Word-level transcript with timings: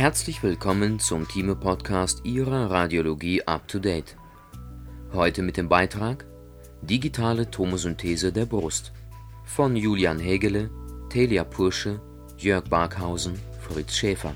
Herzlich 0.00 0.42
willkommen 0.42 0.98
zum 0.98 1.28
Thieme-Podcast 1.28 2.24
Ihrer 2.24 2.70
Radiologie 2.70 3.42
Up 3.42 3.68
to 3.68 3.78
Date. 3.78 4.16
Heute 5.12 5.42
mit 5.42 5.58
dem 5.58 5.68
Beitrag 5.68 6.24
Digitale 6.80 7.50
Tomosynthese 7.50 8.32
der 8.32 8.46
Brust 8.46 8.94
von 9.44 9.76
Julian 9.76 10.18
Hegele, 10.18 10.70
Telia 11.10 11.44
Pursche, 11.44 12.00
Jörg 12.38 12.64
Barkhausen, 12.70 13.38
Fritz 13.60 13.94
Schäfer. 13.94 14.34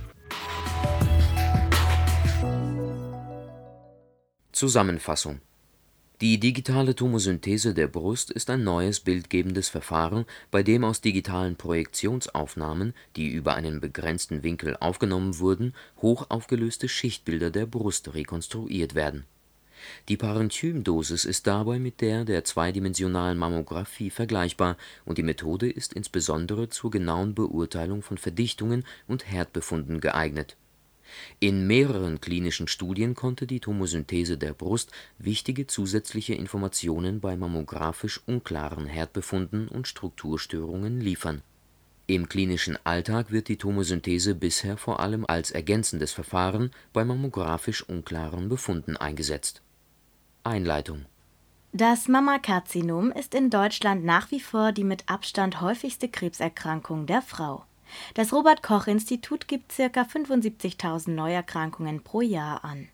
Zusammenfassung 4.53 5.41
die 6.21 6.39
digitale 6.39 6.95
Tomosynthese 6.95 7.75
der 7.75 7.89
Brust 7.89 8.31
ist 8.31 8.49
ein 8.49 8.63
neues 8.63 9.01
bildgebendes 9.01 9.69
Verfahren, 9.69 10.27
bei 10.53 10.63
dem 10.63 10.85
aus 10.85 11.01
digitalen 11.01 11.57
Projektionsaufnahmen, 11.57 12.95
die 13.17 13.29
über 13.31 13.57
einen 13.57 13.81
begrenzten 13.81 14.45
Winkel 14.45 14.77
aufgenommen 14.79 15.41
wurden, 15.41 15.75
hochaufgelöste 16.01 16.89
Schichtbilder 16.89 17.51
der 17.51 17.67
Brust 17.67 18.15
rekonstruiert 18.15 18.95
werden. 18.95 19.25
Die 20.09 20.17
Parenchymdosis 20.17 21.25
ist 21.25 21.49
dabei 21.49 21.81
mit 21.81 22.01
der 22.01 22.25
der 22.25 22.45
zweidimensionalen 22.45 23.37
Mammographie 23.37 24.11
vergleichbar 24.11 24.77
und 25.05 25.19
die 25.19 25.25
Methode 25.25 25.69
ist 25.69 25.95
insbesondere 25.95 26.69
zur 26.69 26.93
genauen 26.93 27.35
Beurteilung 27.35 28.03
von 28.03 28.19
Verdichtungen 28.19 28.85
und 29.09 29.31
Herdbefunden 29.31 30.01
geeignet 30.01 30.57
in 31.41 31.67
mehreren 31.67 32.21
klinischen 32.21 32.69
Studien 32.69 33.15
konnte 33.15 33.47
die 33.47 33.61
Tomosynthese 33.61 34.39
der 34.39 34.55
Brust 34.55 34.91
wichtige 35.19 35.67
zusätzliche 35.67 36.35
Informationen 36.35 37.21
bei 37.21 37.37
mammografisch 37.37 38.21
unklaren 38.27 38.87
Herdbefunden 38.87 39.69
und 39.69 39.89
Strukturstörungen 39.89 41.01
liefern. 41.01 41.43
Im 42.07 42.29
klinischen 42.29 42.79
Alltag 42.85 43.33
wird 43.33 43.49
die 43.49 43.57
Tomosynthese 43.57 44.35
bisher 44.35 44.77
vor 44.77 45.01
allem 45.01 45.25
als 45.27 45.51
ergänzendes 45.51 46.13
Verfahren 46.13 46.71
bei 46.93 47.03
mammografisch 47.05 47.83
unklaren 47.83 48.51
Befunden 48.51 48.99
eingesetzt. 48.99 49.63
Einleitung 50.43 51.07
Das 51.73 52.07
Mammakarzinom 52.07 53.11
ist 53.11 53.35
in 53.35 53.49
Deutschland 53.49 54.05
nach 54.05 54.31
wie 54.31 54.41
vor 54.41 54.73
die 54.73 54.85
mit 54.85 55.09
Abstand 55.09 55.63
häufigste 55.63 56.11
Krebserkrankung 56.11 57.07
der 57.07 57.23
Frau 57.23 57.65
das 58.15 58.33
Robert-Koch-Institut 58.33 59.49
gibt 59.49 59.77
ca. 59.77 60.03
75.000 60.03 61.11
Neuerkrankungen 61.11 62.03
pro 62.03 62.21
Jahr 62.21 62.65
an. 62.65 62.89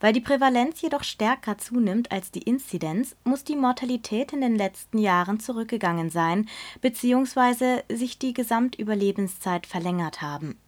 Weil 0.00 0.12
die 0.12 0.20
Prävalenz 0.20 0.80
jedoch 0.82 1.02
stärker 1.02 1.58
zunimmt 1.58 2.12
als 2.12 2.30
die 2.30 2.42
Inzidenz, 2.42 3.16
muss 3.24 3.44
die 3.44 3.56
Mortalität 3.56 4.32
in 4.32 4.40
den 4.40 4.56
letzten 4.56 4.98
Jahren 4.98 5.40
zurückgegangen 5.40 6.10
sein 6.10 6.48
bzw. 6.80 7.82
sich 7.92 8.18
die 8.18 8.34
Gesamtüberlebenszeit 8.34 9.66
verlängert 9.66 10.22
haben. 10.22 10.58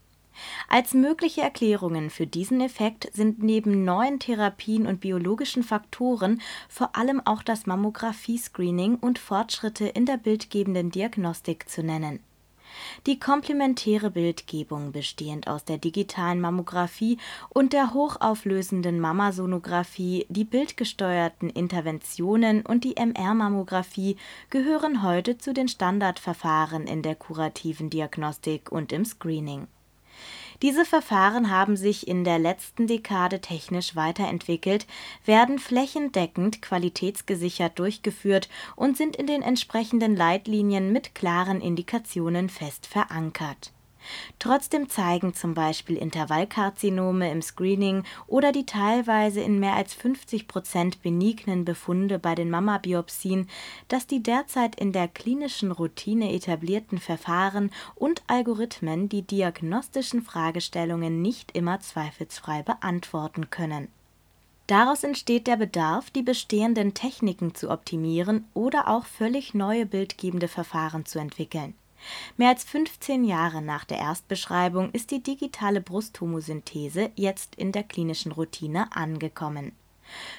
Als 0.69 0.93
mögliche 0.93 1.41
Erklärungen 1.41 2.11
für 2.11 2.27
diesen 2.27 2.61
Effekt 2.61 3.09
sind 3.15 3.43
neben 3.43 3.85
neuen 3.85 4.19
Therapien 4.19 4.87
und 4.87 5.01
biologischen 5.01 5.63
Faktoren 5.63 6.43
vor 6.69 6.95
allem 6.95 7.23
auch 7.25 7.43
das 7.43 7.67
Mammographie-Screening 7.67 8.97
und 8.97 9.19
Fortschritte 9.19 9.87
in 9.87 10.05
der 10.05 10.19
bildgebenden 10.19 10.91
Diagnostik 10.91 11.71
zu 11.71 11.83
nennen 11.83 12.21
die 13.07 13.19
komplementäre 13.19 14.11
Bildgebung, 14.11 14.93
bestehend 14.93 15.49
aus 15.49 15.65
der 15.65 15.79
digitalen 15.79 16.41
Mammographie 16.41 17.19
und 17.49 17.73
der 17.73 17.95
hochauflösenden 17.95 19.01
Mammasonographie, 19.01 20.27
die 20.29 20.45
bildgesteuerten 20.45 21.51
Interventionen 21.51 22.65
und 22.65 22.85
die 22.85 22.97
MR-Mammographie 22.97 24.17
gehören 24.51 25.03
heute 25.03 25.39
zu 25.39 25.53
den 25.53 25.69
Standardverfahren 25.69 26.87
in 26.87 27.03
der 27.03 27.15
kurativen 27.15 27.91
Diagnostik 27.91 28.71
und 28.73 28.93
im 28.93 29.05
Screening 29.05 29.69
diese 30.63 30.85
Verfahren 30.85 31.51
haben 31.51 31.77
sich 31.77 32.09
in 32.09 32.25
der 32.25 32.39
letzten 32.39 32.87
Dekade 32.87 33.41
technisch 33.41 33.95
weiterentwickelt, 33.95 34.87
werden 35.25 35.59
flächendeckend 35.59 36.63
qualitätsgesichert 36.63 37.79
durchgeführt 37.79 38.49
und 38.75 38.97
sind 38.97 39.17
in 39.17 39.27
den 39.27 39.43
entsprechenden 39.43 40.17
Leitlinien 40.17 40.93
mit 40.93 41.15
klaren 41.15 41.61
Indikationen 41.61 42.49
fest 42.49 42.87
verankert 42.87 43.73
Trotzdem 44.39 44.89
zeigen 44.89 45.35
zum 45.35 45.55
Beispiel 45.55 45.97
Intervallkarzinome 45.97 47.31
im 47.31 47.43
Screening 47.43 48.05
oder 48.27 48.53
die 48.53 48.67
teilweise 48.67 49.41
in 49.41 49.59
mehr 49.59 49.75
als 49.75 49.95
50 49.95 50.49
Prozent 50.49 51.03
benignen 51.03 51.65
Befunde 51.65 52.19
bei 52.19 52.35
den 52.35 52.51
Mammabiopsien, 52.51 53.49
dass 53.89 54.07
die 54.07 54.23
derzeit 54.23 54.77
in 54.77 54.93
der 54.93 55.09
klinischen 55.09 55.73
Routine 55.73 56.33
etablierten 56.33 56.99
Verfahren 56.99 57.71
und 57.95 58.23
Algorithmen 58.27 59.09
die 59.09 59.23
diagnostischen 59.23 60.23
Fragestellungen 60.23 61.23
nicht 61.23 61.57
immer 61.57 61.81
zweifelsfrei 61.81 62.63
beantworten 62.63 63.51
können. 63.51 63.89
Daraus 64.67 65.05
entsteht 65.05 65.47
der 65.47 65.57
Bedarf, 65.57 66.11
die 66.11 66.23
bestehenden 66.23 66.93
Techniken 66.93 67.55
zu 67.55 67.71
optimieren 67.71 68.47
oder 68.53 68.89
auch 68.89 69.07
völlig 69.07 69.55
neue 69.55 69.87
bildgebende 69.87 70.49
Verfahren 70.49 71.07
zu 71.07 71.21
entwickeln 71.21 71.75
Mehr 72.37 72.51
als 72.51 72.65
15 72.65 73.25
Jahre 73.25 73.63
nach 73.63 73.85
der 73.85 73.99
Erstbeschreibung 73.99 74.91
ist 74.93 75.11
die 75.11 75.23
digitale 75.23 75.81
Brusttomosynthese 75.81 77.11
jetzt 77.15 77.55
in 77.57 77.73
der 77.73 77.83
klinischen 77.83 78.33
Routine 78.33 78.95
angekommen. 78.95 79.73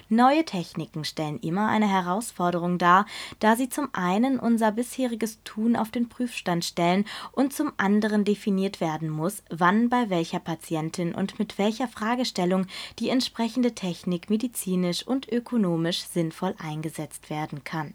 Neue 0.10 0.46
Techniken 0.46 1.04
stellen 1.04 1.40
immer 1.40 1.68
eine 1.68 1.90
Herausforderung 1.90 2.78
dar, 2.78 3.06
da 3.40 3.56
sie 3.56 3.70
zum 3.70 3.90
einen 3.94 4.40
unser 4.40 4.72
bisheriges 4.72 5.44
Tun 5.44 5.76
auf 5.76 5.92
den 5.92 6.10
Prüfstand 6.10 6.64
stellen 6.64 7.06
und 7.32 7.54
zum 7.54 7.74
anderen 7.78 8.24
definiert 8.24 8.80
werden 8.80 9.10
muss, 9.10 9.44
wann 9.50 9.90
bei 9.90 10.10
welcher 10.10 10.40
Patientin 10.40 11.14
und 11.14 11.40
mit 11.40 11.58
welcher 11.58 11.88
Fragestellung 11.88 12.68
die 13.00 13.10
entsprechende 13.10 13.76
Technik 13.76 14.30
medizinisch 14.30 15.06
und 15.06 15.32
ökonomisch 15.32 16.04
sinnvoll 16.04 16.56
eingesetzt 16.58 17.30
werden 17.30 17.64
kann 17.64 17.94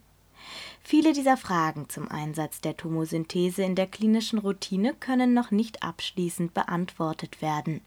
Viele 0.82 1.12
dieser 1.12 1.36
Fragen 1.36 1.88
zum 1.88 2.08
Einsatz 2.08 2.60
der 2.60 2.76
Tomosynthese 2.76 3.62
in 3.62 3.74
der 3.74 3.86
klinischen 3.86 4.38
Routine 4.38 4.94
können 4.94 5.34
noch 5.34 5.50
nicht 5.50 5.82
abschließend 5.82 6.54
beantwortet 6.54 7.40
werden. 7.40 7.80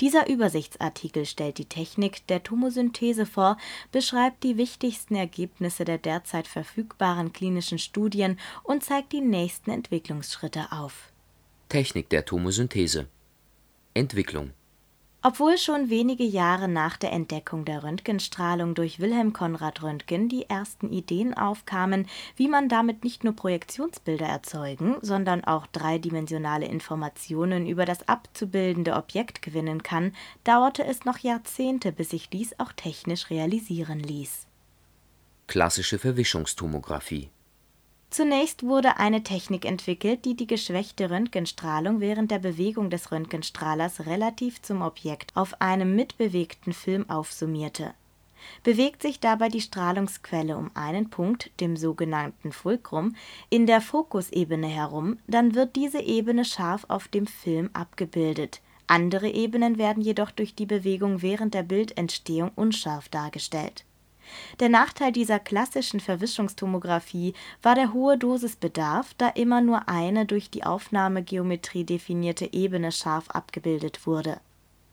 Dieser 0.00 0.28
Übersichtsartikel 0.28 1.26
stellt 1.26 1.58
die 1.58 1.64
Technik 1.64 2.26
der 2.28 2.42
Tomosynthese 2.42 3.26
vor, 3.26 3.56
beschreibt 3.90 4.44
die 4.44 4.56
wichtigsten 4.56 5.16
Ergebnisse 5.16 5.84
der 5.84 5.98
derzeit 5.98 6.46
verfügbaren 6.46 7.32
klinischen 7.32 7.78
Studien 7.78 8.38
und 8.62 8.84
zeigt 8.84 9.12
die 9.12 9.20
nächsten 9.20 9.70
Entwicklungsschritte 9.70 10.70
auf. 10.70 11.12
Technik 11.68 12.08
der 12.08 12.24
Tomosynthese 12.24 13.08
Entwicklung 13.94 14.52
obwohl 15.28 15.58
schon 15.58 15.90
wenige 15.90 16.24
Jahre 16.24 16.68
nach 16.68 16.96
der 16.96 17.12
Entdeckung 17.12 17.66
der 17.66 17.82
Röntgenstrahlung 17.82 18.74
durch 18.74 18.98
Wilhelm 18.98 19.34
Konrad 19.34 19.82
Röntgen 19.82 20.30
die 20.30 20.48
ersten 20.48 20.90
Ideen 20.90 21.34
aufkamen, 21.34 22.06
wie 22.36 22.48
man 22.48 22.70
damit 22.70 23.04
nicht 23.04 23.24
nur 23.24 23.36
Projektionsbilder 23.36 24.24
erzeugen, 24.24 24.96
sondern 25.02 25.44
auch 25.44 25.66
dreidimensionale 25.66 26.64
Informationen 26.64 27.66
über 27.66 27.84
das 27.84 28.08
abzubildende 28.08 28.94
Objekt 28.94 29.42
gewinnen 29.42 29.82
kann, 29.82 30.14
dauerte 30.44 30.82
es 30.82 31.04
noch 31.04 31.18
Jahrzehnte, 31.18 31.92
bis 31.92 32.08
sich 32.08 32.30
dies 32.30 32.58
auch 32.58 32.72
technisch 32.72 33.28
realisieren 33.28 34.00
ließ. 34.00 34.46
Klassische 35.46 35.98
Verwischungstomographie 35.98 37.28
Zunächst 38.10 38.62
wurde 38.62 38.96
eine 38.96 39.22
Technik 39.22 39.66
entwickelt, 39.66 40.24
die 40.24 40.34
die 40.34 40.46
geschwächte 40.46 41.10
Röntgenstrahlung 41.10 42.00
während 42.00 42.30
der 42.30 42.38
Bewegung 42.38 42.88
des 42.88 43.12
Röntgenstrahlers 43.12 44.06
relativ 44.06 44.62
zum 44.62 44.80
Objekt 44.80 45.36
auf 45.36 45.60
einem 45.60 45.94
mitbewegten 45.94 46.72
Film 46.72 47.08
aufsummierte. 47.10 47.92
Bewegt 48.62 49.02
sich 49.02 49.20
dabei 49.20 49.48
die 49.48 49.60
Strahlungsquelle 49.60 50.56
um 50.56 50.70
einen 50.74 51.10
Punkt, 51.10 51.50
dem 51.60 51.76
sogenannten 51.76 52.52
Fulcrum, 52.52 53.14
in 53.50 53.66
der 53.66 53.82
Fokusebene 53.82 54.68
herum, 54.68 55.18
dann 55.26 55.54
wird 55.54 55.76
diese 55.76 56.00
Ebene 56.00 56.46
scharf 56.46 56.86
auf 56.88 57.08
dem 57.08 57.26
Film 57.26 57.68
abgebildet. 57.74 58.62
Andere 58.86 59.28
Ebenen 59.28 59.76
werden 59.76 60.02
jedoch 60.02 60.30
durch 60.30 60.54
die 60.54 60.66
Bewegung 60.66 61.20
während 61.20 61.52
der 61.52 61.62
Bildentstehung 61.62 62.52
unscharf 62.54 63.10
dargestellt 63.10 63.84
der 64.60 64.68
Nachteil 64.68 65.12
dieser 65.12 65.38
klassischen 65.38 66.00
Verwischungstomographie 66.00 67.34
war 67.62 67.74
der 67.74 67.92
hohe 67.92 68.18
Dosisbedarf, 68.18 69.14
da 69.18 69.28
immer 69.28 69.60
nur 69.60 69.88
eine 69.88 70.26
durch 70.26 70.50
die 70.50 70.64
Aufnahmegeometrie 70.64 71.84
definierte 71.84 72.52
Ebene 72.52 72.92
scharf 72.92 73.30
abgebildet 73.30 74.06
wurde. 74.06 74.40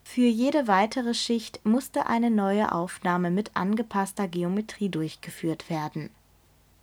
Für 0.04 0.28
jede 0.28 0.68
weitere 0.68 1.14
Schicht 1.14 1.66
musste 1.66 2.06
eine 2.06 2.30
neue 2.30 2.72
Aufnahme 2.72 3.32
mit 3.32 3.56
angepasster 3.56 4.28
Geometrie 4.28 4.90
durchgeführt 4.90 5.70
werden. 5.70 6.12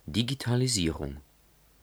Digitalisierung 0.05 1.17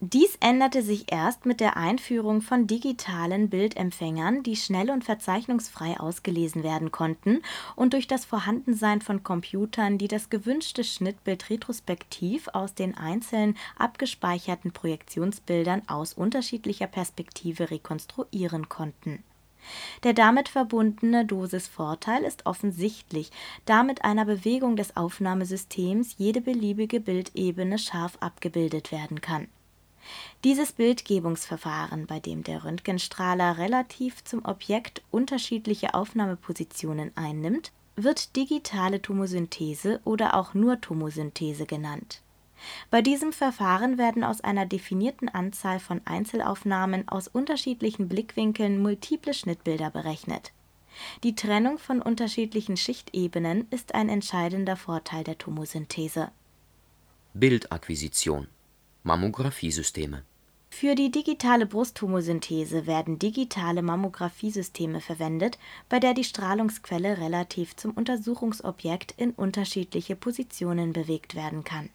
dies 0.03 0.39
änderte 0.41 0.83
sich 0.83 1.13
erst 1.13 1.45
mit 1.45 1.61
der 1.61 1.77
Einführung 1.77 2.41
von 2.41 2.67
digitalen 2.67 3.51
Bildempfängern, 3.51 4.43
die 4.43 4.57
schnell 4.57 4.91
und 4.91 5.05
verzeichnungsfrei 5.05 6.01
ausgelesen 6.01 6.63
werden 6.63 6.91
konnten, 6.91 7.43
und 7.77 7.93
durch 7.93 8.07
das 8.07 8.25
Vorhandensein 8.25 9.03
von 9.03 9.23
Computern, 9.23 9.99
die 9.99 10.09
das 10.09 10.31
gewünschte 10.31 10.85
Schnittbild 10.85 11.51
retrospektiv 11.51 12.49
aus 12.55 12.73
den 12.73 12.97
einzeln 12.97 13.59
abgespeicherten 13.77 14.73
Projektionsbildern 14.73 15.83
aus 15.87 16.15
unterschiedlicher 16.15 16.87
Perspektive 16.87 17.71
rekonstruieren 17.71 18.71
konnten 18.71 19.23
Der 20.03 20.15
damit 20.15 20.49
verbundene 20.49 21.27
Dosisvorteil 21.27 22.23
ist 22.25 22.47
offensichtlich, 22.47 23.31
da 23.67 23.83
mit 23.83 24.03
einer 24.03 24.25
Bewegung 24.25 24.77
des 24.77 24.97
Aufnahmesystems 24.97 26.15
jede 26.17 26.41
beliebige 26.41 27.01
Bildebene 27.01 27.77
scharf 27.79 28.17
abgebildet 28.21 28.93
werden 28.93 29.21
kann. 29.21 29.49
Dieses 30.45 30.73
Bildgebungsverfahren, 30.73 32.07
bei 32.07 32.19
dem 32.21 32.43
der 32.45 32.65
Röntgenstrahler 32.65 33.59
relativ 33.59 34.25
zum 34.25 34.45
Objekt 34.45 35.03
unterschiedliche 35.11 35.95
Aufnahmepositionen 35.95 37.13
einnimmt, 37.15 37.73
wird 37.97 38.37
digitale 38.37 39.03
Tomosynthese 39.03 40.01
oder 40.05 40.35
auch 40.35 40.55
nur 40.55 40.81
Tomosynthese 40.81 41.67
genannt. 41.67 42.23
Bei 42.91 43.03
diesem 43.03 43.33
Verfahren 43.33 43.99
werden 43.99 44.25
aus 44.25 44.41
einer 44.41 44.67
definierten 44.67 45.29
Anzahl 45.29 45.81
von 45.81 46.01
Einzelaufnahmen 46.05 47.09
aus 47.09 47.29
unterschiedlichen 47.29 48.09
Blickwinkeln 48.09 48.83
multiple 48.83 49.35
Schnittbilder 49.35 49.91
berechnet. 49.91 50.53
Die 51.23 51.35
Trennung 51.35 51.79
von 51.79 52.03
unterschiedlichen 52.03 52.77
Schichtebenen 52.77 53.67
ist 53.71 53.95
ein 53.95 54.09
entscheidender 54.09 54.77
Vorteil 54.77 55.25
der 55.25 55.39
Tomosynthese. 55.39 56.31
Bildakquisition 57.33 58.49
Mammografiesysteme. 59.03 60.23
Für 60.69 60.95
die 60.95 61.11
digitale 61.11 61.67
Brusttomosynthese 61.67 62.87
werden 62.87 63.19
digitale 63.19 63.83
Mammografiesysteme 63.83 65.01
verwendet, 65.01 65.59
bei 65.89 65.99
der 65.99 66.15
die 66.15 66.25
Strahlungsquelle 66.25 67.19
relativ 67.19 67.77
zum 67.77 67.91
Untersuchungsobjekt 67.93 69.15
in 69.17 69.33
unterschiedliche 69.33 70.17
Positionen 70.17 70.93
bewegt 70.93 71.35
werden 71.35 71.65
kann. 71.65 71.91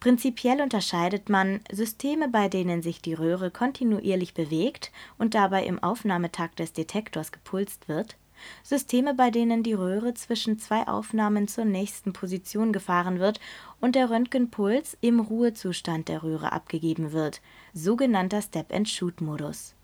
Prinzipiell 0.00 0.62
unterscheidet 0.62 1.28
man 1.28 1.60
Systeme, 1.70 2.28
bei 2.28 2.48
denen 2.48 2.82
sich 2.82 3.02
die 3.02 3.14
Röhre 3.14 3.50
kontinuierlich 3.50 4.32
bewegt 4.32 4.92
und 5.18 5.34
dabei 5.34 5.64
im 5.64 5.82
Aufnahmetakt 5.82 6.58
des 6.60 6.72
Detektors 6.72 7.32
gepulst 7.32 7.88
wird, 7.88 8.16
Systeme, 8.62 9.14
bei 9.14 9.30
denen 9.30 9.62
die 9.62 9.74
Röhre 9.74 10.14
zwischen 10.14 10.58
zwei 10.58 10.86
Aufnahmen 10.86 11.48
zur 11.48 11.64
nächsten 11.64 12.12
Position 12.12 12.72
gefahren 12.72 13.18
wird 13.18 13.40
und 13.80 13.94
der 13.94 14.10
Röntgenpuls 14.10 14.96
im 15.00 15.20
Ruhezustand 15.20 16.08
der 16.08 16.22
Röhre 16.22 16.52
abgegeben 16.52 17.12
wird, 17.12 17.40
sogenannter 17.74 18.42
Step-and-Shoot-Modus. 18.42 19.74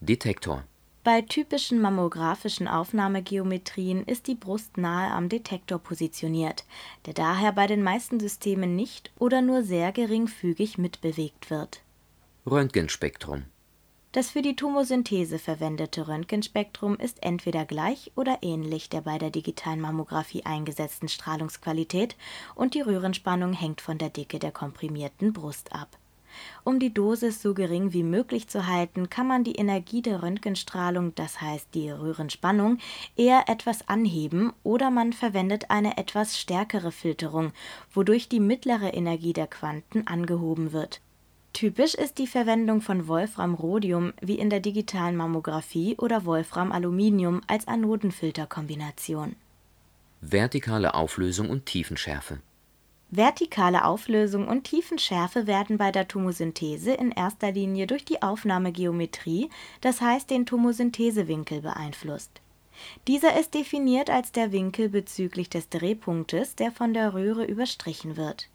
Detektor 0.00 0.64
bei 1.08 1.22
typischen 1.22 1.80
mammographischen 1.80 2.68
Aufnahmegeometrien 2.68 4.04
ist 4.04 4.26
die 4.26 4.34
Brust 4.34 4.76
nahe 4.76 5.10
am 5.10 5.30
Detektor 5.30 5.78
positioniert, 5.78 6.66
der 7.06 7.14
daher 7.14 7.52
bei 7.52 7.66
den 7.66 7.82
meisten 7.82 8.20
Systemen 8.20 8.76
nicht 8.76 9.10
oder 9.18 9.40
nur 9.40 9.62
sehr 9.62 9.90
geringfügig 9.92 10.76
mitbewegt 10.76 11.48
wird. 11.48 11.80
Röntgenspektrum 12.44 13.44
Das 14.12 14.30
für 14.30 14.42
die 14.42 14.56
Tomosynthese 14.56 15.38
verwendete 15.38 16.08
Röntgenspektrum 16.08 16.96
ist 16.96 17.22
entweder 17.22 17.64
gleich 17.64 18.10
oder 18.16 18.38
ähnlich 18.42 18.88
der 18.88 19.02
bei 19.02 19.18
der 19.18 19.30
digitalen 19.30 19.80
Mammographie 19.80 20.44
eingesetzten 20.46 21.08
Strahlungsqualität 21.08 22.16
und 22.54 22.74
die 22.74 22.80
Röhrenspannung 22.80 23.52
hängt 23.52 23.80
von 23.80 23.98
der 23.98 24.10
Dicke 24.10 24.38
der 24.38 24.52
komprimierten 24.52 25.32
Brust 25.32 25.72
ab 25.72 25.98
um 26.64 26.78
die 26.78 26.92
Dosis 26.92 27.42
so 27.42 27.54
gering 27.54 27.92
wie 27.92 28.02
möglich 28.02 28.48
zu 28.48 28.66
halten, 28.66 29.10
kann 29.10 29.26
man 29.26 29.44
die 29.44 29.56
Energie 29.56 30.02
der 30.02 30.22
Röntgenstrahlung, 30.22 31.14
das 31.14 31.40
heißt 31.40 31.68
die 31.74 31.90
Röhrenspannung, 31.90 32.78
eher 33.16 33.48
etwas 33.48 33.88
anheben 33.88 34.52
oder 34.62 34.90
man 34.90 35.12
verwendet 35.12 35.70
eine 35.70 35.96
etwas 35.96 36.38
stärkere 36.38 36.92
Filterung, 36.92 37.52
wodurch 37.92 38.28
die 38.28 38.40
mittlere 38.40 38.94
Energie 38.94 39.32
der 39.32 39.46
Quanten 39.46 40.06
angehoben 40.06 40.72
wird. 40.72 41.00
Typisch 41.58 41.96
ist 41.96 42.18
die 42.18 42.28
Verwendung 42.28 42.80
von 42.80 43.08
Wolfram-Rhodium 43.08 44.12
wie 44.20 44.38
in 44.38 44.48
der 44.48 44.60
digitalen 44.60 45.16
Mammographie 45.16 45.96
oder 45.98 46.24
Wolfram-Aluminium 46.24 47.40
als 47.48 47.66
Anodenfilterkombination. 47.66 49.34
Vertikale 50.20 50.94
Auflösung 50.94 51.50
und 51.50 51.66
Tiefenschärfe 51.66 52.38
Vertikale 53.10 53.84
Auflösung 53.84 54.46
und 54.46 54.68
Tiefenschärfe 54.68 55.48
werden 55.48 55.78
bei 55.78 55.90
der 55.90 56.06
Tomosynthese 56.06 56.92
in 56.92 57.10
erster 57.10 57.50
Linie 57.50 57.88
durch 57.88 58.04
die 58.04 58.22
Aufnahmegeometrie, 58.22 59.50
das 59.80 60.00
heißt 60.00 60.30
den 60.30 60.46
Tomosynthesewinkel, 60.46 61.62
beeinflusst. 61.62 62.40
Dieser 63.08 63.36
ist 63.36 63.54
definiert 63.54 64.10
als 64.10 64.30
der 64.30 64.52
Winkel 64.52 64.90
bezüglich 64.90 65.50
des 65.50 65.68
Drehpunktes, 65.70 66.54
der 66.54 66.70
von 66.70 66.94
der 66.94 67.14
Röhre 67.14 67.44
überstrichen 67.44 68.16
wird. 68.16 68.48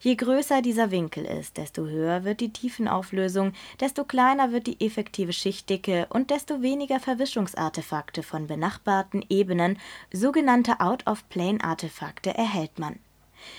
Je 0.00 0.14
größer 0.14 0.62
dieser 0.62 0.90
Winkel 0.90 1.24
ist, 1.24 1.56
desto 1.56 1.86
höher 1.86 2.24
wird 2.24 2.40
die 2.40 2.52
Tiefenauflösung, 2.52 3.52
desto 3.80 4.04
kleiner 4.04 4.52
wird 4.52 4.66
die 4.66 4.84
effektive 4.84 5.32
Schichtdicke 5.32 6.06
und 6.10 6.30
desto 6.30 6.62
weniger 6.62 7.00
Verwischungsartefakte 7.00 8.22
von 8.22 8.46
benachbarten 8.46 9.24
Ebenen, 9.28 9.78
sogenannte 10.12 10.80
Out-of-Plane-Artefakte, 10.80 12.34
erhält 12.34 12.78
man 12.78 12.98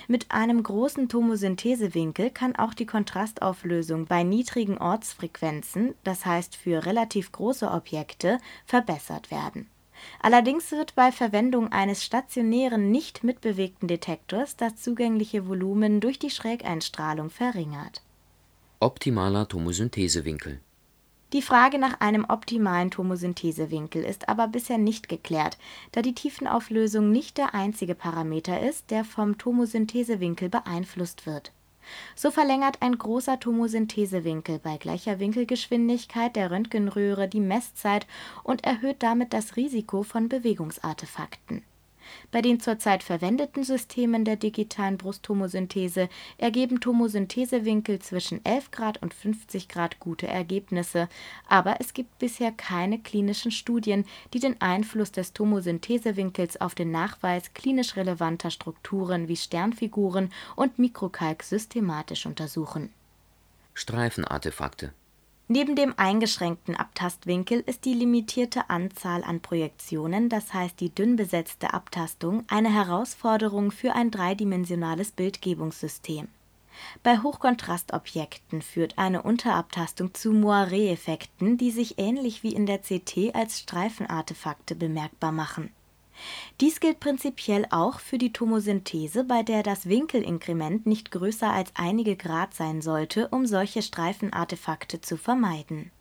mit 0.07 0.31
einem 0.31 0.61
großen 0.61 1.09
Tomosynthesewinkel 1.09 2.29
kann 2.31 2.55
auch 2.55 2.73
die 2.73 2.85
Kontrastauflösung 2.85 4.05
bei 4.05 4.23
niedrigen 4.23 4.77
Ortsfrequenzen, 4.77 5.95
das 6.03 6.25
heißt 6.25 6.55
für 6.55 6.85
relativ 6.85 7.31
große 7.31 7.69
Objekte, 7.69 8.39
verbessert 8.65 9.31
werden. 9.31 9.69
Allerdings 10.21 10.71
wird 10.71 10.95
bei 10.95 11.11
Verwendung 11.11 11.71
eines 11.71 12.03
stationären, 12.03 12.91
nicht 12.91 13.23
mitbewegten 13.23 13.87
Detektors 13.87 14.55
das 14.55 14.75
zugängliche 14.77 15.47
Volumen 15.47 15.99
durch 15.99 16.19
die 16.19 16.29
Schrägeinstrahlung 16.29 17.29
verringert. 17.29 18.01
Optimaler 18.79 19.47
Tomosynthesewinkel 19.47 20.61
die 21.31 21.43
Frage 21.43 21.77
nach 21.77 21.99
einem 21.99 22.25
optimalen 22.27 22.89
Tomosynthesewinkel 22.89 24.03
ist 24.03 24.27
aber 24.29 24.47
bisher 24.47 24.79
nicht 24.79 25.09
geklärt, 25.09 25.59
da 25.91 26.01
die 26.01 26.15
Tiefenauflösung 26.15 27.11
nicht 27.11 27.37
der 27.37 27.53
einzige 27.53 27.93
Parameter 27.93 28.59
ist, 28.59 28.89
der 28.89 29.03
vom 29.03 29.37
Tomosynthesewinkel 29.37 30.49
beeinflusst 30.49 31.27
wird. 31.27 31.51
So 32.15 32.31
verlängert 32.31 32.81
ein 32.81 32.97
großer 32.97 33.39
Tomosynthesewinkel 33.39 34.59
bei 34.59 34.77
gleicher 34.77 35.19
Winkelgeschwindigkeit 35.19 36.35
der 36.35 36.51
Röntgenröhre 36.51 37.27
die 37.27 37.39
Messzeit 37.39 38.07
und 38.43 38.63
erhöht 38.65 39.03
damit 39.03 39.33
das 39.33 39.55
Risiko 39.55 40.03
von 40.03 40.29
Bewegungsartefakten 40.29 41.63
bei 42.31 42.41
den 42.41 42.59
zurzeit 42.59 43.03
verwendeten 43.03 43.63
Systemen 43.63 44.25
der 44.25 44.35
digitalen 44.35 44.97
Brusttomosynthese 44.97 46.09
ergeben 46.37 46.79
Tomosynthesewinkel 46.79 47.99
zwischen 47.99 48.43
11 48.45 48.71
Grad 48.71 49.01
und 49.01 49.13
50 49.13 49.67
Grad 49.67 49.99
gute 49.99 50.27
Ergebnisse, 50.27 51.09
aber 51.47 51.77
es 51.79 51.93
gibt 51.93 52.19
bisher 52.19 52.51
keine 52.51 52.99
klinischen 52.99 53.51
Studien, 53.51 54.05
die 54.33 54.39
den 54.39 54.59
Einfluss 54.61 55.11
des 55.11 55.33
Tomosynthesewinkels 55.33 56.61
auf 56.61 56.75
den 56.75 56.91
Nachweis 56.91 57.53
klinisch 57.53 57.95
relevanter 57.95 58.51
Strukturen 58.51 59.27
wie 59.27 59.37
Sternfiguren 59.37 60.31
und 60.55 60.79
Mikrokalk 60.79 61.43
systematisch 61.43 62.25
untersuchen. 62.25 62.91
Streifenartefakte 63.73 64.93
Neben 65.51 65.75
dem 65.75 65.95
eingeschränkten 65.97 66.75
Abtastwinkel 66.75 67.63
ist 67.65 67.83
die 67.85 67.95
limitierte 67.95 68.69
Anzahl 68.69 69.23
an 69.23 69.39
Projektionen, 69.39 70.29
das 70.29 70.53
heißt 70.53 70.79
die 70.79 70.93
dünn 70.93 71.15
besetzte 71.15 71.73
Abtastung, 71.73 72.43
eine 72.47 72.71
Herausforderung 72.71 73.71
für 73.71 73.95
ein 73.95 74.11
dreidimensionales 74.11 75.09
Bildgebungssystem. 75.09 76.27
Bei 77.01 77.17
Hochkontrastobjekten 77.17 78.61
führt 78.61 78.99
eine 78.99 79.23
Unterabtastung 79.23 80.13
zu 80.13 80.33
Moiré-Effekten, 80.33 81.57
die 81.57 81.71
sich 81.71 81.97
ähnlich 81.97 82.43
wie 82.43 82.53
in 82.53 82.67
der 82.67 82.77
CT 82.77 83.33
als 83.33 83.57
Streifenartefakte 83.57 84.75
bemerkbar 84.75 85.31
machen 85.31 85.71
dies 86.61 86.79
gilt 86.79 86.99
prinzipiell 86.99 87.65
auch 87.69 87.99
für 87.99 88.17
die 88.17 88.33
Tomosynthese, 88.33 89.23
bei 89.23 89.43
der 89.43 89.63
das 89.63 89.87
Winkelinkrement 89.87 90.85
nicht 90.85 91.11
größer 91.11 91.51
als 91.51 91.71
einige 91.75 92.15
Grad 92.15 92.53
sein 92.53 92.81
sollte, 92.81 93.27
um 93.29 93.45
solche 93.45 93.81
Streifenartefakte 93.81 95.01
zu 95.01 95.17
vermeiden. 95.17 95.91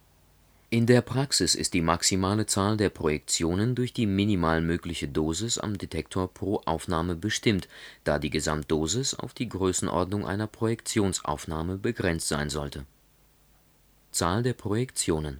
In 0.71 0.85
der 0.85 1.01
Praxis 1.01 1.55
ist 1.55 1.73
die 1.73 1.81
maximale 1.81 2.45
Zahl 2.45 2.77
der 2.77 2.91
Projektionen 2.91 3.75
durch 3.75 3.95
die 3.95 4.05
minimal 4.05 4.61
mögliche 4.61 5.09
Dosis 5.09 5.57
am 5.57 5.79
Detektor 5.79 6.29
pro 6.29 6.61
Aufnahme 6.67 7.15
bestimmt, 7.15 7.69
da 8.05 8.19
die 8.19 8.29
Gesamtdosis 8.29 9.15
auf 9.15 9.33
die 9.33 9.49
Größenordnung 9.49 10.27
einer 10.27 10.47
Projektionsaufnahme 10.47 11.79
begrenzt 11.79 12.29
sein 12.29 12.51
sollte. 12.51 12.85
Zahl 14.11 14.43
der 14.43 14.53
Projektionen 14.53 15.39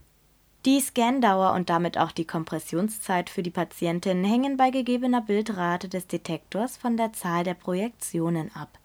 die 0.65 0.81
Scandauer 0.81 1.53
und 1.53 1.71
damit 1.71 1.99
auch 1.99 2.13
die 2.13 2.25
Kompressionszeit 2.25 3.31
für 3.31 3.43
die 3.43 3.51
Patientin 3.51 4.25
hängen 4.25 4.57
bei 4.57 4.71
gegebener 4.71 5.21
Bildrate 5.21 5.89
des 5.89 6.07
Detektors 6.07 6.77
von 6.77 6.97
der 6.97 7.13
Zahl 7.13 7.45
der 7.45 7.55
Projektionen 7.55 8.55
ab. 8.55 8.79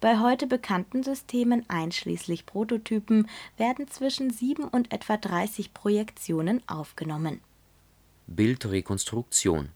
Bei 0.00 0.20
heute 0.20 0.46
bekannten 0.46 1.02
Systemen 1.02 1.64
einschließlich 1.68 2.46
Prototypen 2.46 3.28
werden 3.56 3.88
zwischen 3.88 4.30
7 4.30 4.64
und 4.64 4.92
etwa 4.92 5.16
30 5.16 5.74
Projektionen 5.74 6.62
aufgenommen. 6.68 7.40
Bildrekonstruktion 8.26 9.70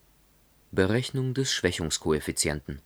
Berechnung 0.70 1.34
des 1.34 1.52
Schwächungskoeffizienten 1.52 2.82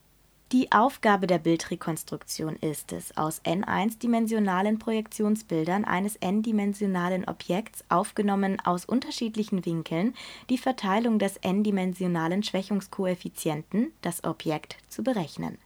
Die 0.53 0.71
Aufgabe 0.71 1.27
der 1.27 1.39
Bildrekonstruktion 1.39 2.57
ist 2.57 2.93
es, 2.93 3.17
aus 3.17 3.41
n1-dimensionalen 3.43 4.79
Projektionsbildern 4.79 5.87
eines 5.87 6.17
n-dimensionalen 6.17 7.27
Objekts, 7.27 7.83
aufgenommen 7.89 8.61
aus 8.63 8.85
unterschiedlichen 8.85 9.65
Winkeln, 9.65 10.13
die 10.51 10.59
Verteilung 10.59 11.19
des 11.19 11.39
n-dimensionalen 11.39 12.43
Schwächungskoeffizienten 12.43 13.93
(das 14.03 14.25
Objekt) 14.25 14.77
zu 14.91 15.03
berechnen. 15.03 15.57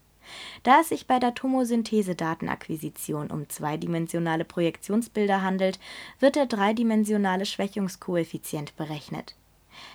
Da 0.62 0.82
es 0.82 0.90
sich 0.90 1.08
bei 1.08 1.18
der 1.18 1.34
Tomosynthese-Datenakquisition 1.34 3.32
um 3.32 3.48
zweidimensionale 3.48 4.44
Projektionsbilder 4.44 5.42
handelt, 5.42 5.80
wird 6.20 6.36
der 6.36 6.46
dreidimensionale 6.46 7.44
Schwächungskoeffizient 7.44 8.76
berechnet 8.76 9.34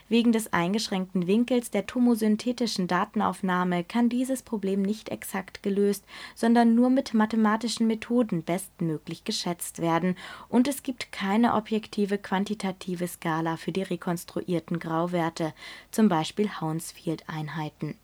Wegen 0.09 0.31
des 0.31 0.51
eingeschränkten 0.51 1.27
Winkels 1.27 1.71
der 1.71 1.85
tomosynthetischen 1.85 2.87
Datenaufnahme 2.87 3.83
kann 3.83 4.09
dieses 4.09 4.43
Problem 4.43 4.81
nicht 4.81 5.09
exakt 5.09 5.63
gelöst, 5.63 6.03
sondern 6.35 6.75
nur 6.75 6.89
mit 6.89 7.13
mathematischen 7.13 7.87
Methoden 7.87 8.43
bestmöglich 8.43 9.23
geschätzt 9.23 9.81
werden, 9.81 10.15
und 10.49 10.67
es 10.67 10.83
gibt 10.83 11.11
keine 11.11 11.53
objektive 11.53 12.17
quantitative 12.17 13.07
Skala 13.07 13.57
für 13.57 13.71
die 13.71 13.83
rekonstruierten 13.83 14.79
Grauwerte 14.79 15.53
(z. 15.91 16.09
B. 16.35 16.49
Hounsfield-Einheiten). 16.49 17.95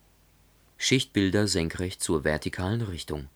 Schichtbilder 0.76 1.48
senkrecht 1.48 2.02
zur 2.02 2.24
vertikalen 2.24 2.82
Richtung 2.82 3.28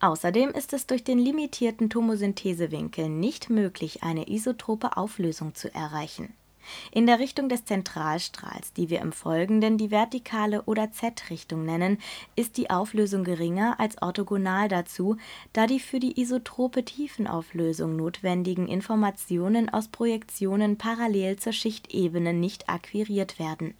Außerdem 0.00 0.50
ist 0.50 0.72
es 0.72 0.86
durch 0.86 1.04
den 1.04 1.18
limitierten 1.18 1.90
Tomosynthesewinkel 1.90 3.10
nicht 3.10 3.50
möglich, 3.50 4.02
eine 4.02 4.30
isotrope 4.30 4.96
Auflösung 4.96 5.54
zu 5.54 5.72
erreichen 5.74 6.32
in 6.92 7.06
der 7.06 7.18
Richtung 7.18 7.48
des 7.48 7.64
Zentralstrahls, 7.64 8.72
die 8.72 8.90
wir 8.90 9.00
im 9.00 9.12
Folgenden 9.12 9.78
die 9.78 9.90
vertikale 9.90 10.62
oder 10.62 10.92
Z-Richtung 10.92 11.64
nennen, 11.64 11.98
ist 12.36 12.56
die 12.56 12.70
Auflösung 12.70 13.24
geringer 13.24 13.78
als 13.78 14.00
orthogonal 14.02 14.68
dazu, 14.68 15.16
da 15.52 15.66
die 15.66 15.80
für 15.80 16.00
die 16.00 16.20
isotrope 16.20 16.84
Tiefenauflösung 16.84 17.96
notwendigen 17.96 18.68
Informationen 18.68 19.68
aus 19.68 19.88
Projektionen 19.88 20.78
parallel 20.78 21.36
zur 21.36 21.52
Schichtebene 21.52 22.32
nicht 22.32 22.68
akquiriert 22.68 23.38
werden. 23.38 23.74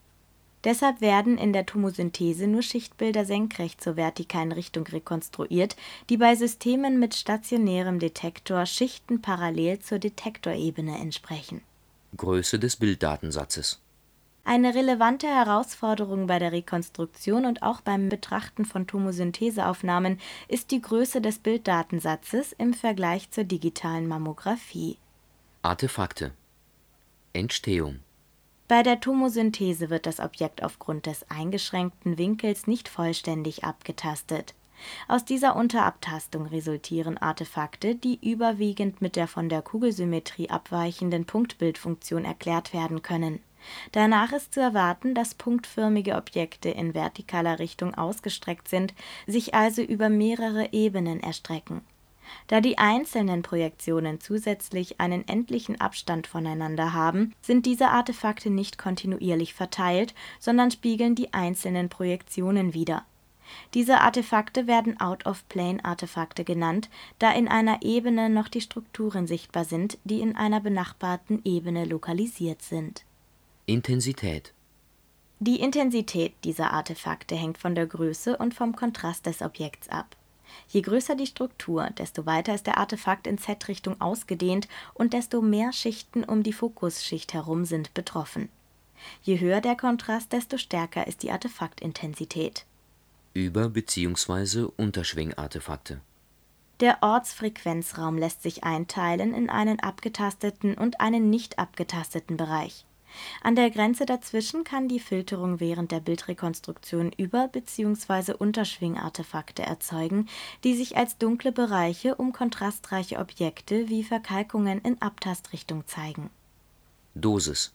Deshalb 0.64 1.00
werden 1.00 1.38
in 1.38 1.54
der 1.54 1.64
Tomosynthese 1.64 2.46
nur 2.46 2.62
Schichtbilder 2.62 3.24
senkrecht 3.24 3.82
zur 3.82 3.96
vertikalen 3.96 4.52
Richtung 4.52 4.86
rekonstruiert, 4.86 5.74
die 6.10 6.18
bei 6.18 6.34
Systemen 6.34 6.98
mit 6.98 7.14
stationärem 7.14 7.98
Detektor 7.98 8.66
Schichten 8.66 9.22
parallel 9.22 9.78
zur 9.78 9.98
Detektorebene 9.98 10.98
entsprechen 10.98 11.62
Größe 12.16 12.58
des 12.58 12.76
Bilddatensatzes. 12.76 13.80
Eine 14.44 14.74
relevante 14.74 15.26
Herausforderung 15.26 16.26
bei 16.26 16.38
der 16.38 16.52
Rekonstruktion 16.52 17.44
und 17.44 17.62
auch 17.62 17.82
beim 17.82 18.08
Betrachten 18.08 18.64
von 18.64 18.86
Tomosyntheseaufnahmen 18.86 20.18
ist 20.48 20.70
die 20.70 20.80
Größe 20.80 21.20
des 21.20 21.38
Bilddatensatzes 21.38 22.52
im 22.52 22.74
Vergleich 22.74 23.30
zur 23.30 23.44
digitalen 23.44 24.08
Mammographie. 24.08 24.98
Artefakte. 25.62 26.32
Entstehung. 27.32 28.00
Bei 28.66 28.82
der 28.82 29.00
Tomosynthese 29.00 29.90
wird 29.90 30.06
das 30.06 30.20
Objekt 30.20 30.62
aufgrund 30.62 31.06
des 31.06 31.30
eingeschränkten 31.30 32.18
Winkels 32.18 32.66
nicht 32.66 32.88
vollständig 32.88 33.64
abgetastet 33.64 34.54
aus 35.08 35.24
dieser 35.24 35.56
Unterabtastung 35.56 36.46
resultieren 36.46 37.18
Artefakte, 37.18 37.94
die 37.94 38.18
überwiegend 38.22 39.00
mit 39.02 39.16
der 39.16 39.26
von 39.26 39.48
der 39.48 39.62
Kugelsymmetrie 39.62 40.50
abweichenden 40.50 41.24
Punktbildfunktion 41.24 42.24
erklärt 42.24 42.72
werden 42.72 43.02
können. 43.02 43.40
Danach 43.92 44.32
ist 44.32 44.54
zu 44.54 44.60
erwarten, 44.60 45.14
dass 45.14 45.34
punktförmige 45.34 46.14
Objekte 46.14 46.70
in 46.70 46.92
vertikaler 46.94 47.58
Richtung 47.58 47.94
ausgestreckt 47.94 48.68
sind, 48.68 48.94
sich 49.26 49.54
also 49.54 49.82
über 49.82 50.08
mehrere 50.08 50.72
Ebenen 50.72 51.20
erstrecken. 51.20 51.82
Da 52.46 52.60
die 52.60 52.78
einzelnen 52.78 53.42
Projektionen 53.42 54.20
zusätzlich 54.20 55.00
einen 55.00 55.26
endlichen 55.26 55.80
Abstand 55.80 56.26
voneinander 56.26 56.92
haben, 56.92 57.34
sind 57.40 57.66
diese 57.66 57.88
Artefakte 57.88 58.50
nicht 58.50 58.78
kontinuierlich 58.78 59.52
verteilt, 59.52 60.14
sondern 60.38 60.70
spiegeln 60.70 61.14
die 61.14 61.32
einzelnen 61.34 61.88
Projektionen 61.88 62.72
wider 62.72 63.04
diese 63.74 64.00
Artefakte 64.00 64.66
werden 64.66 65.00
Out-of-Plane-Artefakte 65.00 66.44
genannt, 66.44 66.88
da 67.18 67.32
in 67.32 67.48
einer 67.48 67.82
Ebene 67.82 68.28
noch 68.28 68.48
die 68.48 68.60
Strukturen 68.60 69.26
sichtbar 69.26 69.64
sind, 69.64 69.98
die 70.04 70.20
in 70.20 70.36
einer 70.36 70.60
benachbarten 70.60 71.40
Ebene 71.44 71.84
lokalisiert 71.84 72.62
sind. 72.62 73.04
Intensität 73.66 74.52
Die 75.38 75.60
Intensität 75.60 76.34
dieser 76.44 76.72
Artefakte 76.72 77.36
hängt 77.36 77.58
von 77.58 77.74
der 77.74 77.86
Größe 77.86 78.36
und 78.36 78.54
vom 78.54 78.74
Kontrast 78.74 79.26
des 79.26 79.42
Objekts 79.42 79.88
ab. 79.88 80.16
Je 80.68 80.82
größer 80.82 81.14
die 81.14 81.26
Struktur, 81.26 81.90
desto 81.96 82.26
weiter 82.26 82.54
ist 82.54 82.66
der 82.66 82.78
Artefakt 82.78 83.26
in 83.26 83.38
Z-Richtung 83.38 84.00
ausgedehnt 84.00 84.68
und 84.94 85.12
desto 85.12 85.40
mehr 85.40 85.72
Schichten 85.72 86.24
um 86.24 86.42
die 86.42 86.52
Fokusschicht 86.52 87.34
herum 87.34 87.64
sind 87.64 87.94
betroffen. 87.94 88.48
Je 89.22 89.38
höher 89.38 89.60
der 89.60 89.76
Kontrast, 89.76 90.32
desto 90.32 90.58
stärker 90.58 91.06
ist 91.06 91.22
die 91.22 91.30
Artefaktintensität 91.30 92.66
über 93.34 93.68
bzw. 93.68 94.68
Unterschwingartefakte. 94.76 96.00
Der 96.80 97.02
Ortsfrequenzraum 97.02 98.16
lässt 98.16 98.42
sich 98.42 98.64
einteilen 98.64 99.34
in 99.34 99.50
einen 99.50 99.80
abgetasteten 99.80 100.74
und 100.74 101.00
einen 101.00 101.28
nicht 101.28 101.58
abgetasteten 101.58 102.36
Bereich. 102.36 102.86
An 103.42 103.56
der 103.56 103.70
Grenze 103.70 104.06
dazwischen 104.06 104.64
kann 104.64 104.88
die 104.88 105.00
Filterung 105.00 105.60
während 105.60 105.90
der 105.92 106.00
Bildrekonstruktion 106.00 107.12
über 107.12 107.48
bzw. 107.48 108.32
Unterschwingartefakte 108.32 109.62
erzeugen, 109.62 110.28
die 110.64 110.74
sich 110.74 110.96
als 110.96 111.18
dunkle 111.18 111.52
Bereiche 111.52 112.14
um 112.14 112.32
kontrastreiche 112.32 113.18
Objekte 113.18 113.88
wie 113.88 114.04
Verkalkungen 114.04 114.80
in 114.80 115.00
Abtastrichtung 115.02 115.86
zeigen. 115.86 116.30
Dosis 117.14 117.74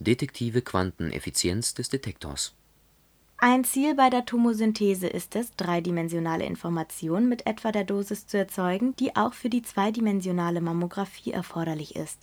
Detektive 0.00 0.62
Quanteneffizienz 0.62 1.74
des 1.74 1.88
Detektors 1.88 2.54
ein 3.38 3.64
Ziel 3.64 3.94
bei 3.94 4.10
der 4.10 4.24
Tomosynthese 4.24 5.06
ist 5.06 5.36
es, 5.36 5.54
dreidimensionale 5.56 6.44
Informationen 6.44 7.28
mit 7.28 7.46
etwa 7.46 7.72
der 7.72 7.84
Dosis 7.84 8.26
zu 8.26 8.38
erzeugen, 8.38 8.94
die 8.96 9.16
auch 9.16 9.34
für 9.34 9.50
die 9.50 9.62
zweidimensionale 9.62 10.60
Mammographie 10.60 11.32
erforderlich 11.32 11.96
ist. 11.96 12.20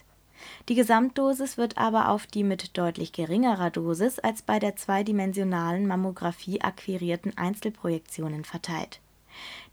Die 0.70 0.76
Gesamtdosis 0.76 1.58
wird 1.58 1.78
aber 1.78 2.10
auf 2.10 2.26
die 2.26 2.44
mit 2.44 2.78
deutlich 2.78 3.12
geringerer 3.12 3.70
Dosis 3.70 4.18
als 4.18 4.42
bei 4.42 4.58
der 4.58 4.76
zweidimensionalen 4.76 5.86
Mammographie 5.86 6.62
akquirierten 6.62 7.38
Einzelprojektionen 7.38 8.44
verteilt 8.44 9.01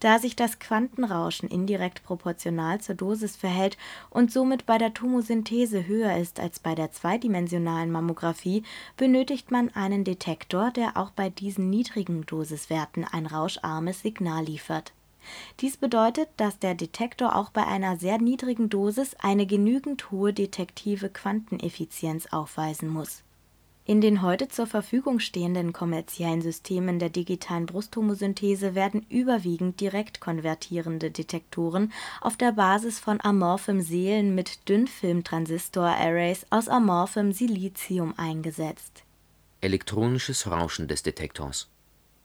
da 0.01 0.19
sich 0.19 0.37
das 0.37 0.59
Quantenrauschen 0.59 1.49
indirekt 1.49 2.03
proportional 2.05 2.81
zur 2.81 2.95
Dosis 2.95 3.37
verhält 3.37 3.77
und 4.11 4.33
somit 4.33 4.67
bei 4.67 4.79
der 4.79 4.95
Tomosynthese 4.95 5.87
höher 5.87 6.17
ist 6.17 6.41
als 6.41 6.59
bei 6.59 6.75
der 6.75 6.93
zweidimensionalen 6.93 7.91
Mammographie, 7.91 8.63
benötigt 8.97 9.51
man 9.51 9.71
einen 9.71 10.05
Detektor, 10.05 10.71
der 10.71 10.97
auch 10.97 11.11
bei 11.11 11.31
diesen 11.31 11.71
niedrigen 11.71 12.27
Dosiswerten 12.27 13.05
ein 13.05 13.27
rauscharmes 13.27 14.03
Signal 14.03 14.45
liefert. 14.45 14.93
Dies 15.61 15.77
bedeutet, 15.77 16.29
dass 16.37 16.59
der 16.59 16.75
Detektor 16.75 17.37
auch 17.37 17.51
bei 17.51 17.67
einer 17.67 17.97
sehr 17.97 18.19
niedrigen 18.19 18.71
Dosis 18.71 19.15
eine 19.17 19.47
genügend 19.47 20.11
hohe 20.11 20.33
detektive 20.33 21.11
Quanteneffizienz 21.11 22.27
aufweisen 22.27 22.89
muss 22.89 23.25
in 23.89 24.03
den 24.03 24.21
heute 24.21 24.49
zur 24.49 24.67
Verfügung 24.67 25.19
stehenden 25.19 25.73
kommerziellen 25.73 26.43
Systemen 26.43 26.99
der 26.99 27.09
digitalen 27.09 27.65
Brusttomosynthese 27.65 28.75
werden 28.75 29.07
überwiegend 29.09 29.81
direkt 29.81 30.21
konvertierende 30.21 31.11
Detektoren 31.11 31.91
auf 32.21 32.37
der 32.37 32.53
Basis 32.53 32.99
von 32.99 33.19
amorphem 33.23 33.81
Seelen 33.81 34.35
mit 34.35 34.69
Dünnfilmtransistor-Arrays 34.69 36.45
aus 36.51 36.69
amorphem 36.69 37.33
Silizium 37.33 38.13
eingesetzt. 38.19 39.05
Elektronisches 39.63 40.51
Rauschen 40.51 40.87
des 40.87 41.03
Detektors 41.03 41.71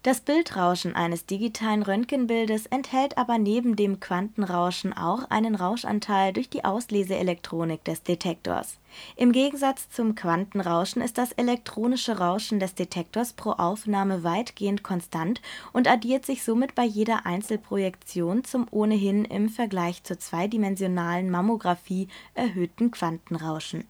das 0.03 0.19
Bildrauschen 0.19 0.95
eines 0.95 1.25
digitalen 1.25 1.81
Röntgenbildes 1.81 2.65
enthält 2.65 3.17
aber 3.17 3.37
neben 3.37 3.77
dem 3.77 4.01
Quantenrauschen 4.01 4.91
auch 4.91 5.29
einen 5.29 5.55
Rauschanteil 5.55 6.33
durch 6.33 6.49
die 6.49 6.65
Ausleseelektronik 6.65 7.85
des 7.85 8.03
Detektors. 8.03 8.79
Im 9.15 9.31
Gegensatz 9.31 9.89
zum 9.89 10.13
Quantenrauschen 10.13 11.01
ist 11.01 11.17
das 11.17 11.31
elektronische 11.31 12.19
Rauschen 12.19 12.59
des 12.59 12.75
Detektors 12.75 13.31
pro 13.31 13.51
Aufnahme 13.51 14.25
weitgehend 14.25 14.83
konstant 14.83 15.41
und 15.71 15.87
addiert 15.87 16.25
sich 16.25 16.43
somit 16.43 16.75
bei 16.75 16.83
jeder 16.83 17.25
Einzelprojektion 17.25 18.43
zum 18.43 18.67
ohnehin 18.71 19.23
im 19.23 19.47
Vergleich 19.47 20.03
zur 20.03 20.19
zweidimensionalen 20.19 21.31
Mammographie 21.31 22.09
erhöhten 22.35 22.91
Quantenrauschen 22.91 23.85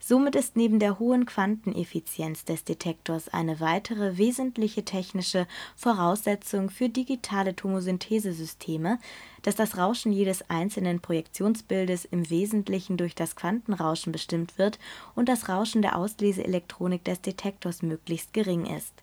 Somit 0.00 0.36
ist 0.36 0.56
neben 0.56 0.78
der 0.78 0.98
hohen 0.98 1.26
Quanteneffizienz 1.26 2.44
des 2.44 2.64
Detektors 2.64 3.28
eine 3.28 3.60
weitere 3.60 4.18
wesentliche 4.18 4.84
technische 4.84 5.46
Voraussetzung 5.76 6.70
für 6.70 6.88
digitale 6.88 7.54
Tomosynthesesysteme, 7.56 8.98
dass 9.42 9.56
das 9.56 9.76
Rauschen 9.76 10.12
jedes 10.12 10.48
einzelnen 10.50 11.00
Projektionsbildes 11.00 12.04
im 12.04 12.28
Wesentlichen 12.30 12.96
durch 12.96 13.14
das 13.14 13.36
Quantenrauschen 13.36 14.12
bestimmt 14.12 14.58
wird 14.58 14.78
und 15.14 15.28
das 15.28 15.48
Rauschen 15.48 15.82
der 15.82 15.96
Ausleseelektronik 15.96 17.04
des 17.04 17.20
Detektors 17.20 17.82
möglichst 17.82 18.32
gering 18.32 18.66
ist 18.66 19.02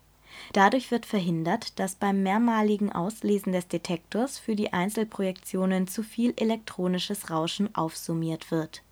Dadurch 0.54 0.92
wird 0.92 1.06
verhindert, 1.06 1.80
dass 1.80 1.96
beim 1.96 2.24
mehrmaligen 2.24 2.92
Auslesen 2.92 3.54
des 3.54 3.68
Detektors 3.68 4.40
für 4.40 4.56
die 4.56 4.74
Einzelprojektionen 4.74 5.88
zu 5.88 6.04
viel 6.04 6.34
elektronisches 6.38 7.30
Rauschen 7.30 7.74
aufsummiert 7.76 8.52
wird. 8.52 8.84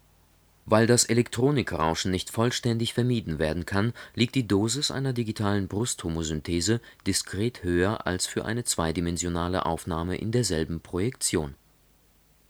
Weil 0.68 0.88
das 0.88 1.06
Elektronikrauschen 1.06 2.10
nicht 2.10 2.32
vollständig 2.32 2.94
vermieden 2.94 3.38
werden 3.38 3.66
kann, 3.66 3.94
liegt 4.16 4.34
die 4.34 4.48
Dosis 4.48 4.90
einer 4.90 5.14
digitalen 5.14 5.68
Brusttomosynthese 5.68 6.82
diskret 7.06 7.64
höher 7.64 8.08
als 8.08 8.26
für 8.26 8.46
eine 8.46 8.64
zweidimensionale 8.64 9.66
Aufnahme 9.66 10.18
in 10.18 10.32
derselben 10.32 10.82
Projektion. 10.82 11.54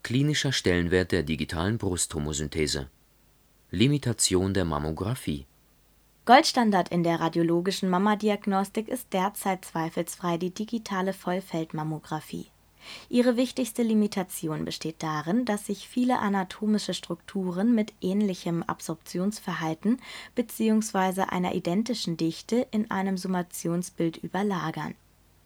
Klinischer 0.03 0.53
Stellenwert 0.53 1.11
der 1.11 1.23
digitalen 1.23 1.77
Brusttomosynthese 1.77 2.89
Limitation 3.71 4.53
der 4.53 4.63
Mammographie 4.63 5.45
Goldstandard 6.25 6.89
in 6.89 7.03
der 7.03 7.19
radiologischen 7.19 7.89
Mammadiagnostik 7.89 8.87
ist 8.87 9.11
derzeit 9.13 9.65
zweifelsfrei 9.65 10.37
die 10.37 10.51
digitale 10.51 11.13
Vollfeldmammographie. 11.13 12.47
Ihre 13.09 13.37
wichtigste 13.37 13.83
Limitation 13.83 14.65
besteht 14.65 15.03
darin, 15.03 15.45
dass 15.45 15.65
sich 15.65 15.87
viele 15.87 16.19
anatomische 16.19 16.93
Strukturen 16.93 17.75
mit 17.75 17.93
ähnlichem 18.01 18.63
Absorptionsverhalten 18.63 19.99
bzw. 20.35 21.21
einer 21.23 21.55
identischen 21.55 22.17
Dichte 22.17 22.67
in 22.71 22.91
einem 22.91 23.17
Summationsbild 23.17 24.17
überlagern. 24.17 24.95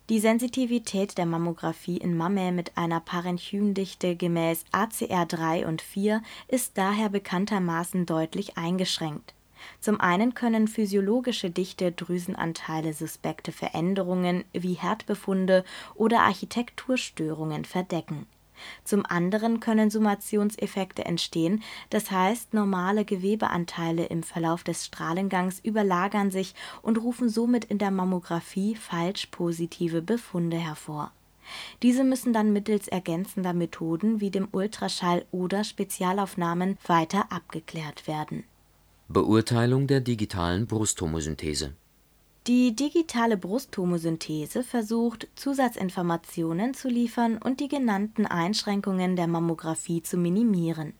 Die 0.09 0.19
Sensitivität 0.19 1.17
der 1.19 1.27
Mammographie 1.27 1.97
in 1.97 2.17
Mamme 2.17 2.51
mit 2.51 2.77
einer 2.77 2.99
Parenchymdichte 2.99 4.15
gemäß 4.15 4.65
ACR 4.71 5.25
3 5.27 5.67
und 5.67 5.83
4 5.83 6.23
ist 6.47 6.77
daher 6.79 7.09
bekanntermaßen 7.09 8.07
deutlich 8.07 8.57
eingeschränkt 8.57 9.35
zum 9.79 9.99
einen 9.99 10.33
können 10.33 10.67
physiologische 10.67 11.49
Dichte-Drüsenanteile 11.49 12.93
suspekte 12.93 13.51
Veränderungen 13.51 14.43
wie 14.53 14.73
Herdbefunde 14.73 15.63
oder 15.95 16.21
Architekturstörungen 16.21 17.65
verdecken. 17.65 18.25
Zum 18.83 19.05
anderen 19.05 19.59
können 19.59 19.89
Summationseffekte 19.89 21.05
entstehen, 21.05 21.63
das 21.89 22.11
heißt 22.11 22.53
normale 22.53 23.05
Gewebeanteile 23.05 24.05
im 24.05 24.23
Verlauf 24.23 24.63
des 24.63 24.85
Strahlengangs 24.85 25.59
überlagern 25.59 26.31
sich 26.31 26.55
und 26.81 26.97
rufen 26.97 27.29
somit 27.29 27.65
in 27.65 27.77
der 27.77 27.91
Mammographie 27.91 28.75
falsch 28.75 29.27
positive 29.27 30.01
Befunde 30.01 30.57
hervor. 30.57 31.11
Diese 31.81 32.03
müssen 32.03 32.31
dann 32.31 32.53
mittels 32.53 32.87
ergänzender 32.87 33.53
Methoden 33.53 34.21
wie 34.21 34.29
dem 34.29 34.47
Ultraschall 34.51 35.25
oder 35.31 35.63
Spezialaufnahmen 35.63 36.77
weiter 36.85 37.31
abgeklärt 37.31 38.07
werden 38.07 38.43
Beurteilung 39.11 39.87
der 39.87 40.01
digitalen 40.01 40.67
Brusttomosynthese 40.67 41.73
Die 42.45 42.75
digitale 42.75 43.37
Brusttomosynthese 43.37 44.61
versucht, 44.61 45.27
Zusatzinformationen 45.33 46.75
zu 46.75 46.89
liefern 46.89 47.39
und 47.39 47.59
die 47.59 47.69
genannten 47.69 48.27
Einschränkungen 48.27 49.15
der 49.15 49.25
Mammographie 49.25 50.03
zu 50.03 50.15
minimieren. 50.15 50.93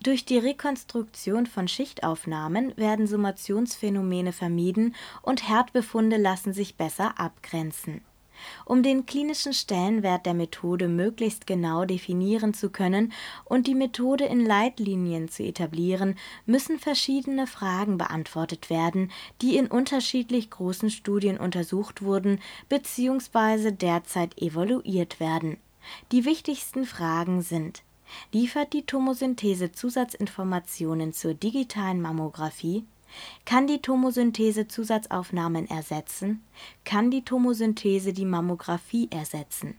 Durch 0.00 0.24
die 0.24 0.38
Rekonstruktion 0.38 1.46
von 1.46 1.66
Schichtaufnahmen 1.66 2.72
werden 2.76 3.08
Summationsphänomene 3.08 4.30
vermieden 4.30 4.94
und 5.20 5.48
Herdbefunde 5.48 6.18
lassen 6.18 6.52
sich 6.52 6.76
besser 6.76 7.18
abgrenzen 7.18 8.00
um 8.64 8.82
den 8.82 9.06
klinischen 9.06 9.52
Stellenwert 9.52 10.26
der 10.26 10.34
Methode 10.34 10.88
möglichst 10.88 11.46
genau 11.46 11.84
definieren 11.84 12.54
zu 12.54 12.70
können 12.70 13.12
und 13.44 13.66
die 13.66 13.74
Methode 13.74 14.24
in 14.24 14.44
Leitlinien 14.44 15.28
zu 15.28 15.42
etablieren, 15.42 16.16
müssen 16.46 16.78
verschiedene 16.78 17.46
Fragen 17.46 17.98
beantwortet 17.98 18.70
werden, 18.70 19.10
die 19.42 19.56
in 19.56 19.66
unterschiedlich 19.66 20.50
großen 20.50 20.90
Studien 20.90 21.38
untersucht 21.38 22.02
wurden 22.02 22.40
bzw. 22.68 23.72
derzeit 23.72 24.40
evaluiert 24.40 25.20
werden. 25.20 25.56
Die 26.12 26.24
wichtigsten 26.24 26.84
Fragen 26.84 27.42
sind 27.42 27.82
Liefert 28.32 28.72
die 28.72 28.82
Tomosynthese 28.82 29.72
Zusatzinformationen 29.72 31.12
zur 31.12 31.34
digitalen 31.34 32.00
Mammographie? 32.00 32.84
Kann 33.44 33.66
die 33.66 33.82
Tomosynthese 33.82 34.68
Zusatzaufnahmen 34.68 35.68
ersetzen? 35.68 36.42
Kann 36.84 37.10
die 37.10 37.24
Tomosynthese 37.24 38.12
die 38.12 38.24
Mammographie 38.24 39.08
ersetzen? 39.10 39.76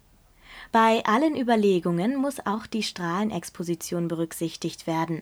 Bei 0.72 1.04
allen 1.06 1.36
Überlegungen 1.36 2.16
muss 2.16 2.46
auch 2.46 2.66
die 2.68 2.84
Strahlenexposition 2.84 4.08
berücksichtigt 4.08 4.88
werden. 4.88 5.22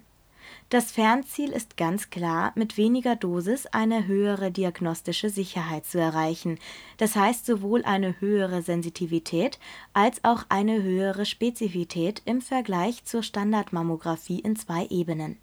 Das 0.69 0.91
Fernziel 0.91 1.49
ist 1.49 1.77
ganz 1.77 2.09
klar, 2.09 2.51
mit 2.55 2.77
weniger 2.77 3.15
Dosis 3.15 3.65
eine 3.67 4.07
höhere 4.07 4.51
diagnostische 4.51 5.29
Sicherheit 5.29 5.85
zu 5.85 5.99
erreichen, 5.99 6.59
das 6.97 7.15
heißt 7.15 7.45
sowohl 7.45 7.83
eine 7.85 8.19
höhere 8.19 8.61
Sensitivität 8.61 9.59
als 9.93 10.23
auch 10.23 10.45
eine 10.49 10.81
höhere 10.83 11.25
Spezifität 11.25 12.21
im 12.25 12.41
Vergleich 12.41 13.03
zur 13.05 13.23
Standardmammographie 13.23 14.39
in 14.39 14.55
zwei 14.55 14.85
Ebenen 14.87 15.37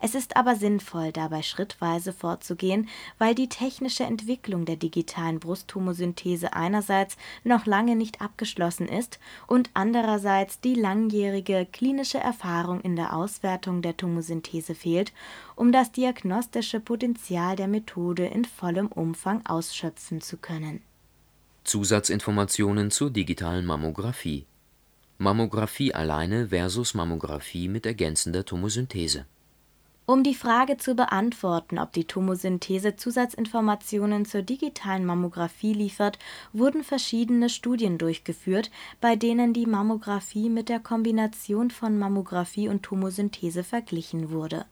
es 0.00 0.14
ist 0.14 0.36
aber 0.36 0.56
sinnvoll, 0.56 1.12
dabei 1.12 1.42
schrittweise 1.42 2.12
vorzugehen, 2.12 2.88
weil 3.18 3.34
die 3.34 3.48
technische 3.48 4.04
Entwicklung 4.04 4.64
der 4.64 4.76
digitalen 4.76 5.40
Brusttomosynthese 5.40 6.52
einerseits 6.52 7.16
noch 7.44 7.66
lange 7.66 7.96
nicht 7.96 8.20
abgeschlossen 8.20 8.88
ist 8.88 9.18
und 9.46 9.70
andererseits 9.74 10.60
die 10.60 10.74
langjährige 10.74 11.66
klinische 11.70 12.18
Erfahrung 12.18 12.80
in 12.80 12.96
der 12.96 13.14
Auswertung 13.14 13.82
der 13.82 13.96
Tomosynthese 13.96 14.74
fehlt, 14.74 15.12
um 15.56 15.72
das 15.72 15.92
diagnostische 15.92 16.80
Potenzial 16.80 17.56
der 17.56 17.68
Methode 17.68 18.26
in 18.26 18.44
vollem 18.44 18.88
Umfang 18.88 19.44
ausschöpfen 19.46 20.20
zu 20.20 20.36
können. 20.36 20.82
Zusatzinformationen 21.64 22.90
zur 22.90 23.10
digitalen 23.10 23.66
Mammographie 23.66 24.46
Mammographie 25.18 25.92
alleine 25.92 26.48
versus 26.48 26.94
Mammographie 26.94 27.68
mit 27.68 27.84
ergänzender 27.84 28.44
Tomosynthese 28.44 29.26
um 30.08 30.22
die 30.22 30.34
Frage 30.34 30.78
zu 30.78 30.94
beantworten, 30.94 31.78
ob 31.78 31.92
die 31.92 32.06
Tomosynthese 32.06 32.96
Zusatzinformationen 32.96 34.24
zur 34.24 34.40
digitalen 34.40 35.04
Mammographie 35.04 35.74
liefert, 35.74 36.18
wurden 36.54 36.82
verschiedene 36.82 37.50
Studien 37.50 37.98
durchgeführt, 37.98 38.70
bei 39.02 39.16
denen 39.16 39.52
die 39.52 39.66
Mammographie 39.66 40.48
mit 40.48 40.70
der 40.70 40.80
Kombination 40.80 41.70
von 41.70 41.98
Mammographie 41.98 42.70
und 42.70 42.84
Tomosynthese 42.84 43.62
verglichen 43.62 44.30
wurde. 44.30 44.64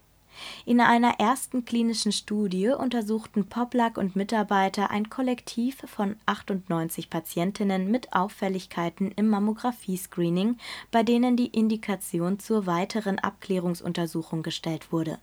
In 0.65 0.81
einer 0.81 1.19
ersten 1.19 1.65
klinischen 1.65 2.13
Studie 2.13 2.69
untersuchten 2.69 3.47
Poplack 3.49 3.99
und 3.99 4.17
Mitarbeiter 4.17 4.91
ein 4.91 5.11
Kollektiv 5.11 5.79
von 5.87 6.17
98 6.27 7.11
Patientinnen 7.11 7.91
mit 7.91 8.13
Auffälligkeiten 8.13 9.13
im 9.13 9.29
Mammographie-Screening, 9.29 10.59
bei 10.91 11.03
denen 11.03 11.37
die 11.37 11.49
Indikation 11.49 12.39
zur 12.39 12.67
weiteren 12.67 13.19
Abklärungsuntersuchung 13.19 14.43
gestellt 14.43 14.93
wurde 14.93 15.19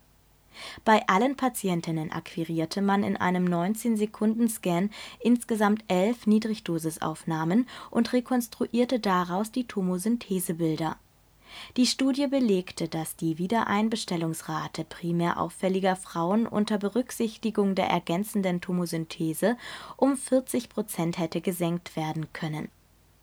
bei 0.86 1.08
allen 1.08 1.36
Patientinnen 1.36 2.12
akquirierte 2.12 2.82
man 2.82 3.04
in 3.04 3.18
einem 3.18 3.46
19-Sekunden-Scan 3.46 4.90
insgesamt 5.20 5.84
elf 5.88 6.28
Niedrigdosisaufnahmen 6.28 7.68
und 7.90 8.14
rekonstruierte 8.14 9.00
daraus 9.00 9.52
die 9.52 9.66
Tomosynthesebilder. 9.66 10.98
Die 11.78 11.86
Studie 11.86 12.28
belegte, 12.28 12.88
dass 12.88 13.16
die 13.16 13.38
Wiedereinbestellungsrate 13.38 14.84
primär 14.84 15.40
auffälliger 15.40 15.96
Frauen 15.96 16.48
unter 16.48 16.78
Berücksichtigung 16.78 17.76
der 17.76 17.88
ergänzenden 17.88 18.62
Tomosynthese 18.62 19.58
um 19.98 20.18
40 20.18 20.70
Prozent 20.70 21.18
hätte 21.18 21.42
gesenkt 21.42 21.96
werden 21.96 22.32
können 22.34 22.70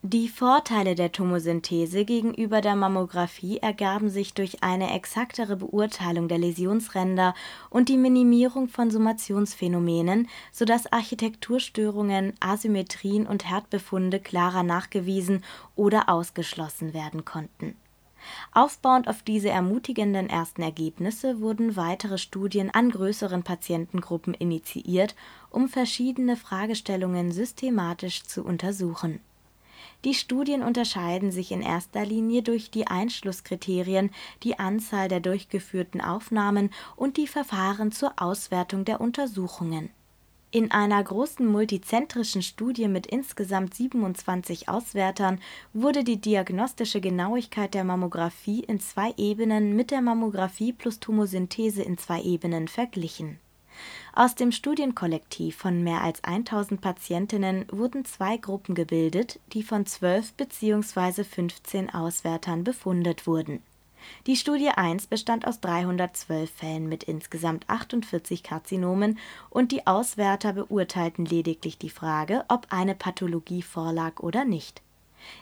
die 0.02 0.30
Vorteile 0.30 0.94
der 0.94 1.12
Tomosynthese 1.12 2.06
gegenüber 2.06 2.62
der 2.62 2.74
Mammographie 2.74 3.58
ergaben 3.58 4.08
sich 4.08 4.32
durch 4.32 4.62
eine 4.62 4.94
exaktere 4.94 5.56
Beurteilung 5.56 6.26
der 6.26 6.38
Läsionsränder 6.38 7.34
und 7.68 7.90
die 7.90 7.98
Minimierung 7.98 8.68
von 8.68 8.90
Summationsphänomenen, 8.90 10.26
sodass 10.52 10.90
Architekturstörungen, 10.90 12.32
Asymmetrien 12.40 13.26
und 13.26 13.46
Herdbefunde 13.50 14.20
klarer 14.20 14.62
nachgewiesen 14.62 15.44
oder 15.76 16.08
ausgeschlossen 16.08 16.94
werden 16.94 17.26
konnten. 17.26 17.76
Aufbauend 18.52 19.08
auf 19.08 19.22
diese 19.22 19.50
ermutigenden 19.50 20.28
ersten 20.28 20.62
Ergebnisse 20.62 21.40
wurden 21.40 21.76
weitere 21.76 22.18
Studien 22.18 22.70
an 22.70 22.90
größeren 22.90 23.42
Patientengruppen 23.42 24.34
initiiert, 24.34 25.14
um 25.50 25.68
verschiedene 25.68 26.36
Fragestellungen 26.36 27.32
systematisch 27.32 28.22
zu 28.24 28.44
untersuchen 28.44 29.20
die 30.04 30.14
Studien 30.14 30.62
unterscheiden 30.62 31.30
sich 31.30 31.52
in 31.52 31.60
erster 31.60 32.06
Linie 32.06 32.42
durch 32.42 32.70
die 32.70 32.86
Einschlusskriterien, 32.86 34.10
die 34.42 34.58
Anzahl 34.58 35.08
der 35.08 35.20
durchgeführten 35.20 36.00
Aufnahmen 36.00 36.70
und 36.96 37.18
die 37.18 37.26
Verfahren 37.26 37.92
zur 37.92 38.14
Auswertung 38.16 38.86
der 38.86 39.00
Untersuchungen. 39.00 39.90
In 40.52 40.72
einer 40.72 41.00
großen 41.00 41.46
multizentrischen 41.46 42.42
Studie 42.42 42.88
mit 42.88 43.06
insgesamt 43.06 43.72
27 43.74 44.68
Auswertern 44.68 45.38
wurde 45.72 46.02
die 46.02 46.20
diagnostische 46.20 47.00
Genauigkeit 47.00 47.72
der 47.72 47.84
Mammographie 47.84 48.64
in 48.64 48.80
zwei 48.80 49.14
Ebenen 49.16 49.76
mit 49.76 49.92
der 49.92 50.00
Mammographie 50.00 50.72
plus 50.72 50.98
Tomosynthese 50.98 51.84
in 51.84 51.98
zwei 51.98 52.20
Ebenen 52.22 52.66
verglichen 52.66 53.38
Aus 54.12 54.34
dem 54.34 54.50
Studienkollektiv 54.50 55.54
von 55.54 55.84
mehr 55.84 56.00
als 56.00 56.24
1000 56.24 56.80
Patientinnen 56.80 57.66
wurden 57.70 58.04
zwei 58.04 58.36
Gruppen 58.36 58.74
gebildet, 58.74 59.38
die 59.52 59.62
von 59.62 59.86
12 59.86 60.32
bzw. 60.32 61.22
15 61.22 61.94
Auswertern 61.94 62.64
befundet 62.64 63.28
wurden. 63.28 63.62
Die 64.26 64.36
Studie 64.36 64.68
1 64.68 65.06
bestand 65.06 65.46
aus 65.46 65.60
312 65.60 66.50
Fällen 66.50 66.88
mit 66.88 67.04
insgesamt 67.04 67.68
48 67.68 68.42
Karzinomen 68.42 69.18
und 69.50 69.72
die 69.72 69.86
Auswerter 69.86 70.52
beurteilten 70.52 71.24
lediglich 71.24 71.78
die 71.78 71.90
Frage, 71.90 72.44
ob 72.48 72.66
eine 72.70 72.94
Pathologie 72.94 73.62
vorlag 73.62 74.20
oder 74.20 74.44
nicht. 74.44 74.82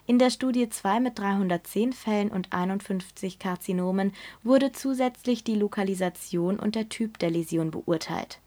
In 0.07 0.19
der 0.19 0.31
Studie 0.31 0.69
2 0.69 1.01
mit 1.01 1.19
310 1.19 1.93
Fällen 1.93 2.31
und 2.31 2.53
51 2.53 3.39
Karzinomen 3.39 4.13
wurde 4.43 4.73
zusätzlich 4.73 5.45
die 5.45 5.55
Lokalisation 5.55 6.59
und 6.59 6.75
der 6.75 6.89
Typ 6.89 7.19
der 7.19 7.31
Läsion 7.31 7.71
beurteilt. 7.71 8.41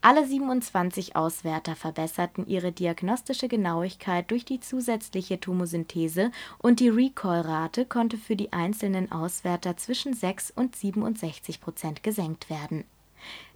Alle 0.00 0.26
27 0.26 1.16
Auswerter 1.16 1.76
verbesserten 1.76 2.46
ihre 2.46 2.72
diagnostische 2.72 3.48
Genauigkeit 3.48 4.30
durch 4.30 4.44
die 4.44 4.60
zusätzliche 4.60 5.40
Tomosynthese 5.40 6.32
und 6.58 6.80
die 6.80 6.88
Recall-Rate 6.88 7.86
konnte 7.86 8.16
für 8.16 8.36
die 8.36 8.52
einzelnen 8.52 9.12
Auswerter 9.12 9.76
zwischen 9.76 10.14
6 10.14 10.50
und 10.50 10.74
67 10.76 11.60
Prozent 11.60 12.02
gesenkt 12.02 12.50
werden. 12.50 12.84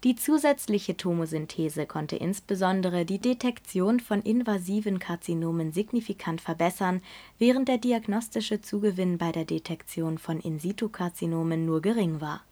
Die 0.05 0.15
zusätzliche 0.15 0.97
Tomosynthese 0.97 1.87
konnte 1.87 2.17
insbesondere 2.17 3.05
die 3.05 3.19
Detektion 3.19 3.99
von 3.99 4.23
invasiven 4.23 4.99
Karzinomen 4.99 5.73
signifikant 5.73 6.41
verbessern, 6.41 7.03
während 7.39 7.69
der 7.69 7.79
diagnostische 7.79 8.61
Zugewinn 8.61 9.19
bei 9.19 9.33
der 9.33 9.45
Detektion 9.45 10.19
von 10.19 10.39
In-situ-Karzinomen 10.39 11.67
nur 11.67 11.83
gering 11.83 12.21
war 12.21 12.45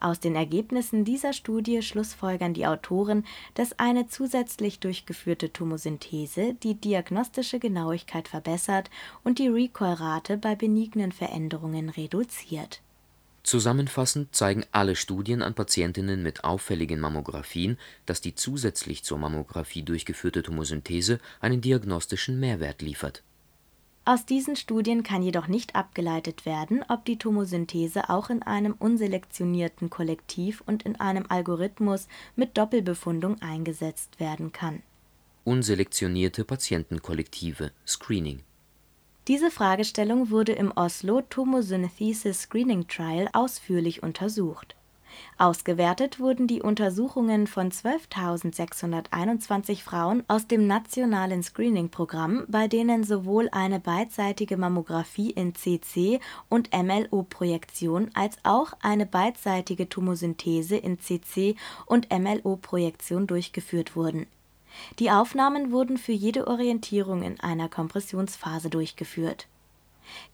aus 0.00 0.20
den 0.20 0.34
Ergebnissen 0.34 1.04
dieser 1.04 1.32
Studie 1.32 1.82
schlussfolgern 1.82 2.54
die 2.54 2.66
Autoren, 2.66 3.24
dass 3.54 3.78
eine 3.78 4.08
zusätzlich 4.08 4.80
durchgeführte 4.80 5.52
Tomosynthese 5.52 6.54
die 6.54 6.74
diagnostische 6.74 7.58
Genauigkeit 7.58 8.28
verbessert 8.28 8.90
und 9.24 9.38
die 9.38 9.48
Recall-Rate 9.48 10.36
bei 10.36 10.54
benignen 10.54 11.12
Veränderungen 11.12 11.88
reduziert. 11.88 12.80
Zusammenfassend 13.42 14.34
zeigen 14.34 14.64
alle 14.72 14.96
Studien 14.96 15.40
an 15.40 15.54
Patientinnen 15.54 16.20
mit 16.20 16.42
auffälligen 16.42 16.98
Mammographien, 16.98 17.78
dass 18.04 18.20
die 18.20 18.34
zusätzlich 18.34 19.04
zur 19.04 19.18
Mammographie 19.18 19.84
durchgeführte 19.84 20.42
Tomosynthese 20.42 21.20
einen 21.40 21.60
diagnostischen 21.60 22.40
Mehrwert 22.40 22.82
liefert 22.82 23.22
aus 24.06 24.24
diesen 24.24 24.54
Studien 24.54 25.02
kann 25.02 25.20
jedoch 25.20 25.48
nicht 25.48 25.74
abgeleitet 25.74 26.46
werden, 26.46 26.84
ob 26.88 27.04
die 27.04 27.18
Tomosynthese 27.18 28.08
auch 28.08 28.30
in 28.30 28.42
einem 28.42 28.74
unselektionierten 28.78 29.90
Kollektiv 29.90 30.62
und 30.64 30.84
in 30.84 30.94
einem 31.00 31.24
Algorithmus 31.28 32.06
mit 32.36 32.56
Doppelbefundung 32.56 33.42
eingesetzt 33.42 34.20
werden 34.20 34.52
kann. 34.52 34.82
Unselektionierte 35.42 36.44
Patientenkollektive 36.44 37.72
(Screening) 37.84 38.44
Diese 39.26 39.50
Fragestellung 39.50 40.30
wurde 40.30 40.52
im 40.52 40.70
Oslo 40.70 41.22
Tomosynthesis 41.22 42.42
Screening 42.42 42.86
Trial 42.86 43.28
ausführlich 43.32 44.04
untersucht 44.04 44.76
Ausgewertet 45.38 46.18
wurden 46.18 46.46
die 46.46 46.62
Untersuchungen 46.62 47.46
von 47.46 47.70
12.621 47.70 49.82
Frauen 49.82 50.24
aus 50.28 50.46
dem 50.46 50.66
nationalen 50.66 51.42
Screening-Programm, 51.42 52.44
bei 52.48 52.68
denen 52.68 53.04
sowohl 53.04 53.48
eine 53.52 53.80
beidseitige 53.80 54.56
Mammographie 54.56 55.30
in 55.30 55.54
CC 55.54 56.20
und 56.48 56.70
MLO-Projektion 56.72 58.10
als 58.14 58.38
auch 58.44 58.72
eine 58.80 59.06
beidseitige 59.06 59.88
Tomosynthese 59.88 60.76
in 60.76 60.98
CC 60.98 61.56
und 61.84 62.08
MLO-Projektion 62.10 63.26
durchgeführt 63.26 63.96
wurden. 63.96 64.26
Die 64.98 65.10
Aufnahmen 65.10 65.72
wurden 65.72 65.98
für 65.98 66.12
jede 66.12 66.46
Orientierung 66.46 67.22
in 67.22 67.40
einer 67.40 67.68
Kompressionsphase 67.68 68.70
durchgeführt 68.70 69.48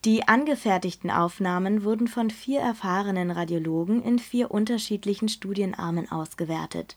die 0.05 0.27
angefertigten 0.29 1.11
Aufnahmen 1.11 1.85
wurden 1.85 2.09
von 2.09 2.31
vier 2.31 2.61
erfahrenen 2.61 3.31
Radiologen 3.31 4.03
in 4.03 4.19
vier 4.19 4.51
unterschiedlichen 4.51 5.29
Studienarmen 5.29 6.11
ausgewertet. 6.11 6.97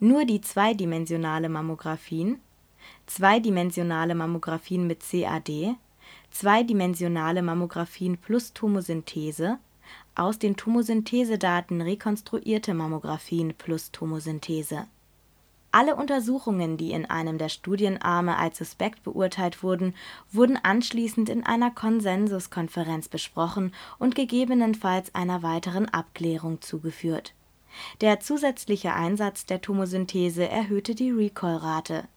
Nur 0.00 0.24
die 0.24 0.40
zweidimensionale 0.40 1.48
Mammographien, 1.48 2.40
zweidimensionale 3.06 4.14
Mammographien 4.14 4.86
mit 4.86 5.00
CAD, 5.00 5.76
zweidimensionale 6.30 7.42
Mammographien 7.42 8.18
plus 8.18 8.52
Tomosynthese, 8.52 9.58
aus 10.14 10.38
den 10.38 10.56
Tomosynthesedaten 10.56 11.80
rekonstruierte 11.80 12.74
Mammographien 12.74 13.54
plus 13.54 13.90
Tomosynthese 13.92 14.86
alle 15.70 15.96
Untersuchungen, 15.96 16.76
die 16.76 16.92
in 16.92 17.06
einem 17.06 17.38
der 17.38 17.48
Studienarme 17.48 18.36
als 18.36 18.58
suspekt 18.58 19.02
beurteilt 19.02 19.62
wurden, 19.62 19.94
wurden 20.32 20.56
anschließend 20.56 21.28
in 21.28 21.44
einer 21.44 21.70
Konsensuskonferenz 21.70 23.08
besprochen 23.08 23.72
und 23.98 24.14
gegebenenfalls 24.14 25.14
einer 25.14 25.42
weiteren 25.42 25.88
Abklärung 25.88 26.60
zugeführt. 26.60 27.34
Der 28.00 28.20
zusätzliche 28.20 28.94
Einsatz 28.94 29.46
der 29.46 29.60
Tomosynthese 29.60 30.48
erhöhte 30.48 30.94
die 30.94 31.10
Recall-Rate 31.10 32.08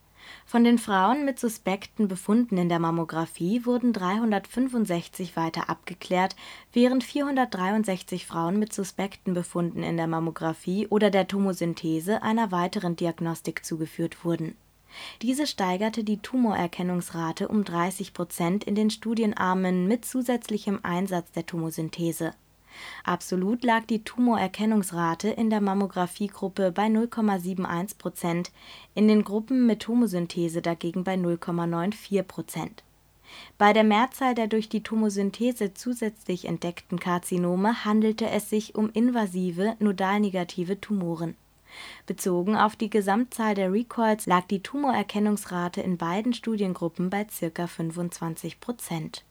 von 0.44 0.64
den 0.64 0.78
Frauen 0.78 1.24
mit 1.24 1.38
suspekten 1.38 2.08
Befunden 2.08 2.58
in 2.58 2.68
der 2.68 2.78
Mammographie 2.78 3.64
wurden 3.64 3.92
365 3.92 5.36
weiter 5.36 5.70
abgeklärt, 5.70 6.36
während 6.72 7.04
463 7.04 8.26
Frauen 8.26 8.58
mit 8.58 8.72
suspekten 8.72 9.34
Befunden 9.34 9.82
in 9.82 9.96
der 9.96 10.06
Mammographie 10.06 10.86
oder 10.88 11.10
der 11.10 11.28
Tomosynthese 11.28 12.22
einer 12.22 12.52
weiteren 12.52 12.96
Diagnostik 12.96 13.64
zugeführt 13.64 14.24
wurden. 14.24 14.56
Diese 15.22 15.46
steigerte 15.46 16.04
die 16.04 16.18
Tumorerkennungsrate 16.18 17.48
um 17.48 17.64
30 17.64 18.12
Prozent 18.12 18.64
in 18.64 18.74
den 18.74 18.90
Studienarmen 18.90 19.88
mit 19.88 20.04
zusätzlichem 20.04 20.80
Einsatz 20.82 21.32
der 21.32 21.46
Tomosynthese 21.46 22.34
Absolut 23.04 23.64
lag 23.64 23.84
die 23.84 24.04
Tumorerkennungsrate 24.04 25.28
in 25.28 25.50
der 25.50 25.60
Mammographie-Gruppe 25.60 26.72
bei 26.72 26.86
0,71 26.86 27.98
Prozent, 27.98 28.52
in 28.94 29.08
den 29.08 29.24
Gruppen 29.24 29.66
mit 29.66 29.80
Tomosynthese 29.80 30.62
dagegen 30.62 31.04
bei 31.04 31.14
0,94 31.14 32.22
Prozent. 32.22 32.82
Bei 33.58 33.72
der 33.72 33.84
Mehrzahl 33.84 34.34
der 34.34 34.46
durch 34.46 34.68
die 34.68 34.82
Tomosynthese 34.82 35.74
zusätzlich 35.74 36.44
entdeckten 36.44 37.00
Karzinome 37.00 37.84
handelte 37.84 38.28
es 38.28 38.50
sich 38.50 38.74
um 38.74 38.90
invasive 38.90 39.76
nodalnegative 39.78 40.80
Tumoren. 40.80 41.36
Bezogen 42.06 42.56
auf 42.56 42.76
die 42.76 42.90
Gesamtzahl 42.90 43.54
der 43.54 43.72
Recalls 43.72 44.26
lag 44.26 44.44
die 44.44 44.62
Tumorerkennungsrate 44.62 45.80
in 45.80 45.96
beiden 45.96 46.34
Studiengruppen 46.34 47.08
bei 47.08 47.24
ca. 47.24 47.66
25 47.66 48.60
Prozent 48.60 49.24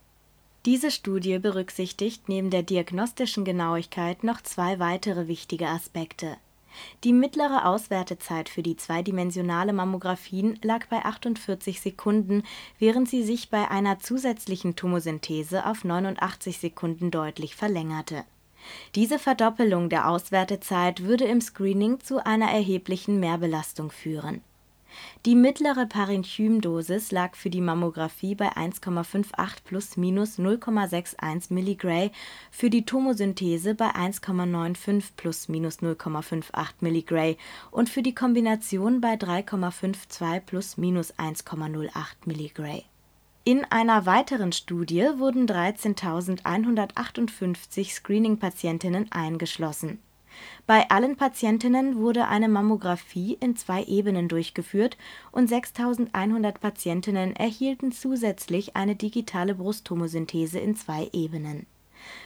diese 0.64 0.92
Studie 0.92 1.38
berücksichtigt 1.40 2.28
neben 2.28 2.50
der 2.50 2.62
diagnostischen 2.62 3.44
Genauigkeit 3.44 4.22
noch 4.22 4.40
zwei 4.42 4.78
weitere 4.78 5.26
wichtige 5.26 5.66
Aspekte. 5.66 6.36
Die 7.04 7.12
mittlere 7.12 7.66
Auswertezeit 7.66 8.48
für 8.48 8.62
die 8.62 8.76
zweidimensionale 8.76 9.72
Mammographien 9.72 10.58
lag 10.62 10.86
bei 10.86 11.04
48 11.04 11.80
Sekunden, 11.80 12.44
während 12.78 13.08
sie 13.08 13.24
sich 13.24 13.50
bei 13.50 13.70
einer 13.70 13.98
zusätzlichen 13.98 14.76
Tomosynthese 14.76 15.66
auf 15.66 15.84
89 15.84 16.58
Sekunden 16.58 17.10
deutlich 17.10 17.56
verlängerte. 17.56 18.24
Diese 18.94 19.18
Verdoppelung 19.18 19.88
der 19.88 20.08
Auswertezeit 20.08 21.02
würde 21.02 21.24
im 21.24 21.40
Screening 21.40 22.00
zu 22.00 22.24
einer 22.24 22.50
erheblichen 22.50 23.18
Mehrbelastung 23.18 23.90
führen 23.90 24.42
die 25.26 25.34
mittlere 25.34 25.86
Parenchymdosis 25.86 27.12
lag 27.12 27.36
für 27.36 27.50
die 27.50 27.60
Mammographie 27.60 28.34
bei 28.34 28.56
1,58 28.56 29.64
plus 29.64 29.96
minus 29.96 30.38
0,61 30.38 31.52
mg, 31.52 32.10
für 32.50 32.70
die 32.70 32.84
Tomosynthese 32.84 33.74
bei 33.74 33.90
1,95 33.90 35.12
plus 35.16 35.48
minus 35.48 35.80
0,58 35.80 36.74
mg 36.80 37.36
und 37.70 37.88
für 37.88 38.02
die 38.02 38.14
Kombination 38.14 39.00
bei 39.00 39.14
3,52 39.14 40.40
plus 40.40 40.76
minus 40.76 41.14
1,08 41.14 41.90
mg. 42.26 42.84
In 43.44 43.64
einer 43.64 44.06
weiteren 44.06 44.52
Studie 44.52 45.04
wurden 45.16 45.48
13.158 45.48 47.92
Screening-Patientinnen 47.92 49.10
eingeschlossen 49.10 49.98
bei 50.66 50.90
allen 50.90 51.16
Patientinnen 51.16 51.96
wurde 51.96 52.28
eine 52.28 52.48
Mammographie 52.48 53.36
in 53.40 53.56
zwei 53.56 53.84
Ebenen 53.84 54.28
durchgeführt 54.28 54.96
und 55.30 55.48
6100 55.48 56.60
Patientinnen 56.60 57.34
erhielten 57.36 57.92
zusätzlich 57.92 58.76
eine 58.76 58.96
digitale 58.96 59.54
Brusttomosynthese 59.54 60.58
in 60.58 60.76
zwei 60.76 61.10
Ebenen. 61.12 61.66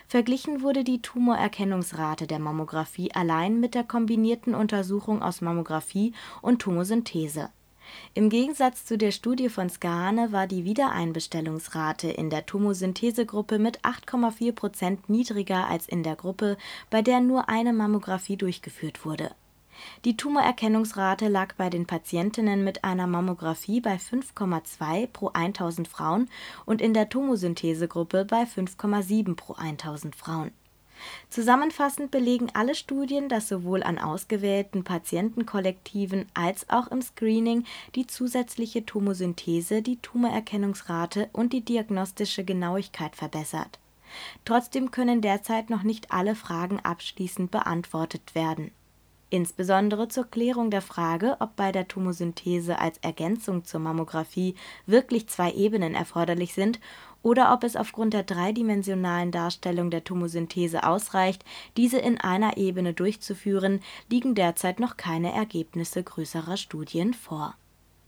Verglichen 0.08 0.62
wurde 0.62 0.84
die 0.84 1.02
Tumorerkennungsrate 1.02 2.26
der 2.26 2.38
Mammographie 2.38 3.12
allein 3.12 3.60
mit 3.60 3.74
der 3.74 3.84
kombinierten 3.84 4.54
Untersuchung 4.54 5.22
aus 5.22 5.40
Mammographie 5.40 6.12
und 6.42 6.62
Tomosynthese 6.62 7.50
im 8.14 8.30
Gegensatz 8.30 8.84
zu 8.84 8.96
der 8.98 9.10
Studie 9.10 9.48
von 9.48 9.68
Skahane 9.68 10.32
war 10.32 10.46
die 10.46 10.64
Wiedereinbestellungsrate 10.64 12.08
in 12.08 12.30
der 12.30 12.46
Tomosynthesegruppe 12.46 13.58
mit 13.58 13.80
8,4 13.80 14.52
Prozent 14.52 15.08
niedriger 15.08 15.66
als 15.68 15.86
in 15.86 16.02
der 16.02 16.16
Gruppe, 16.16 16.56
bei 16.90 17.02
der 17.02 17.20
nur 17.20 17.48
eine 17.48 17.72
Mammographie 17.72 18.36
durchgeführt 18.36 19.04
wurde. 19.04 19.30
Die 20.04 20.16
Tumorerkennungsrate 20.16 21.28
lag 21.28 21.54
bei 21.54 21.70
den 21.70 21.86
Patientinnen 21.86 22.64
mit 22.64 22.84
einer 22.84 23.06
Mammographie 23.06 23.80
bei 23.80 23.96
5,2 23.96 25.06
pro 25.06 25.28
1000 25.28 25.86
Frauen 25.86 26.30
und 26.64 26.80
in 26.80 26.94
der 26.94 27.08
Tomosynthesegruppe 27.08 28.24
bei 28.24 28.44
5,7 28.44 29.36
pro 29.36 29.54
1000 29.54 30.16
Frauen. 30.16 30.52
Zusammenfassend 31.30 32.10
belegen 32.10 32.48
alle 32.54 32.74
Studien, 32.74 33.28
dass 33.28 33.48
sowohl 33.48 33.82
an 33.82 33.98
ausgewählten 33.98 34.84
Patientenkollektiven 34.84 36.26
als 36.34 36.68
auch 36.68 36.88
im 36.88 37.02
Screening 37.02 37.64
die 37.94 38.06
zusätzliche 38.06 38.84
Tomosynthese 38.86 39.82
die 39.82 39.96
Tumorerkennungsrate 39.96 41.28
und 41.32 41.52
die 41.52 41.64
diagnostische 41.64 42.44
Genauigkeit 42.44 43.16
verbessert. 43.16 43.78
Trotzdem 44.44 44.90
können 44.90 45.20
derzeit 45.20 45.68
noch 45.70 45.82
nicht 45.82 46.12
alle 46.12 46.34
Fragen 46.34 46.80
abschließend 46.80 47.50
beantwortet 47.50 48.34
werden 48.34 48.70
Insbesondere 49.28 50.06
zur 50.06 50.24
Klärung 50.24 50.70
der 50.70 50.82
Frage, 50.82 51.36
ob 51.40 51.56
bei 51.56 51.72
der 51.72 51.88
Tomosynthese 51.88 52.78
als 52.78 52.98
Ergänzung 52.98 53.64
zur 53.64 53.80
Mammographie 53.80 54.54
wirklich 54.86 55.28
zwei 55.28 55.50
Ebenen 55.50 55.96
erforderlich 55.96 56.54
sind 56.54 56.78
oder 57.26 57.52
ob 57.52 57.64
es 57.64 57.74
aufgrund 57.74 58.14
der 58.14 58.22
dreidimensionalen 58.22 59.32
Darstellung 59.32 59.90
der 59.90 60.04
Tomosynthese 60.04 60.86
ausreicht, 60.86 61.44
diese 61.76 61.98
in 61.98 62.20
einer 62.20 62.56
Ebene 62.56 62.94
durchzuführen, 62.94 63.80
liegen 64.08 64.36
derzeit 64.36 64.78
noch 64.78 64.96
keine 64.96 65.32
Ergebnisse 65.32 66.04
größerer 66.04 66.56
Studien 66.56 67.14
vor 67.14 67.56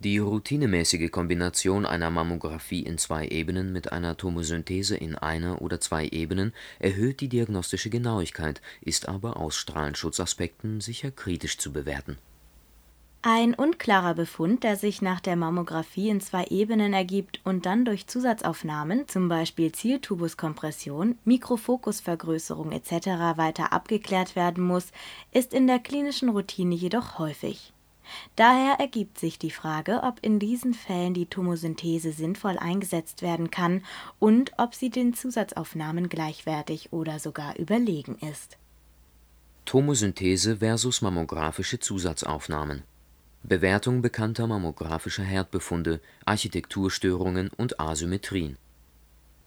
die 0.00 0.18
routinemäßige 0.18 1.10
Kombination 1.10 1.84
einer 1.84 2.08
Mammographie 2.08 2.82
in 2.82 2.98
zwei 2.98 3.26
Ebenen 3.26 3.72
mit 3.72 3.90
einer 3.90 4.16
Tomosynthese 4.16 4.96
in 4.96 5.16
einer 5.16 5.60
oder 5.60 5.80
zwei 5.80 6.06
Ebenen 6.06 6.52
erhöht 6.78 7.20
die 7.20 7.28
diagnostische 7.28 7.90
Genauigkeit, 7.90 8.62
ist 8.80 9.08
aber 9.08 9.38
aus 9.38 9.56
Strahlenschutzaspekten 9.56 10.80
sicher 10.80 11.10
kritisch 11.10 11.58
zu 11.58 11.72
bewerten. 11.72 12.16
Ein 13.22 13.54
unklarer 13.54 14.14
Befund, 14.14 14.62
der 14.62 14.76
sich 14.76 15.02
nach 15.02 15.20
der 15.20 15.34
Mammographie 15.34 16.08
in 16.08 16.20
zwei 16.20 16.44
Ebenen 16.44 16.92
ergibt 16.92 17.40
und 17.44 17.66
dann 17.66 17.84
durch 17.84 18.06
Zusatzaufnahmen 18.06 19.08
zum 19.08 19.28
Beispiel 19.28 19.72
Zieltubuskompression, 19.72 21.18
Mikrofokusvergrößerung 21.24 22.70
etc. 22.70 23.36
weiter 23.36 23.72
abgeklärt 23.72 24.36
werden 24.36 24.64
muss, 24.64 24.92
ist 25.32 25.52
in 25.52 25.66
der 25.66 25.80
klinischen 25.80 26.28
Routine 26.28 26.76
jedoch 26.76 27.18
häufig 27.18 27.72
Daher 28.36 28.78
ergibt 28.78 29.18
sich 29.18 29.38
die 29.38 29.50
Frage, 29.50 30.02
ob 30.02 30.18
in 30.22 30.38
diesen 30.38 30.74
Fällen 30.74 31.14
die 31.14 31.26
Tomosynthese 31.26 32.12
sinnvoll 32.12 32.58
eingesetzt 32.58 33.22
werden 33.22 33.50
kann 33.50 33.84
und 34.18 34.52
ob 34.58 34.74
sie 34.74 34.90
den 34.90 35.14
Zusatzaufnahmen 35.14 36.08
gleichwertig 36.08 36.92
oder 36.92 37.18
sogar 37.18 37.58
überlegen 37.58 38.16
ist. 38.18 38.58
Tomosynthese 39.64 40.58
versus 40.58 41.02
mammographische 41.02 41.78
Zusatzaufnahmen 41.78 42.84
Bewertung 43.42 44.02
bekannter 44.02 44.46
mammographischer 44.46 45.22
Herdbefunde, 45.22 46.00
Architekturstörungen 46.24 47.50
und 47.56 47.80
Asymmetrien. 47.80 48.58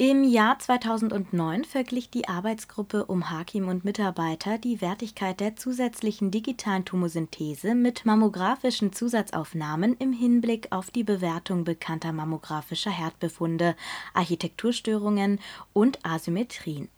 Im 0.04 0.24
Jahr 0.24 0.58
2009 0.58 1.64
verglich 1.64 2.10
die 2.10 2.28
Arbeitsgruppe 2.28 3.06
um 3.06 3.30
Hakim 3.30 3.68
und 3.68 3.86
Mitarbeiter 3.86 4.58
die 4.58 4.82
Wertigkeit 4.82 5.40
der 5.40 5.56
zusätzlichen 5.56 6.32
digitalen 6.32 6.86
Tomosynthese 6.86 7.76
mit 7.76 8.04
mammographischen 8.04 8.94
Zusatzaufnahmen 8.94 9.96
im 10.00 10.12
Hinblick 10.12 10.70
auf 10.72 10.90
die 10.90 11.04
Bewertung 11.04 11.66
bekannter 11.66 12.14
mammographischer 12.14 12.90
Herdbefunde, 12.90 13.76
Architekturstörungen 14.16 15.40
und 15.72 16.04
Asymmetrien 16.04 16.90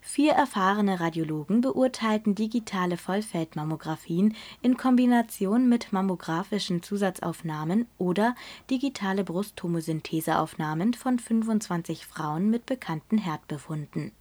Vier 0.00 0.32
erfahrene 0.32 1.00
Radiologen 1.00 1.60
beurteilten 1.60 2.34
digitale 2.34 2.96
Vollfeldmammographien 2.96 4.34
in 4.62 4.76
Kombination 4.76 5.68
mit 5.68 5.92
mammographischen 5.92 6.82
Zusatzaufnahmen 6.82 7.86
oder 7.98 8.34
digitale 8.70 9.24
Brusttomosyntheseaufnahmen 9.24 10.94
von 10.94 11.18
25 11.18 12.06
Frauen 12.06 12.50
mit 12.50 12.66
bekannten 12.66 13.18
Herdbefunden. 13.18 14.12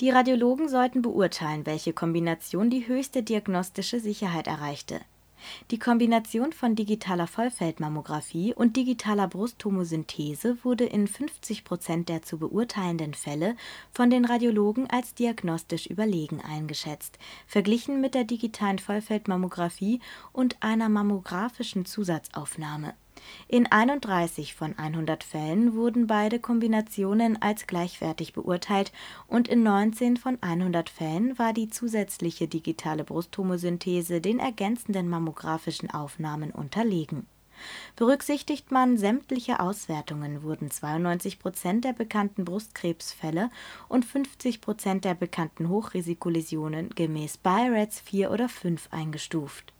Die 0.00 0.10
Radiologen 0.10 0.68
sollten 0.68 1.02
beurteilen, 1.02 1.66
welche 1.66 1.92
Kombination 1.92 2.70
die 2.70 2.88
höchste 2.88 3.22
diagnostische 3.22 4.00
Sicherheit 4.00 4.46
erreichte 4.46 5.00
die 5.70 5.78
Kombination 5.78 6.52
von 6.52 6.74
digitaler 6.74 7.26
Vollfeldmammographie 7.26 8.54
und 8.54 8.76
digitaler 8.76 9.28
Brusttomosynthese 9.28 10.58
wurde 10.62 10.84
in 10.84 11.06
50 11.06 11.64
Prozent 11.64 12.08
der 12.08 12.22
zu 12.22 12.38
beurteilenden 12.38 13.14
Fälle 13.14 13.56
von 13.92 14.10
den 14.10 14.24
Radiologen 14.24 14.88
als 14.90 15.14
diagnostisch 15.14 15.86
überlegen 15.86 16.40
eingeschätzt, 16.40 17.18
verglichen 17.46 18.00
mit 18.00 18.14
der 18.14 18.24
digitalen 18.24 18.78
Vollfeldmammographie 18.78 20.00
und 20.32 20.56
einer 20.60 20.88
mammographischen 20.88 21.84
Zusatzaufnahme 21.84 22.94
in 23.48 23.66
31 23.66 24.54
von 24.54 24.78
100 24.78 25.24
Fällen 25.24 25.74
wurden 25.74 26.06
beide 26.06 26.38
Kombinationen 26.38 27.40
als 27.40 27.66
gleichwertig 27.66 28.32
beurteilt 28.32 28.92
und 29.26 29.48
in 29.48 29.62
19 29.62 30.16
von 30.16 30.38
100 30.40 30.88
Fällen 30.88 31.38
war 31.38 31.52
die 31.52 31.68
zusätzliche 31.68 32.48
digitale 32.48 33.04
Brusttomosynthese 33.04 34.20
den 34.20 34.38
ergänzenden 34.38 35.08
mammographischen 35.08 35.90
Aufnahmen 35.90 36.50
unterlegen. 36.50 37.26
Berücksichtigt 37.96 38.70
man 38.70 38.96
sämtliche 38.96 39.60
Auswertungen, 39.60 40.42
wurden 40.42 40.70
92 40.70 41.38
Prozent 41.38 41.84
der 41.84 41.92
bekannten 41.92 42.44
Brustkrebsfälle 42.44 43.50
und 43.88 44.04
50 44.04 44.60
Prozent 44.60 45.04
der 45.04 45.14
bekannten 45.14 45.68
Hochrisikoläsionen 45.68 46.90
gemäß 46.90 47.36
BI-RADS 47.38 48.00
4 48.00 48.30
oder 48.30 48.48
5 48.48 48.88
eingestuft 48.90 49.72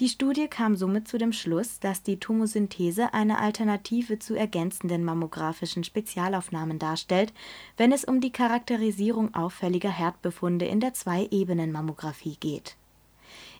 die 0.00 0.08
Studie 0.08 0.48
kam 0.48 0.76
somit 0.76 1.08
zu 1.08 1.18
dem 1.18 1.32
Schluss, 1.32 1.80
dass 1.80 2.02
die 2.02 2.18
Tomosynthese 2.18 3.14
eine 3.14 3.38
Alternative 3.38 4.18
zu 4.18 4.34
ergänzenden 4.34 5.04
mammographischen 5.04 5.84
Spezialaufnahmen 5.84 6.78
darstellt, 6.78 7.32
wenn 7.76 7.92
es 7.92 8.04
um 8.04 8.20
die 8.20 8.32
Charakterisierung 8.32 9.34
auffälliger 9.34 9.90
Herdbefunde 9.90 10.66
in 10.66 10.80
der 10.80 10.94
Zwei-Ebenen-Mammographie 10.94 12.36
geht. 12.40 12.76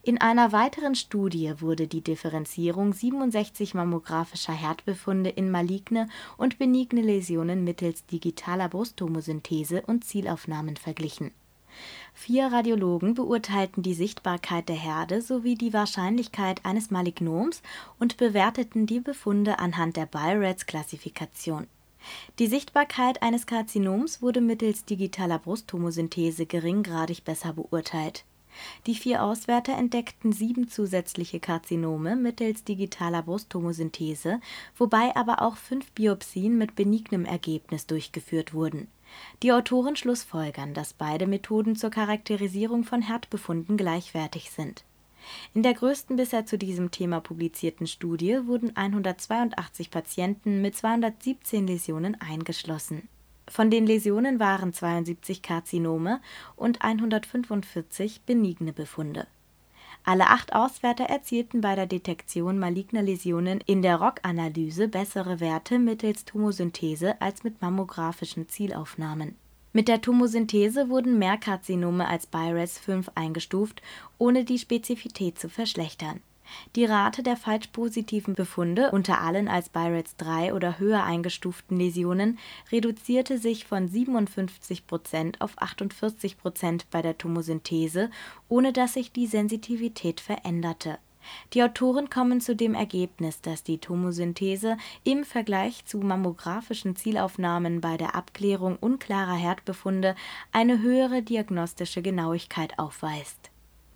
In 0.02 0.18
einer 0.18 0.52
weiteren 0.52 0.94
Studie 0.94 1.52
wurde 1.58 1.86
die 1.86 2.00
Differenzierung 2.00 2.94
67 2.94 3.74
mammographischer 3.74 4.54
Herdbefunde 4.54 5.28
in 5.28 5.50
maligne 5.50 6.08
und 6.38 6.58
benigne 6.58 7.02
Läsionen 7.02 7.64
mittels 7.64 8.06
digitaler 8.06 8.68
Brusttomosynthese 8.68 9.82
und 9.82 10.04
Zielaufnahmen 10.04 10.76
verglichen 10.76 11.32
Vier 12.14 12.48
Radiologen 12.48 13.14
beurteilten 13.14 13.82
die 13.82 13.94
Sichtbarkeit 13.94 14.68
der 14.68 14.76
Herde 14.76 15.22
sowie 15.22 15.54
die 15.54 15.72
Wahrscheinlichkeit 15.72 16.64
eines 16.64 16.90
Malignoms 16.90 17.62
und 17.98 18.16
bewerteten 18.16 18.86
die 18.86 19.00
Befunde 19.00 19.58
anhand 19.58 19.96
der 19.96 20.06
BI-RADS-Klassifikation. 20.06 21.66
Die 22.38 22.46
Sichtbarkeit 22.46 23.22
eines 23.22 23.46
Karzinoms 23.46 24.22
wurde 24.22 24.40
mittels 24.40 24.84
digitaler 24.84 25.38
Brusttomosynthese 25.38 26.46
geringgradig 26.46 27.24
besser 27.24 27.52
beurteilt. 27.52 28.24
Die 28.86 28.94
vier 28.94 29.22
Auswärter 29.22 29.76
entdeckten 29.76 30.32
sieben 30.32 30.68
zusätzliche 30.68 31.40
Karzinome 31.40 32.16
mittels 32.16 32.64
digitaler 32.64 33.22
Brusttomosynthese, 33.22 34.40
wobei 34.76 35.14
aber 35.14 35.42
auch 35.42 35.56
fünf 35.56 35.92
Biopsien 35.92 36.58
mit 36.58 36.74
benignem 36.74 37.24
Ergebnis 37.24 37.86
durchgeführt 37.86 38.52
wurden 38.52 38.88
die 39.42 39.52
Autoren 39.52 39.96
schlussfolgern, 39.96 40.74
dass 40.74 40.92
beide 40.92 41.26
Methoden 41.26 41.76
zur 41.76 41.90
Charakterisierung 41.90 42.84
von 42.84 43.02
Herdbefunden 43.02 43.76
gleichwertig 43.76 44.50
sind. 44.50 44.84
In 45.54 45.62
der 45.62 45.74
größten 45.74 46.16
bisher 46.16 46.46
zu 46.46 46.58
diesem 46.58 46.90
Thema 46.90 47.20
publizierten 47.20 47.86
Studie 47.86 48.46
wurden 48.46 48.76
182 48.76 49.90
Patienten 49.90 50.62
mit 50.62 50.76
217 50.76 51.66
Läsionen 51.66 52.20
eingeschlossen. 52.20 53.08
Von 53.48 53.70
den 53.70 53.86
Läsionen 53.86 54.38
waren 54.38 54.72
72 54.72 55.42
Karzinome 55.42 56.20
und 56.56 56.82
145 56.82 58.22
benigne 58.22 58.72
Befunde 58.72 59.26
alle 60.04 60.28
acht 60.28 60.54
Auswärter 60.54 61.04
erzielten 61.04 61.60
bei 61.60 61.74
der 61.74 61.86
Detektion 61.86 62.58
maligner 62.58 63.02
Läsionen 63.02 63.60
in 63.66 63.82
der 63.82 63.96
ROC-Analyse 63.96 64.88
bessere 64.88 65.40
Werte 65.40 65.78
mittels 65.78 66.24
Tomosynthese 66.24 67.20
als 67.20 67.44
mit 67.44 67.60
mammographischen 67.60 68.48
Zielaufnahmen. 68.48 69.36
Mit 69.72 69.88
der 69.88 70.00
Tomosynthese 70.00 70.88
wurden 70.88 71.18
mehr 71.18 71.36
Karzinome 71.36 72.08
als 72.08 72.26
BI-RADS 72.26 72.78
5 72.78 73.10
eingestuft, 73.14 73.82
ohne 74.18 74.44
die 74.44 74.58
Spezifität 74.58 75.38
zu 75.38 75.48
verschlechtern 75.48 76.20
die 76.76 76.84
Rate 76.84 77.22
der 77.22 77.36
falsch 77.36 77.68
positiven 77.68 78.34
Befunde 78.34 78.90
unter 78.90 79.20
allen 79.20 79.48
als 79.48 79.68
BI-RADS 79.68 80.16
3 80.16 80.54
oder 80.54 80.78
höher 80.78 81.04
eingestuften 81.04 81.78
Läsionen 81.78 82.38
reduzierte 82.70 83.38
sich 83.38 83.64
von 83.64 83.88
57% 83.88 85.40
auf 85.40 85.58
48% 85.58 86.82
bei 86.90 87.02
der 87.02 87.18
Tomosynthese, 87.18 88.10
ohne 88.48 88.72
dass 88.72 88.94
sich 88.94 89.12
die 89.12 89.26
Sensitivität 89.26 90.20
veränderte. 90.20 90.98
Die 91.52 91.62
Autoren 91.62 92.08
kommen 92.10 92.40
zu 92.40 92.56
dem 92.56 92.74
Ergebnis, 92.74 93.40
dass 93.40 93.62
die 93.62 93.78
Tomosynthese 93.78 94.76
im 95.04 95.24
Vergleich 95.24 95.84
zu 95.84 95.98
mammographischen 95.98 96.96
Zielaufnahmen 96.96 97.80
bei 97.80 97.96
der 97.96 98.14
Abklärung 98.14 98.76
unklarer 98.80 99.36
Herdbefunde 99.36 100.14
eine 100.52 100.80
höhere 100.80 101.22
diagnostische 101.22 102.02
Genauigkeit 102.02 102.78
aufweist 102.78 103.49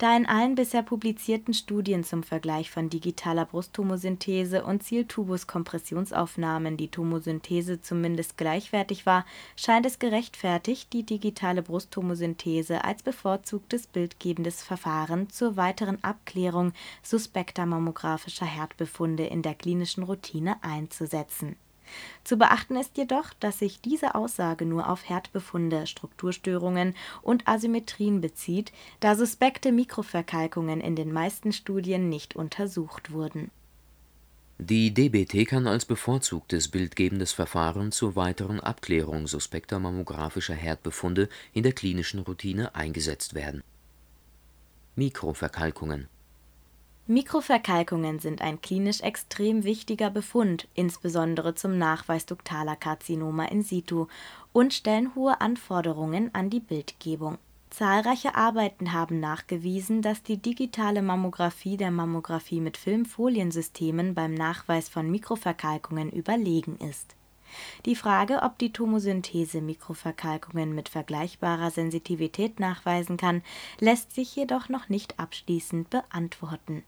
Da 0.05 0.15
in 0.15 0.27
allen 0.27 0.55
bisher 0.55 0.83
publizierten 0.83 1.55
Studien 1.55 2.05
zum 2.05 2.25
Vergleich 2.25 2.71
von 2.71 2.91
digitaler 2.91 3.47
Brusttomosynthese 3.47 4.63
und 4.63 4.83
Zieltubus-Kompressionsaufnahmen 4.83 6.77
die 6.77 6.91
Tomosynthese 6.91 7.81
zumindest 7.81 8.37
gleichwertig 8.37 9.07
war, 9.07 9.25
scheint 9.57 9.87
es 9.87 9.99
gerechtfertigt, 9.99 10.93
die 10.93 11.05
digitale 11.05 11.63
Brusttomosynthese 11.63 12.85
als 12.85 13.03
bevorzugtes 13.03 13.87
bildgebendes 13.87 14.63
Verfahren 14.63 15.31
zur 15.31 15.57
weiteren 15.57 16.05
Abklärung 16.05 16.75
suspekter 17.03 17.65
mammographischer 17.65 18.45
Herdbefunde 18.45 19.25
in 19.25 19.41
der 19.41 19.55
klinischen 19.55 20.03
Routine 20.03 20.63
einzusetzen 20.63 21.57
zu 22.25 22.37
beachten 22.37 22.77
ist 22.77 22.97
jedoch, 22.97 23.33
dass 23.41 23.59
sich 23.59 23.81
diese 23.81 24.15
Aussage 24.15 24.65
nur 24.67 24.89
auf 24.89 25.09
Herdbefunde, 25.09 25.87
Strukturstörungen 25.87 26.95
und 27.23 27.47
Asymmetrien 27.47 28.21
bezieht, 28.21 28.73
da 29.01 29.15
suspekte 29.15 29.73
Mikroverkalkungen 29.73 30.81
in 30.81 30.97
den 30.97 31.13
meisten 31.13 31.53
Studien 31.53 32.09
nicht 32.09 32.37
untersucht 32.37 33.13
wurden. 33.13 33.51
Die 34.59 34.95
DBT 34.95 35.49
kann 35.49 35.67
als 35.67 35.85
bevorzugtes 35.85 36.69
bildgebendes 36.69 37.33
Verfahren 37.33 37.91
zur 37.91 38.15
weiteren 38.15 38.61
Abklärung 38.61 39.27
suspekter 39.27 39.81
mammographischer 39.81 40.55
Herdbefunde 40.55 41.29
in 41.53 41.65
der 41.65 41.73
klinischen 41.73 42.21
Routine 42.21 42.75
eingesetzt 42.75 43.35
werden. 43.35 43.65
Mikroverkalkungen 44.95 46.09
Mikroverkalkungen 47.07 48.19
sind 48.19 48.41
ein 48.41 48.63
klinisch 48.63 49.03
extrem 49.03 49.65
wichtiger 49.65 50.09
Befund, 50.09 50.69
insbesondere 50.73 51.55
zum 51.55 51.77
Nachweis 51.77 52.25
duktaler 52.25 52.77
Karzinoma 52.77 53.45
in 53.45 53.63
situ, 53.63 54.07
und 54.55 54.73
stellen 54.73 55.15
hohe 55.15 55.39
Anforderungen 55.43 56.35
an 56.35 56.49
die 56.49 56.61
Bildgebung. 56.61 57.37
Zahlreiche 57.69 58.37
Arbeiten 58.37 58.95
haben 58.95 59.21
nachgewiesen, 59.21 60.01
dass 60.01 60.23
die 60.23 60.39
digitale 60.39 61.03
Mammographie 61.03 61.77
der 61.77 61.91
Mammographie 61.91 62.61
mit 62.61 62.79
Filmfoliensystemen 62.79 64.15
beim 64.15 64.33
Nachweis 64.33 64.89
von 64.89 65.11
Mikroverkalkungen 65.11 66.11
überlegen 66.11 66.79
ist. 66.79 67.17
Die 67.85 67.97
Frage, 67.97 68.41
ob 68.43 68.57
die 68.59 68.73
Tomosynthese 68.73 69.61
Mikroverkalkungen 69.61 70.75
mit 70.75 70.89
vergleichbarer 70.89 71.71
Sensitivität 71.71 72.61
nachweisen 72.61 73.19
kann, 73.19 73.43
lässt 73.79 74.15
sich 74.15 74.35
jedoch 74.35 74.71
noch 74.71 74.89
nicht 74.89 75.21
abschließend 75.21 75.91
beantworten 75.91 76.83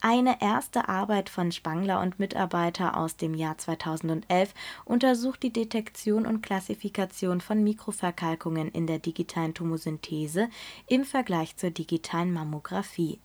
eine 0.00 0.40
erste 0.40 0.88
Arbeit 0.88 1.28
von 1.28 1.52
Spangler 1.52 2.00
und 2.00 2.18
Mitarbeiter 2.18 2.96
aus 2.96 3.16
dem 3.16 3.34
Jahr 3.34 3.58
2011 3.58 4.54
untersucht 4.84 5.42
die 5.42 5.52
Detektion 5.52 6.26
und 6.26 6.42
Klassifikation 6.42 7.40
von 7.40 7.62
Mikroverkalkungen 7.62 8.70
in 8.70 8.86
der 8.86 8.98
digitalen 8.98 9.54
Tomosynthese 9.54 10.48
im 10.86 11.04
Vergleich 11.04 11.56
zur 11.56 11.70
digitalen 11.70 12.32
Mammographie. 12.32 13.20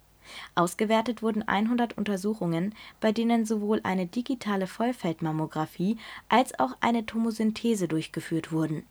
Ausgewertet 0.55 1.21
wurden 1.21 1.47
100 1.47 1.97
Untersuchungen, 1.97 2.75
bei 2.99 3.11
denen 3.11 3.45
sowohl 3.45 3.81
eine 3.83 4.05
digitale 4.05 4.67
Vollfeldmammographie 4.67 5.97
als 6.29 6.57
auch 6.59 6.77
eine 6.79 7.05
Tomosynthese 7.05 7.87
durchgeführt 7.87 8.51
wurden 8.51 8.85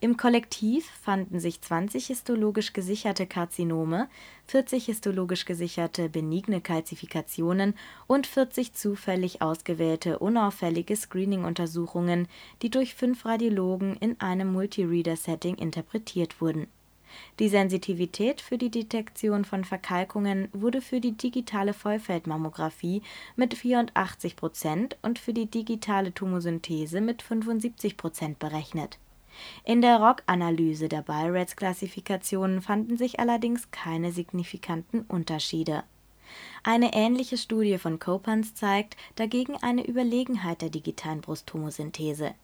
im 0.00 0.16
Kollektiv 0.16 0.88
fanden 1.02 1.40
sich 1.40 1.60
20 1.60 2.06
histologisch 2.06 2.72
gesicherte 2.72 3.26
Karzinome, 3.26 4.08
40 4.46 4.86
histologisch 4.86 5.44
gesicherte 5.44 6.08
benigne 6.08 6.60
Kalzifikationen 6.60 7.74
und 8.06 8.26
40 8.26 8.74
zufällig 8.74 9.42
ausgewählte 9.42 10.18
unauffällige 10.18 10.96
Screening-Untersuchungen, 10.96 12.28
die 12.62 12.70
durch 12.70 12.94
fünf 12.94 13.24
Radiologen 13.24 13.96
in 13.96 14.20
einem 14.20 14.52
Multi-Reader-Setting 14.52 15.56
interpretiert 15.56 16.40
wurden. 16.40 16.68
Die 17.38 17.48
Sensitivität 17.48 18.40
für 18.40 18.58
die 18.58 18.70
Detektion 18.70 19.44
von 19.44 19.64
Verkalkungen 19.64 20.48
wurde 20.52 20.80
für 20.80 21.00
die 21.00 21.12
digitale 21.12 21.72
Vollfeldmammographie 21.72 23.02
mit 23.36 23.54
84 23.54 24.36
Prozent 24.36 24.96
und 25.02 25.18
für 25.18 25.32
die 25.32 25.46
digitale 25.46 26.12
Tomosynthese 26.12 27.00
mit 27.00 27.22
75 27.22 27.96
Prozent 27.96 28.38
berechnet 28.38 28.98
in 29.64 29.80
der 29.82 29.98
ROC-Analyse 29.98 30.88
der 30.88 31.02
BI-RADS-Klassifikationen 31.02 32.62
fanden 32.62 32.96
sich 32.96 33.20
allerdings 33.20 33.70
keine 33.70 34.12
signifikanten 34.12 35.02
Unterschiede. 35.02 35.84
Eine 36.62 36.94
ähnliche 36.94 37.36
Studie 37.36 37.78
von 37.78 37.98
Copans 37.98 38.54
zeigt 38.54 38.96
dagegen 39.14 39.56
eine 39.62 39.86
Überlegenheit 39.86 40.62
der 40.62 40.70
digitalen 40.70 41.20
Brusttomosynthese. 41.20 42.34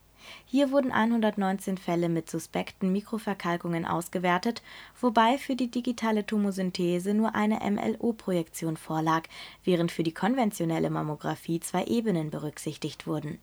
Hier 0.46 0.70
wurden 0.70 0.92
119 0.92 1.78
Fälle 1.78 2.08
mit 2.08 2.30
suspekten 2.30 2.92
Mikroverkalkungen 2.92 3.84
ausgewertet, 3.84 4.62
wobei 5.00 5.36
für 5.36 5.56
die 5.56 5.70
digitale 5.70 6.24
Tomosynthese 6.24 7.12
nur 7.14 7.34
eine 7.34 7.58
MLO-Projektion 7.68 8.76
vorlag, 8.76 9.24
während 9.64 9.90
für 9.90 10.04
die 10.04 10.14
konventionelle 10.14 10.90
Mammographie 10.90 11.58
zwei 11.58 11.84
Ebenen 11.86 12.30
berücksichtigt 12.30 13.06
wurden 13.06 13.40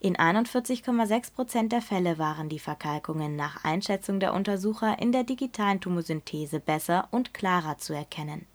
in 0.00 0.16
41,6 0.16 1.32
Prozent 1.32 1.72
der 1.72 1.82
Fälle 1.82 2.18
waren 2.18 2.48
die 2.48 2.58
Verkalkungen 2.58 3.36
nach 3.36 3.64
Einschätzung 3.64 4.20
der 4.20 4.34
Untersucher 4.34 4.98
in 5.00 5.12
der 5.12 5.24
digitalen 5.24 5.80
Tomosynthese 5.80 6.60
besser 6.60 7.08
und 7.10 7.34
klarer 7.34 7.78
zu 7.78 7.92
erkennen. 7.92 8.46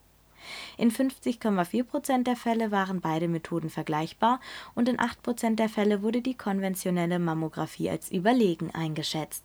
In 0.77 0.91
50,4 0.91 1.83
Prozent 1.83 2.27
der 2.27 2.35
Fälle 2.35 2.71
waren 2.71 3.01
beide 3.01 3.27
Methoden 3.27 3.69
vergleichbar 3.69 4.39
und 4.75 4.87
in 4.87 4.99
8 4.99 5.21
Prozent 5.21 5.59
der 5.59 5.69
Fälle 5.69 6.01
wurde 6.01 6.21
die 6.21 6.35
konventionelle 6.35 7.19
Mammographie 7.19 7.89
als 7.89 8.11
überlegen 8.11 8.73
eingeschätzt 8.73 9.43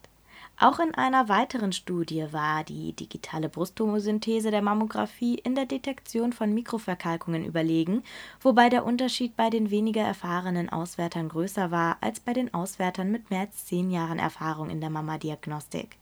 auch 0.58 0.78
in 0.78 0.94
einer 0.94 1.28
weiteren 1.28 1.72
Studie 1.72 2.26
war 2.30 2.62
die 2.62 2.92
digitale 2.92 3.48
Brusttomosynthese 3.48 4.52
der 4.52 4.62
Mammographie 4.62 5.34
in 5.34 5.56
der 5.56 5.66
Detektion 5.66 6.32
von 6.32 6.54
Mikroverkalkungen 6.54 7.44
überlegen, 7.44 8.04
wobei 8.40 8.68
der 8.68 8.84
Unterschied 8.84 9.36
bei 9.36 9.50
den 9.50 9.70
weniger 9.70 10.02
erfahrenen 10.02 10.68
Auswertern 10.68 11.28
größer 11.28 11.72
war 11.72 11.96
als 12.00 12.20
bei 12.20 12.32
den 12.32 12.54
Auswertern 12.54 13.10
mit 13.10 13.30
mehr 13.30 13.40
als 13.40 13.66
zehn 13.66 13.90
Jahren 13.90 14.20
Erfahrung 14.20 14.70
in 14.70 14.80
der 14.80 14.90
Mammadiagnostik. 14.90 15.96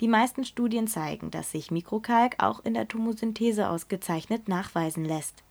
Die 0.00 0.08
meisten 0.08 0.44
Studien 0.44 0.88
zeigen, 0.88 1.30
dass 1.30 1.52
sich 1.52 1.70
Mikrokalk 1.70 2.42
auch 2.42 2.64
in 2.64 2.74
der 2.74 2.88
Tomosynthese 2.88 3.68
ausgezeichnet 3.68 4.48
nachweisen 4.48 5.04
lässt 5.04 5.42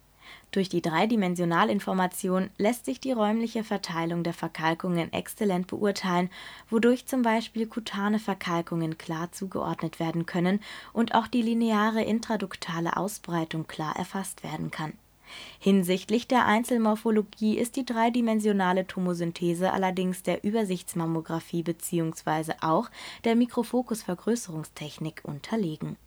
durch 0.52 0.70
die 0.70 0.82
Dreidimensionalinformation 0.82 2.52
lässt 2.58 2.86
sich 2.86 3.00
die 3.00 3.12
räumliche 3.12 3.64
Verteilung 3.64 4.24
der 4.24 4.34
Verkalkungen 4.34 5.12
exzellent 5.12 5.66
beurteilen, 5.66 6.30
wodurch 6.70 7.08
zum 7.08 7.24
Beispiel 7.24 7.66
kutane 7.66 8.20
Verkalkungen 8.20 9.00
klar 9.00 9.32
zugeordnet 9.32 10.00
werden 10.00 10.28
können 10.28 10.60
und 10.94 11.16
auch 11.16 11.28
die 11.28 11.42
lineare 11.42 12.04
intraduktale 12.04 12.98
Ausbreitung 12.98 13.66
klar 13.66 13.96
erfasst 13.96 14.44
werden 14.44 14.70
kann. 14.70 14.94
Hinsichtlich 15.58 16.28
der 16.28 16.46
Einzelmorphologie 16.46 17.58
ist 17.58 17.76
die 17.76 17.86
dreidimensionale 17.86 18.86
Tomosynthese 18.86 19.74
allerdings 19.74 20.22
der 20.22 20.44
Übersichtsmammographie 20.44 21.64
bzw. 21.64 22.54
auch 22.62 22.92
der 23.24 23.36
Mikrofokusvergrößerungstechnik 23.36 25.22
unterlegen 25.24 25.98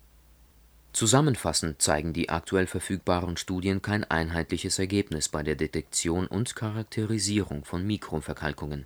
Zusammenfassend 0.93 1.81
zeigen 1.81 2.13
die 2.13 2.29
aktuell 2.29 2.65
verfügbaren 2.65 3.37
Studien 3.37 3.81
kein 3.81 4.03
einheitliches 4.03 4.79
Ergebnis 4.79 5.29
bei 5.29 5.43
der 5.43 5.55
Detektion 5.55 6.27
und 6.27 6.55
Charakterisierung 6.55 7.65
von 7.65 7.85
Mikroverkalkungen. 7.85 8.85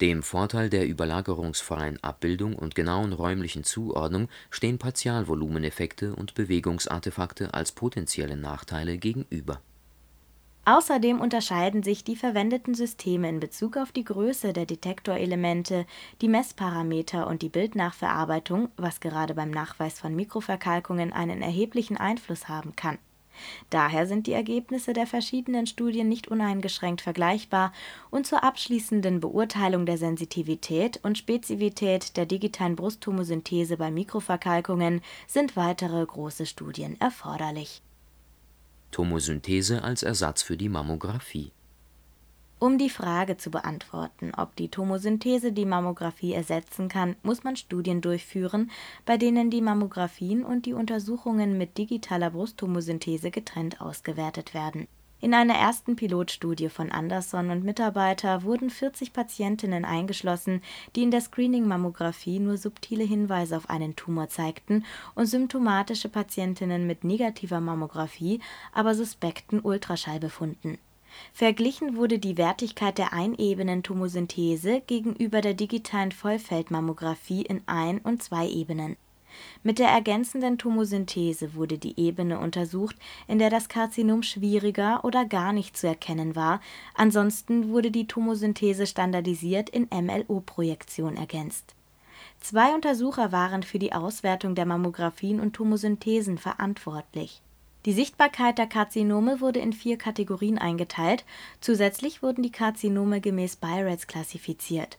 Dem 0.00 0.22
Vorteil 0.22 0.70
der 0.70 0.86
überlagerungsfreien 0.86 2.02
Abbildung 2.04 2.54
und 2.54 2.76
genauen 2.76 3.12
räumlichen 3.12 3.64
Zuordnung 3.64 4.28
stehen 4.50 4.78
Partialvolumeneffekte 4.78 6.14
und 6.14 6.34
Bewegungsartefakte 6.34 7.52
als 7.52 7.72
potenzielle 7.72 8.36
Nachteile 8.36 8.96
gegenüber 8.96 9.60
Außerdem 10.68 11.22
unterscheiden 11.22 11.82
sich 11.82 12.04
die 12.04 12.14
verwendeten 12.14 12.74
Systeme 12.74 13.26
in 13.30 13.40
Bezug 13.40 13.78
auf 13.78 13.90
die 13.90 14.04
Größe 14.04 14.52
der 14.52 14.66
Detektorelemente, 14.66 15.86
die 16.20 16.28
Messparameter 16.28 17.26
und 17.26 17.40
die 17.40 17.48
Bildnachverarbeitung, 17.48 18.68
was 18.76 19.00
gerade 19.00 19.32
beim 19.32 19.50
Nachweis 19.50 19.98
von 19.98 20.14
Mikroverkalkungen 20.14 21.10
einen 21.14 21.40
erheblichen 21.40 21.96
Einfluss 21.96 22.50
haben 22.50 22.76
kann. 22.76 22.98
Daher 23.70 24.06
sind 24.06 24.26
die 24.26 24.34
Ergebnisse 24.34 24.92
der 24.92 25.06
verschiedenen 25.06 25.66
Studien 25.66 26.06
nicht 26.06 26.28
uneingeschränkt 26.28 27.00
vergleichbar 27.00 27.72
und 28.10 28.26
zur 28.26 28.44
abschließenden 28.44 29.20
Beurteilung 29.20 29.86
der 29.86 29.96
Sensitivität 29.96 31.00
und 31.02 31.16
Spezifität 31.16 32.14
der 32.18 32.26
digitalen 32.26 32.76
Brusttomosynthese 32.76 33.78
bei 33.78 33.90
Mikroverkalkungen 33.90 35.00
sind 35.26 35.56
weitere 35.56 36.04
große 36.04 36.44
Studien 36.44 37.00
erforderlich 37.00 37.80
Tomosynthese 38.90 39.82
als 39.82 40.02
Ersatz 40.02 40.42
für 40.42 40.56
die 40.56 40.68
Mammographie. 40.68 41.52
Um 42.60 42.76
die 42.76 42.90
Frage 42.90 43.36
zu 43.36 43.50
beantworten, 43.50 44.32
ob 44.36 44.56
die 44.56 44.68
Tomosynthese 44.68 45.52
die 45.52 45.64
Mammographie 45.64 46.32
ersetzen 46.32 46.88
kann, 46.88 47.14
muss 47.22 47.44
man 47.44 47.54
Studien 47.54 48.00
durchführen, 48.00 48.70
bei 49.06 49.16
denen 49.16 49.48
die 49.48 49.60
Mammographien 49.60 50.44
und 50.44 50.66
die 50.66 50.72
Untersuchungen 50.72 51.56
mit 51.56 51.78
digitaler 51.78 52.30
Brusttomosynthese 52.30 53.30
getrennt 53.30 53.80
ausgewertet 53.80 54.54
werden 54.54 54.88
In 55.20 55.34
einer 55.34 55.54
ersten 55.54 55.96
Pilotstudie 55.96 56.68
von 56.68 56.92
Anderson 56.92 57.50
und 57.50 57.64
Mitarbeiter 57.64 58.44
wurden 58.44 58.70
40 58.70 59.12
Patientinnen 59.12 59.84
eingeschlossen, 59.84 60.62
die 60.94 61.02
in 61.02 61.10
der 61.10 61.20
Screening-Mammographie 61.20 62.38
nur 62.38 62.56
subtile 62.56 63.02
Hinweise 63.02 63.56
auf 63.56 63.68
einen 63.68 63.96
Tumor 63.96 64.28
zeigten 64.28 64.84
und 65.16 65.26
symptomatische 65.26 66.08
Patientinnen 66.08 66.86
mit 66.86 67.02
negativer 67.02 67.60
Mammographie, 67.60 68.40
aber 68.72 68.94
suspekten 68.94 69.58
Ultraschallbefunden. 69.58 70.78
Verglichen 71.32 71.96
wurde 71.96 72.20
die 72.20 72.36
Wertigkeit 72.36 72.96
der 72.96 73.12
Einebenen-Tomosynthese 73.12 74.82
gegenüber 74.86 75.40
der 75.40 75.54
digitalen 75.54 76.12
Vollfeldmammographie 76.12 77.42
in 77.42 77.62
Ein 77.66 77.98
und 77.98 78.22
Zweiebenen 78.22 78.96
mit 79.62 79.78
der 79.78 79.88
ergänzenden 79.88 80.58
Tomosynthese 80.58 81.54
wurde 81.54 81.78
die 81.78 81.98
Ebene 81.98 82.38
untersucht, 82.38 82.96
in 83.26 83.38
der 83.38 83.50
das 83.50 83.68
Karzinom 83.68 84.22
schwieriger 84.22 85.04
oder 85.04 85.24
gar 85.24 85.52
nicht 85.52 85.76
zu 85.76 85.86
erkennen 85.86 86.36
war, 86.36 86.60
ansonsten 86.94 87.70
wurde 87.70 87.90
die 87.90 88.06
Tomosynthese 88.06 88.86
standardisiert 88.86 89.70
in 89.70 89.88
MLO-Projektion 89.90 91.16
ergänzt. 91.16 91.74
Zwei 92.40 92.74
Untersucher 92.74 93.32
waren 93.32 93.62
für 93.62 93.78
die 93.78 93.92
Auswertung 93.92 94.54
der 94.54 94.66
Mammographien 94.66 95.40
und 95.40 95.54
Tomosynthesen 95.54 96.38
verantwortlich. 96.38 97.42
Die 97.84 97.92
Sichtbarkeit 97.92 98.58
der 98.58 98.66
Karzinome 98.66 99.40
wurde 99.40 99.60
in 99.60 99.72
vier 99.72 99.96
Kategorien 99.98 100.58
eingeteilt, 100.58 101.24
zusätzlich 101.60 102.22
wurden 102.22 102.42
die 102.42 102.52
Karzinome 102.52 103.20
gemäß 103.20 103.56
BI-RADS 103.56 104.06
klassifiziert 104.06 104.98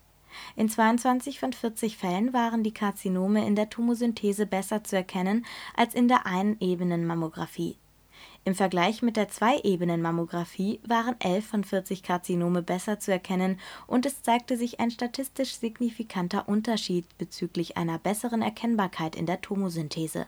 in 0.55 0.69
22 0.69 1.39
von 1.39 1.53
40 1.53 1.97
Fällen 1.97 2.33
waren 2.33 2.63
die 2.63 2.73
Karzinome 2.73 3.45
in 3.45 3.55
der 3.55 3.69
Tomosynthese 3.69 4.45
besser 4.45 4.83
zu 4.83 4.95
erkennen 4.95 5.45
als 5.75 5.93
in 5.93 6.07
der 6.07 6.25
Einebenen-Mammographie. 6.25 7.77
Im 8.45 8.55
Vergleich 8.55 9.01
mit 9.01 9.17
der 9.17 9.29
Zweiebenen-Mammographie 9.29 10.79
waren 10.87 11.19
11 11.19 11.45
von 11.45 11.63
40 11.63 12.03
Karzinome 12.03 12.61
besser 12.61 12.99
zu 12.99 13.11
erkennen 13.11 13.59
und 13.85 14.05
es 14.05 14.21
zeigte 14.23 14.57
sich 14.57 14.79
ein 14.79 14.91
statistisch 14.91 15.55
signifikanter 15.55 16.47
Unterschied 16.47 17.05
bezüglich 17.17 17.77
einer 17.77 17.99
besseren 17.99 18.41
Erkennbarkeit 18.41 19.15
in 19.15 19.25
der 19.25 19.41
Tomosynthese 19.41 20.27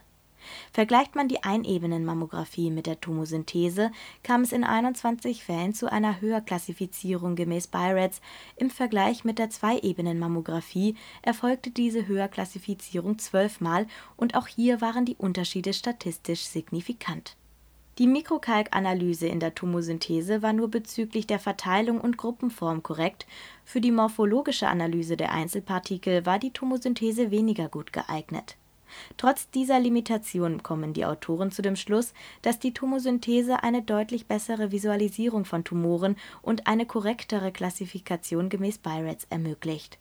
Vergleicht 0.72 1.14
man 1.14 1.28
die 1.28 1.42
Einebenen-Mammographie 1.42 2.70
mit 2.70 2.86
der 2.86 3.00
Tomosynthese, 3.00 3.90
kam 4.22 4.42
es 4.42 4.52
in 4.52 4.64
21 4.64 5.44
Fällen 5.44 5.74
zu 5.74 5.90
einer 5.90 6.20
Höherklassifizierung 6.20 7.36
gemäß 7.36 7.68
BI-RADS, 7.68 8.20
im 8.56 8.70
Vergleich 8.70 9.24
mit 9.24 9.38
der 9.38 9.50
Zweiebenen-Mammographie 9.50 10.96
erfolgte 11.22 11.70
diese 11.70 12.06
Höherklassifizierung 12.06 13.18
zwölfmal 13.18 13.86
und 14.16 14.34
auch 14.34 14.46
hier 14.46 14.80
waren 14.80 15.04
die 15.04 15.16
Unterschiede 15.16 15.72
statistisch 15.72 16.42
signifikant. 16.42 17.36
Die 17.98 18.06
Mikrokalkanalyse 18.06 19.26
in 19.26 19.38
der 19.38 19.54
Tomosynthese 19.54 20.40
war 20.40 20.54
nur 20.54 20.68
bezüglich 20.68 21.26
der 21.26 21.38
Verteilung 21.38 22.00
und 22.00 22.16
Gruppenform 22.16 22.82
korrekt, 22.82 23.26
für 23.66 23.82
die 23.82 23.90
morphologische 23.90 24.68
Analyse 24.68 25.18
der 25.18 25.32
Einzelpartikel 25.32 26.24
war 26.24 26.38
die 26.38 26.52
Tomosynthese 26.52 27.30
weniger 27.30 27.68
gut 27.68 27.92
geeignet 27.92 28.56
Trotz 29.16 29.50
dieser 29.50 29.80
Limitation 29.80 30.62
kommen 30.62 30.92
die 30.92 31.04
Autoren 31.04 31.50
zu 31.50 31.62
dem 31.62 31.76
Schluss, 31.76 32.12
dass 32.42 32.58
die 32.58 32.74
Tomosynthese 32.74 33.62
eine 33.62 33.82
deutlich 33.82 34.26
bessere 34.26 34.72
Visualisierung 34.72 35.44
von 35.44 35.64
Tumoren 35.64 36.16
und 36.42 36.66
eine 36.66 36.86
korrektere 36.86 37.52
Klassifikation 37.52 38.48
gemäß 38.48 38.78
BI-RADS 38.78 39.26
ermöglicht. 39.30 39.98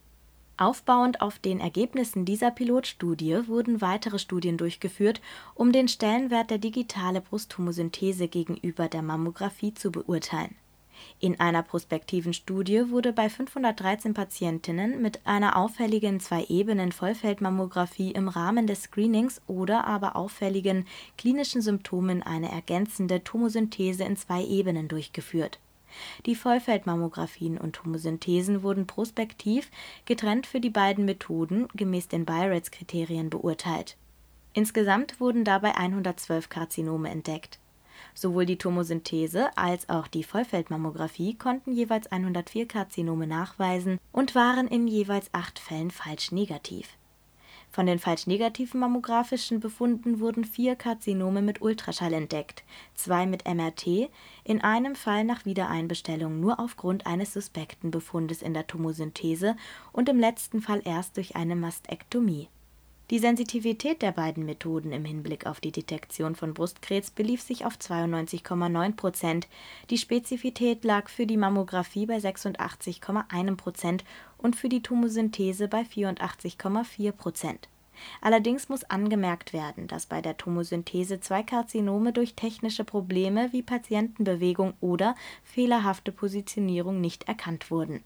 Aufbauend 0.58 1.22
auf 1.22 1.40
den 1.40 1.60
Ergebnissen 1.60 2.24
dieser 2.24 2.52
Pilotstudie 2.52 3.48
wurden 3.48 3.82
weitere 3.82 4.20
Studien 4.20 4.58
durchgeführt, 4.58 5.20
um 5.56 5.72
den 5.72 5.88
Stellenwert 5.88 6.52
der 6.52 6.60
digitalen 6.60 7.24
Brusttomosynthese 7.24 8.28
gegenüber 8.28 8.88
der 8.88 9.02
Mammographie 9.02 9.74
zu 9.74 9.92
beurteilen 9.92 10.56
in 11.20 11.40
einer 11.40 11.64
prospektiven 11.64 12.34
Studie 12.34 12.90
wurde 12.90 13.14
bei 13.14 13.30
513 13.30 14.14
Patientinnen 14.14 15.02
mit 15.02 15.26
einer 15.26 15.56
auffälligen 15.56 16.20
Zwei-Ebenen-Vollfeldmammographie 16.20 18.12
im 18.12 18.28
Rahmen 18.28 18.68
des 18.68 18.84
Screenings 18.84 19.42
oder 19.48 19.86
aber 19.86 20.16
auffälligen 20.16 20.86
klinischen 21.18 21.62
Symptomen 21.62 22.24
eine 22.24 22.52
ergänzende 22.52 23.24
Tomosynthese 23.24 24.04
in 24.04 24.18
zwei 24.18 24.44
Ebenen 24.44 24.88
durchgeführt. 24.88 25.60
Die 26.26 26.36
Vollfeldmammografien 26.36 27.58
und 27.58 27.76
Tomosynthesen 27.76 28.64
wurden 28.64 28.88
prospektiv 28.88 29.70
getrennt 30.06 30.48
für 30.48 30.60
die 30.60 30.70
beiden 30.70 31.06
Methoden 31.06 31.68
gemäß 31.76 32.08
den 32.08 32.26
Biorats-Kriterien 32.26 33.30
beurteilt. 33.30 33.98
Insgesamt 34.54 35.20
wurden 35.20 35.44
dabei 35.44 35.76
112 35.76 36.50
Karzinome 36.50 37.10
entdeckt 37.10 37.61
Sowohl 38.14 38.46
die 38.46 38.58
Tomosynthese 38.58 39.56
als 39.58 39.90
auch 39.90 40.08
die 40.08 40.24
Vollfeldmammographie 40.24 41.36
konnten 41.36 41.72
jeweils 41.72 42.12
104 42.12 42.68
Karzinome 42.68 43.28
nachweisen 43.28 44.00
und 44.12 44.36
waren 44.36 44.68
in 44.68 44.88
jeweils 44.88 45.30
acht 45.34 45.60
Fällen 45.60 45.92
falsch 45.92 46.32
negativ. 46.32 46.98
Von 47.72 47.86
den 47.86 48.00
falsch 48.00 48.28
negativen 48.28 48.82
mammografischen 48.82 49.62
Befunden 49.62 50.20
wurden 50.20 50.44
vier 50.44 50.76
Karzinome 50.76 51.42
mit 51.42 51.62
Ultraschall 51.62 52.12
entdeckt, 52.12 52.66
zwei 52.96 53.26
mit 53.26 53.48
MRT, 53.48 54.10
in 54.44 54.60
einem 54.62 54.96
Fall 54.96 55.24
nach 55.24 55.46
Wiedereinbestellung 55.46 56.42
nur 56.42 56.60
aufgrund 56.60 57.08
eines 57.08 57.32
suspekten 57.32 57.90
Befundes 57.90 58.42
in 58.42 58.54
der 58.54 58.68
Tomosynthese 58.68 59.56
und 59.94 60.10
im 60.10 60.20
letzten 60.20 60.62
Fall 60.62 60.82
erst 60.84 61.16
durch 61.16 61.38
eine 61.38 61.56
Mastektomie 61.56 62.50
die 63.12 63.20
Sensitivität 63.20 64.02
der 64.02 64.14
beiden 64.14 64.46
Methoden 64.46 64.94
im 64.94 65.04
Hinblick 65.04 65.46
auf 65.46 65.60
die 65.60 65.74
Detektion 65.74 66.34
von 66.34 66.54
Brustkrebs 66.54 67.12
belief 67.12 67.42
sich 67.42 67.66
auf 67.66 67.76
92,9 67.76 68.96
Prozent, 68.96 69.50
die 69.90 69.98
Spezifität 69.98 70.86
lag 70.86 71.10
für 71.10 71.26
die 71.26 71.36
Mammographie 71.36 72.06
bei 72.06 72.16
86,1 72.16 73.56
Prozent 73.58 74.06
und 74.38 74.56
für 74.56 74.70
die 74.70 74.82
Tomosynthese 74.82 75.68
bei 75.68 75.82
84,4 75.82 77.12
Prozent. 77.12 77.68
Allerdings 78.22 78.70
muss 78.70 78.86
angemerkt 78.86 79.52
werden, 79.52 79.88
dass 79.88 80.06
bei 80.06 80.22
der 80.22 80.38
Tomosynthese 80.38 81.20
zwei 81.20 81.44
Karzinome 81.44 82.14
durch 82.14 82.36
technische 82.36 82.86
Probleme 82.86 83.50
wie 83.52 83.62
Patientenbewegung 83.62 84.74
oder 84.80 85.16
fehlerhafte 85.44 86.14
Positionierung 86.14 87.02
nicht 87.02 87.28
erkannt 87.28 87.72
wurden 87.72 88.06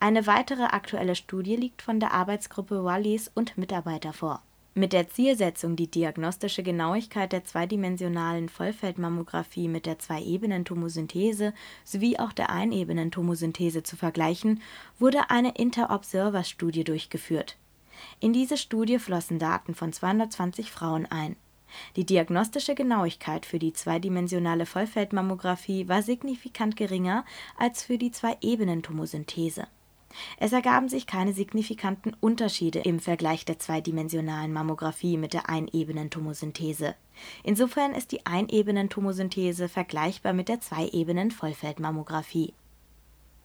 eine 0.00 0.28
weitere 0.28 0.62
aktuelle 0.62 1.16
Studie 1.16 1.56
liegt 1.56 1.82
von 1.82 1.98
der 1.98 2.12
Arbeitsgruppe 2.12 2.84
Wallis 2.84 3.30
und 3.34 3.58
Mitarbeiter 3.58 4.12
vor. 4.12 4.42
Mit 4.74 4.92
der 4.92 5.08
Zielsetzung, 5.08 5.74
die 5.74 5.90
diagnostische 5.90 6.62
Genauigkeit 6.62 7.32
der 7.32 7.42
zweidimensionalen 7.42 8.48
Vollfeldmammographie 8.48 9.66
mit 9.66 9.86
der 9.86 9.98
Zwei-Ebenen-Tomosynthese 9.98 11.52
sowie 11.84 12.16
auch 12.20 12.32
der 12.32 12.50
Einebenen-Tomosynthese 12.50 13.82
zu 13.82 13.96
vergleichen, 13.96 14.62
wurde 15.00 15.30
eine 15.30 15.56
Inter-Observer-Studie 15.56 16.84
durchgeführt. 16.84 17.56
In 18.20 18.32
diese 18.32 18.56
Studie 18.56 19.00
flossen 19.00 19.40
Daten 19.40 19.74
von 19.74 19.92
220 19.92 20.70
Frauen 20.70 21.06
ein. 21.06 21.34
Die 21.96 22.06
diagnostische 22.06 22.76
Genauigkeit 22.76 23.46
für 23.46 23.58
die 23.58 23.72
zweidimensionale 23.72 24.64
Vollfeldmammographie 24.64 25.88
war 25.88 26.02
signifikant 26.02 26.76
geringer 26.76 27.24
als 27.58 27.82
für 27.82 27.98
die 27.98 28.12
Zwei-Ebenen-Tomosynthese 28.12 29.66
es 30.38 30.52
ergaben 30.52 30.88
sich 30.88 31.06
keine 31.06 31.32
signifikanten 31.32 32.16
Unterschiede 32.20 32.80
im 32.80 33.00
Vergleich 33.00 33.44
der 33.44 33.58
zweidimensionalen 33.58 34.52
Mammographie 34.52 35.16
mit 35.16 35.32
der 35.34 35.48
Einebenen-Tomosynthese. 35.48 36.94
Insofern 37.42 37.92
ist 37.92 38.12
die 38.12 38.24
Einebenen-Tomosynthese 38.26 39.68
vergleichbar 39.68 40.32
mit 40.32 40.48
der 40.48 40.60
Zweiebenen-Vollfeldmammographie. 40.60 42.54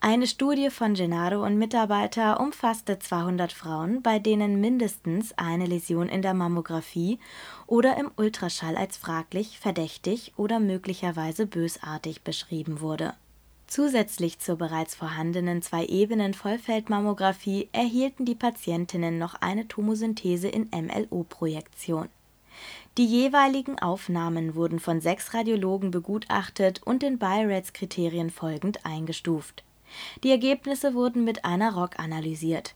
Eine 0.06 0.28
Studie 0.28 0.70
von 0.70 0.96
Gennaro 0.96 1.46
und 1.46 1.58
Mitarbeiter 1.58 2.42
umfasste 2.42 3.00
200 3.00 3.54
Frauen, 3.54 4.02
bei 4.02 4.20
denen 4.20 4.60
mindestens 4.60 5.32
eine 5.38 5.66
Läsion 5.66 6.10
in 6.10 6.22
der 6.22 6.34
Mammographie 6.34 7.20
oder 7.68 7.96
im 7.98 8.12
Ultraschall 8.18 8.76
als 8.76 8.98
fraglich, 8.98 9.60
verdächtig 9.60 10.34
oder 10.36 10.60
möglicherweise 10.60 11.46
bösartig 11.48 12.24
beschrieben 12.24 12.82
wurde 12.82 13.14
Zusätzlich 13.74 14.38
zur 14.38 14.58
bereits 14.58 14.94
vorhandenen 14.94 15.64
Zwei-Ebenen-Vollfeldmammographie 15.64 17.70
erhielten 17.72 18.24
die 18.24 18.36
Patientinnen 18.36 19.18
noch 19.18 19.34
eine 19.42 19.68
Tomosynthese 19.68 20.48
in 20.48 20.70
MLO-Projektion. 20.70 22.08
Die 23.00 23.08
jeweiligen 23.08 23.80
Aufnahmen 23.80 24.54
wurden 24.54 24.80
von 24.80 25.02
sechs 25.02 25.34
Radiologen 25.34 25.90
begutachtet 25.90 26.84
und 26.86 27.02
den 27.02 27.18
BI-RADS-Kriterien 27.18 28.30
folgend 28.30 28.86
eingestuft. 28.86 29.64
Die 30.24 30.30
Ergebnisse 30.30 30.94
wurden 30.94 31.24
mit 31.24 31.44
einer 31.44 31.74
ROC 31.74 31.98
analysiert 31.98 32.76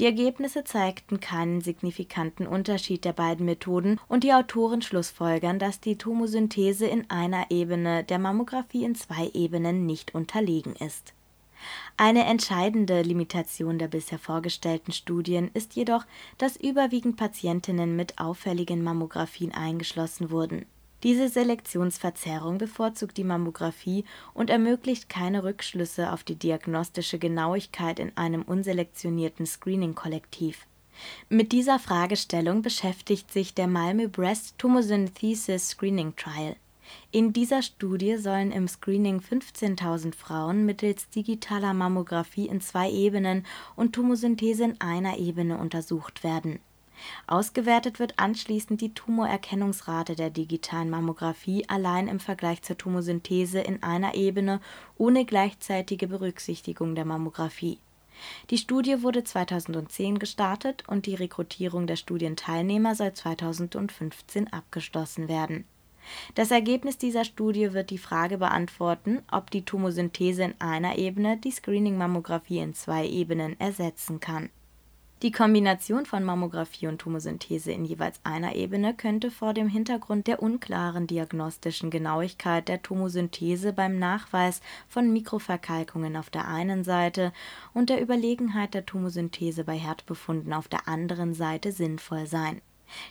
die 0.00 0.06
Ergebnisse 0.06 0.64
zeigten 0.64 1.20
keinen 1.20 1.60
signifikanten 1.60 2.46
Unterschied 2.46 3.04
der 3.04 3.12
beiden 3.12 3.44
Methoden 3.44 4.00
und 4.08 4.24
die 4.24 4.32
Autoren 4.32 4.80
schlussfolgern, 4.80 5.58
dass 5.58 5.78
die 5.78 5.98
Tomosynthese 5.98 6.86
in 6.86 7.10
einer 7.10 7.50
Ebene 7.50 8.02
der 8.02 8.18
Mammographie 8.18 8.84
in 8.84 8.94
zwei 8.94 9.30
Ebenen 9.34 9.84
nicht 9.84 10.14
unterlegen 10.14 10.74
ist. 10.74 11.12
Eine 11.98 12.24
entscheidende 12.24 13.02
Limitation 13.02 13.78
der 13.78 13.88
bisher 13.88 14.18
vorgestellten 14.18 14.92
Studien 14.92 15.50
ist 15.52 15.76
jedoch, 15.76 16.06
dass 16.38 16.56
überwiegend 16.56 17.18
Patientinnen 17.18 17.94
mit 17.94 18.18
auffälligen 18.18 18.82
Mammographien 18.82 19.52
eingeschlossen 19.52 20.30
wurden 20.30 20.64
Diese 21.02 21.30
Selektionsverzerrung 21.30 22.58
bevorzugt 22.58 23.16
die 23.16 23.24
Mammographie 23.24 24.04
und 24.34 24.50
ermöglicht 24.50 25.08
keine 25.08 25.44
Rückschlüsse 25.44 26.12
auf 26.12 26.24
die 26.24 26.34
diagnostische 26.34 27.18
Genauigkeit 27.18 27.98
in 27.98 28.14
einem 28.18 28.42
unselektionierten 28.42 29.46
Screening-Kollektiv. 29.46 30.66
Mit 31.30 31.52
dieser 31.52 31.78
Fragestellung 31.78 32.60
beschäftigt 32.60 33.32
sich 33.32 33.54
der 33.54 33.66
Malmö 33.66 34.08
Breast 34.08 34.58
Tomosynthesis 34.58 35.70
Screening 35.70 36.14
Trial. 36.16 36.56
In 37.12 37.32
dieser 37.32 37.62
Studie 37.62 38.16
sollen 38.16 38.52
im 38.52 38.68
Screening 38.68 39.20
15.000 39.20 40.14
Frauen 40.14 40.66
mittels 40.66 41.08
digitaler 41.08 41.72
Mammographie 41.72 42.48
in 42.48 42.60
zwei 42.60 42.90
Ebenen 42.90 43.46
und 43.76 43.94
Tomosynthese 43.94 44.64
in 44.64 44.80
einer 44.80 45.16
Ebene 45.16 45.56
untersucht 45.56 46.24
werden 46.24 46.58
Ausgewertet 47.26 47.98
wird 47.98 48.18
anschließend 48.18 48.80
die 48.80 48.94
Tumorerkennungsrate 48.94 50.16
der 50.16 50.30
digitalen 50.30 50.90
Mammographie 50.90 51.64
allein 51.68 52.08
im 52.08 52.20
Vergleich 52.20 52.62
zur 52.62 52.76
Tomosynthese 52.76 53.60
in 53.60 53.82
einer 53.82 54.14
Ebene 54.14 54.60
ohne 54.98 55.24
gleichzeitige 55.24 56.08
Berücksichtigung 56.08 56.94
der 56.94 57.04
Mammographie. 57.04 57.78
Die 58.50 58.58
Studie 58.58 59.02
wurde 59.02 59.24
2010 59.24 60.18
gestartet 60.18 60.84
und 60.86 61.06
die 61.06 61.14
Rekrutierung 61.14 61.86
der 61.86 61.96
Studienteilnehmer 61.96 62.94
soll 62.94 63.14
2015 63.14 64.52
abgeschlossen 64.52 65.28
werden. 65.28 65.64
Das 66.34 66.50
Ergebnis 66.50 66.98
dieser 66.98 67.24
Studie 67.24 67.72
wird 67.72 67.90
die 67.90 67.98
Frage 67.98 68.38
beantworten, 68.38 69.22
ob 69.30 69.50
die 69.50 69.64
Tomosynthese 69.64 70.44
in 70.44 70.54
einer 70.60 70.98
Ebene 70.98 71.36
die 71.36 71.50
Screening-Mammographie 71.50 72.58
in 72.58 72.74
zwei 72.74 73.06
Ebenen 73.06 73.58
ersetzen 73.60 74.18
kann 74.18 74.50
die 75.22 75.32
Kombination 75.32 76.06
von 76.06 76.24
Mammographie 76.24 76.86
und 76.86 76.98
Tomosynthese 76.98 77.72
in 77.72 77.84
jeweils 77.84 78.20
einer 78.24 78.54
Ebene 78.54 78.94
könnte 78.94 79.30
vor 79.30 79.52
dem 79.52 79.68
Hintergrund 79.68 80.26
der 80.26 80.42
unklaren 80.42 81.06
diagnostischen 81.06 81.90
Genauigkeit 81.90 82.68
der 82.68 82.80
Tomosynthese 82.82 83.74
beim 83.74 83.98
Nachweis 83.98 84.62
von 84.88 85.12
Mikroverkalkungen 85.12 86.16
auf 86.16 86.30
der 86.30 86.48
einen 86.48 86.84
Seite 86.84 87.32
und 87.74 87.90
der 87.90 88.00
Überlegenheit 88.00 88.72
der 88.72 88.86
Tomosynthese 88.86 89.64
bei 89.64 89.76
Herdbefunden 89.76 90.54
auf 90.54 90.68
der 90.68 90.88
anderen 90.88 91.34
Seite 91.34 91.70
sinnvoll 91.70 92.26
sein 92.26 92.62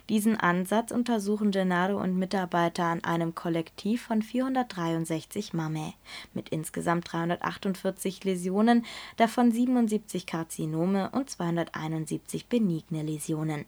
diesen 0.08 0.36
Ansatz 0.36 0.90
untersuchen 0.90 1.50
Gennaro 1.50 2.00
und 2.00 2.16
Mitarbeiter 2.16 2.84
an 2.84 3.04
einem 3.04 3.34
Kollektiv 3.34 4.02
von 4.02 4.22
463 4.22 5.52
Mammae 5.52 5.94
mit 6.34 6.48
insgesamt 6.50 7.12
348 7.12 8.24
Läsionen, 8.24 8.84
davon 9.16 9.52
77 9.52 10.26
Karzinome 10.26 11.10
und 11.10 11.30
271 11.30 12.46
benigne 12.46 13.02
Läsionen. 13.02 13.64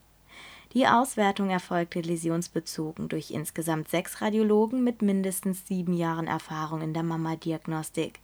Die 0.75 0.87
Auswertung 0.87 1.51
erfolgte 1.51 2.01
läsionsbezogen 2.01 3.09
durch 3.09 3.31
insgesamt 3.31 3.89
sechs 3.89 4.23
Radiologen 4.23 4.83
mit 4.83 5.03
mindestens 5.03 5.67
sieben 5.67 5.93
Jahren 5.93 6.27
Erfahrung 6.27 6.81
in 6.81 6.95
der 6.95 7.03
Mammadiagnostik 7.03 8.21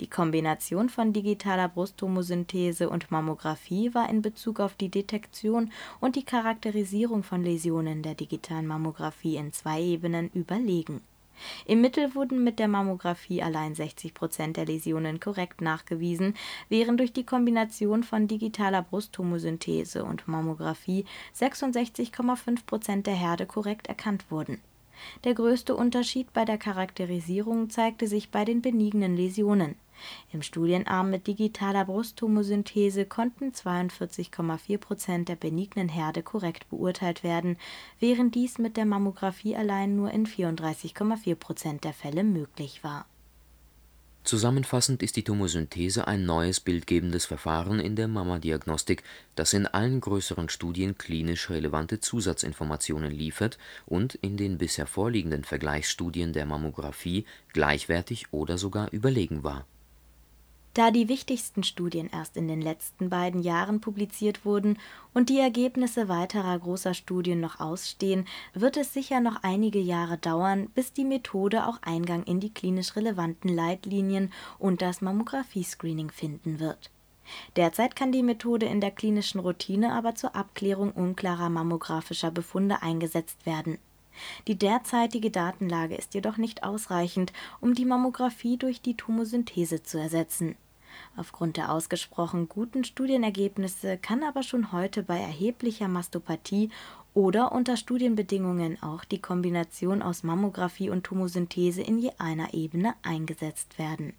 die 0.00 0.08
Kombination 0.08 0.88
von 0.88 1.12
digitaler 1.12 1.68
Brusttomosynthese 1.68 2.88
und 2.88 3.10
Mammographie 3.10 3.94
war 3.94 4.08
in 4.08 4.22
Bezug 4.22 4.60
auf 4.60 4.74
die 4.74 4.88
Detektion 4.88 5.72
und 6.00 6.16
die 6.16 6.24
Charakterisierung 6.24 7.22
von 7.22 7.42
Läsionen 7.42 8.02
der 8.02 8.14
digitalen 8.14 8.66
Mammographie 8.66 9.36
in 9.36 9.52
zwei 9.52 9.82
Ebenen 9.82 10.30
überlegen. 10.34 11.00
Im 11.66 11.80
Mittel 11.80 12.14
wurden 12.14 12.44
mit 12.44 12.58
der 12.58 12.68
Mammographie 12.68 13.42
allein 13.42 13.74
60 13.74 14.14
Prozent 14.14 14.56
der 14.56 14.66
Läsionen 14.66 15.20
korrekt 15.20 15.60
nachgewiesen, 15.60 16.34
während 16.68 17.00
durch 17.00 17.12
die 17.12 17.26
Kombination 17.26 18.02
von 18.02 18.26
digitaler 18.26 18.82
Brusttomosynthese 18.82 20.04
und 20.04 20.26
Mammographie 20.28 21.04
66,5 21.34 22.64
Prozent 22.66 23.06
der 23.06 23.14
Herde 23.14 23.46
korrekt 23.46 23.86
erkannt 23.86 24.30
wurden 24.30 24.60
der 25.24 25.34
größte 25.34 25.74
Unterschied 25.74 26.32
bei 26.32 26.44
der 26.44 26.58
Charakterisierung 26.58 27.70
zeigte 27.70 28.06
sich 28.06 28.30
bei 28.30 28.44
den 28.44 28.62
benignen 28.62 29.16
Läsionen. 29.16 29.76
Im 30.32 30.42
Studienarm 30.42 31.10
mit 31.10 31.26
digitaler 31.26 31.84
Brusttomosynthese 31.84 33.06
konnten 33.06 33.50
42,4 33.50 34.78
Prozent 34.78 35.28
der 35.28 35.36
benignen 35.36 35.88
Herde 35.88 36.22
korrekt 36.22 36.68
beurteilt 36.68 37.22
werden, 37.22 37.56
während 37.98 38.34
dies 38.34 38.58
mit 38.58 38.76
der 38.76 38.84
Mammographie 38.84 39.56
allein 39.56 39.96
nur 39.96 40.10
in 40.10 40.26
34,4 40.26 41.34
Prozent 41.34 41.84
der 41.84 41.94
Fälle 41.94 42.24
möglich 42.24 42.84
war 42.84 43.06
Zusammenfassend 44.26 45.04
ist 45.04 45.14
die 45.14 45.22
Tomosynthese 45.22 46.08
ein 46.08 46.26
neues 46.26 46.58
bildgebendes 46.58 47.26
Verfahren 47.26 47.78
in 47.78 47.94
der 47.94 48.08
Mammadiagnostik, 48.08 49.04
das 49.36 49.52
in 49.52 49.68
allen 49.68 50.00
größeren 50.00 50.48
Studien 50.48 50.98
klinisch 50.98 51.48
relevante 51.48 52.00
Zusatzinformationen 52.00 53.12
liefert 53.12 53.56
und 53.86 54.16
in 54.16 54.36
den 54.36 54.58
bisher 54.58 54.88
vorliegenden 54.88 55.44
Vergleichsstudien 55.44 56.32
der 56.32 56.44
Mammographie 56.44 57.24
gleichwertig 57.52 58.26
oder 58.32 58.58
sogar 58.58 58.92
überlegen 58.92 59.44
war 59.44 59.64
da 60.76 60.90
die 60.90 61.08
wichtigsten 61.08 61.62
Studien 61.62 62.10
erst 62.12 62.36
in 62.36 62.48
den 62.48 62.60
letzten 62.60 63.08
beiden 63.08 63.40
Jahren 63.42 63.80
publiziert 63.80 64.44
wurden 64.44 64.78
und 65.14 65.30
die 65.30 65.38
Ergebnisse 65.38 66.10
weiterer 66.10 66.58
großer 66.58 66.92
Studien 66.92 67.40
noch 67.40 67.60
ausstehen, 67.60 68.26
wird 68.52 68.76
es 68.76 68.92
sicher 68.92 69.20
noch 69.20 69.42
einige 69.42 69.78
Jahre 69.78 70.18
dauern, 70.18 70.68
bis 70.74 70.92
die 70.92 71.06
Methode 71.06 71.66
auch 71.66 71.78
Eingang 71.80 72.24
in 72.24 72.40
die 72.40 72.52
klinisch 72.52 72.94
relevanten 72.94 73.48
Leitlinien 73.48 74.30
und 74.58 74.82
das 74.82 75.00
Mammographie-Screening 75.00 76.10
finden 76.10 76.60
wird. 76.60 76.90
Derzeit 77.56 77.96
kann 77.96 78.12
die 78.12 78.22
Methode 78.22 78.66
in 78.66 78.82
der 78.82 78.90
klinischen 78.90 79.40
Routine 79.40 79.94
aber 79.94 80.14
zur 80.14 80.36
Abklärung 80.36 80.92
unklarer 80.92 81.48
mammographischer 81.48 82.30
Befunde 82.30 82.82
eingesetzt 82.82 83.46
werden. 83.46 83.78
Die 84.46 84.58
derzeitige 84.58 85.30
Datenlage 85.30 85.94
ist 85.94 86.12
jedoch 86.12 86.36
nicht 86.36 86.64
ausreichend, 86.64 87.32
um 87.62 87.74
die 87.74 87.84
Mammographie 87.86 88.58
durch 88.58 88.82
die 88.82 88.96
Tomosynthese 88.96 89.82
zu 89.82 89.98
ersetzen 89.98 90.56
Aufgrund 91.16 91.56
der 91.56 91.72
ausgesprochen 91.72 92.48
guten 92.48 92.84
Studienergebnisse 92.84 93.98
kann 93.98 94.22
aber 94.22 94.42
schon 94.42 94.72
heute 94.72 95.02
bei 95.02 95.18
erheblicher 95.18 95.88
Mastopathie 95.88 96.70
oder 97.14 97.52
unter 97.52 97.76
Studienbedingungen 97.76 98.82
auch 98.82 99.04
die 99.04 99.20
Kombination 99.20 100.02
aus 100.02 100.22
Mammographie 100.22 100.90
und 100.90 101.04
Tomosynthese 101.04 101.82
in 101.82 101.98
je 101.98 102.10
einer 102.18 102.54
Ebene 102.54 102.94
eingesetzt 103.02 103.78
werden. 103.78 104.12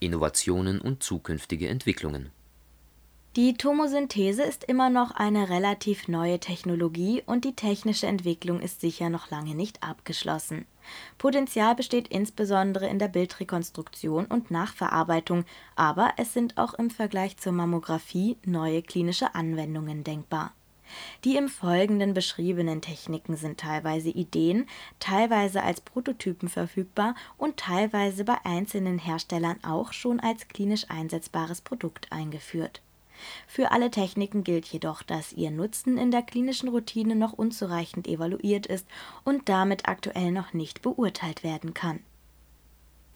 Innovationen 0.00 0.80
und 0.80 1.02
zukünftige 1.02 1.68
Entwicklungen 1.68 2.30
die 3.34 3.54
Tomosynthese 3.54 4.42
ist 4.42 4.64
immer 4.64 4.90
noch 4.90 5.12
eine 5.12 5.48
relativ 5.48 6.06
neue 6.06 6.38
Technologie 6.38 7.22
und 7.24 7.46
die 7.46 7.56
technische 7.56 8.06
Entwicklung 8.06 8.60
ist 8.60 8.82
sicher 8.82 9.08
noch 9.08 9.30
lange 9.30 9.54
nicht 9.54 9.82
abgeschlossen. 9.82 10.66
Potenzial 11.16 11.74
besteht 11.74 12.08
insbesondere 12.08 12.88
in 12.88 12.98
der 12.98 13.08
Bildrekonstruktion 13.08 14.26
und 14.26 14.50
Nachverarbeitung, 14.50 15.46
aber 15.76 16.12
es 16.18 16.34
sind 16.34 16.58
auch 16.58 16.74
im 16.74 16.90
Vergleich 16.90 17.38
zur 17.38 17.52
Mammographie 17.52 18.36
neue 18.44 18.82
klinische 18.82 19.34
Anwendungen 19.34 20.04
denkbar. 20.04 20.52
Die 21.24 21.36
im 21.36 21.48
Folgenden 21.48 22.12
beschriebenen 22.12 22.82
Techniken 22.82 23.36
sind 23.36 23.58
teilweise 23.58 24.10
Ideen, 24.10 24.66
teilweise 25.00 25.62
als 25.62 25.80
Prototypen 25.80 26.50
verfügbar 26.50 27.14
und 27.38 27.56
teilweise 27.56 28.24
bei 28.24 28.36
einzelnen 28.44 28.98
Herstellern 28.98 29.56
auch 29.64 29.94
schon 29.94 30.20
als 30.20 30.48
klinisch 30.48 30.84
einsetzbares 30.90 31.62
Produkt 31.62 32.12
eingeführt 32.12 32.82
für 33.46 33.72
alle 33.72 33.90
Techniken 33.90 34.44
gilt 34.44 34.66
jedoch, 34.66 35.02
dass 35.02 35.32
ihr 35.32 35.50
Nutzen 35.50 35.98
in 35.98 36.10
der 36.10 36.22
klinischen 36.22 36.68
Routine 36.68 37.16
noch 37.16 37.32
unzureichend 37.32 38.06
evaluiert 38.06 38.66
ist 38.66 38.86
und 39.24 39.48
damit 39.48 39.88
aktuell 39.88 40.32
noch 40.32 40.52
nicht 40.52 40.82
beurteilt 40.82 41.42
werden 41.42 41.74
kann. 41.74 42.00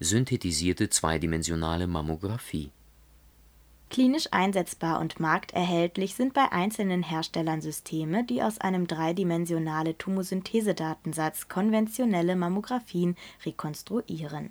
Synthetisierte 0.00 0.90
zweidimensionale 0.90 1.86
Mammographie 1.86 2.70
Klinisch 3.88 4.26
einsetzbar 4.32 4.98
und 4.98 5.20
markterhältlich 5.20 6.14
sind 6.14 6.34
bei 6.34 6.50
einzelnen 6.50 7.04
Herstellern 7.04 7.60
Systeme, 7.60 8.24
die 8.24 8.42
aus 8.42 8.58
einem 8.58 8.88
dreidimensionale 8.88 9.96
Tomosynthesedatensatz 9.96 11.48
konventionelle 11.48 12.34
Mammographien 12.34 13.16
rekonstruieren 13.44 14.50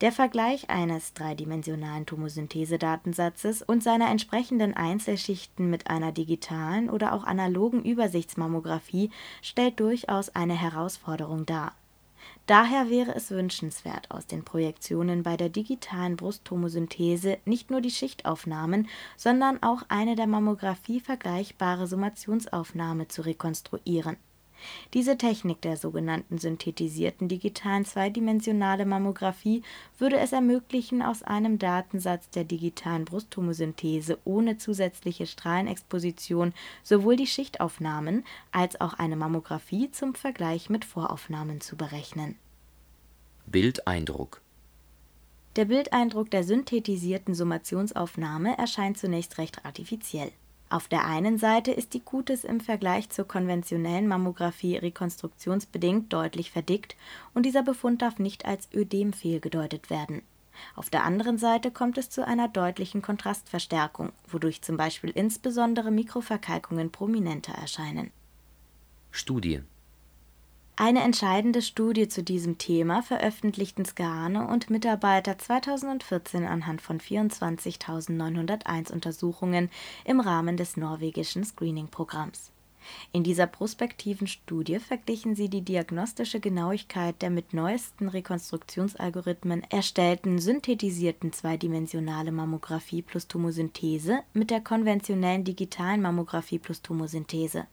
der 0.00 0.12
Vergleich 0.12 0.70
eines 0.70 1.14
dreidimensionalen 1.14 2.06
Tomosynthesedatensatzes 2.06 3.62
und 3.62 3.82
seiner 3.82 4.10
entsprechenden 4.10 4.74
Einzelschichten 4.74 5.70
mit 5.70 5.90
einer 5.90 6.12
digitalen 6.12 6.90
oder 6.90 7.12
auch 7.12 7.24
analogen 7.24 7.82
Übersichtsmammographie 7.82 9.10
stellt 9.42 9.80
durchaus 9.80 10.34
eine 10.34 10.54
Herausforderung 10.54 11.46
dar. 11.46 11.72
Daher 12.46 12.88
wäre 12.88 13.14
es 13.14 13.30
wünschenswert, 13.30 14.10
aus 14.10 14.26
den 14.26 14.42
Projektionen 14.42 15.22
bei 15.22 15.36
der 15.36 15.50
digitalen 15.50 16.16
Brusttomosynthese 16.16 17.38
nicht 17.44 17.70
nur 17.70 17.80
die 17.80 17.90
Schichtaufnahmen, 17.90 18.88
sondern 19.16 19.62
auch 19.62 19.82
eine 19.88 20.16
der 20.16 20.26
Mammographie 20.26 21.00
vergleichbare 21.00 21.86
Summationsaufnahme 21.86 23.08
zu 23.08 23.22
rekonstruieren 23.22 24.16
Diese 24.94 25.18
Technik 25.18 25.60
der 25.62 25.76
sogenannten 25.76 26.38
synthetisierten 26.38 27.28
digitalen 27.28 27.84
zweidimensionale 27.84 28.86
Mammographie 28.86 29.62
würde 29.98 30.18
es 30.18 30.32
ermöglichen, 30.32 31.02
aus 31.02 31.22
einem 31.22 31.58
Datensatz 31.58 32.30
der 32.30 32.44
digitalen 32.44 33.04
Brusttomosynthese 33.04 34.18
ohne 34.24 34.58
zusätzliche 34.58 35.26
Strahlenexposition 35.26 36.52
sowohl 36.82 37.16
die 37.16 37.26
Schichtaufnahmen 37.26 38.24
als 38.52 38.80
auch 38.80 38.94
eine 38.94 39.16
Mammographie 39.16 39.90
zum 39.90 40.14
Vergleich 40.14 40.70
mit 40.70 40.84
Voraufnahmen 40.84 41.60
zu 41.60 41.76
berechnen. 41.76 42.36
Bildeindruck 43.46 44.40
Der 45.56 45.64
Bildeindruck 45.64 46.30
der 46.30 46.44
synthetisierten 46.44 47.34
Summationsaufnahme 47.34 48.58
erscheint 48.58 48.98
zunächst 48.98 49.38
recht 49.38 49.64
artifiziell 49.64 50.32
auf 50.70 50.86
der 50.88 51.06
einen 51.06 51.38
Seite 51.38 51.72
ist 51.72 51.94
die 51.94 52.00
Kutis 52.00 52.44
im 52.44 52.60
Vergleich 52.60 53.08
zur 53.08 53.26
konventionellen 53.26 54.06
Mammographie 54.06 54.76
rekonstruktionsbedingt 54.76 56.12
deutlich 56.12 56.50
verdickt 56.50 56.96
und 57.32 57.46
dieser 57.46 57.62
Befund 57.62 58.02
darf 58.02 58.18
nicht 58.18 58.44
als 58.44 58.68
Ödem 58.74 59.12
fehlgedeutet 59.12 59.88
werden. 59.88 60.22
Auf 60.74 60.90
der 60.90 61.04
anderen 61.04 61.38
Seite 61.38 61.70
kommt 61.70 61.98
es 61.98 62.10
zu 62.10 62.26
einer 62.26 62.48
deutlichen 62.48 63.00
Kontrastverstärkung, 63.00 64.12
wodurch 64.26 64.60
zum 64.60 64.76
Beispiel 64.76 65.10
insbesondere 65.10 65.90
Mikroverkalkungen 65.90 66.90
prominenter 66.90 67.52
erscheinen. 67.52 68.10
Studie 69.10 69.62
eine 70.80 71.02
entscheidende 71.02 71.60
Studie 71.60 72.06
zu 72.06 72.22
diesem 72.22 72.56
Thema 72.56 73.02
veröffentlichten 73.02 73.84
Skahane 73.84 74.46
und 74.46 74.70
Mitarbeiter 74.70 75.36
2014 75.36 76.44
anhand 76.44 76.80
von 76.80 77.00
24.901 77.00 78.92
Untersuchungen 78.92 79.70
im 80.04 80.20
Rahmen 80.20 80.56
des 80.56 80.76
norwegischen 80.76 81.42
Screening-Programms. 81.42 82.52
In 83.10 83.24
dieser 83.24 83.48
prospektiven 83.48 84.28
Studie 84.28 84.78
verglichen 84.78 85.34
sie 85.34 85.48
die 85.48 85.62
diagnostische 85.62 86.38
Genauigkeit 86.38 87.20
der 87.22 87.30
mit 87.30 87.52
neuesten 87.52 88.08
Rekonstruktionsalgorithmen 88.08 89.64
erstellten 89.70 90.38
synthetisierten 90.38 91.32
zweidimensionale 91.32 92.30
Mammographie 92.30 93.02
plus 93.02 93.26
Tomosynthese 93.26 94.20
mit 94.32 94.50
der 94.50 94.60
konventionellen 94.60 95.42
digitalen 95.42 96.02
Mammographie 96.02 96.60
plus 96.60 96.82
Tomosynthese 96.82 97.66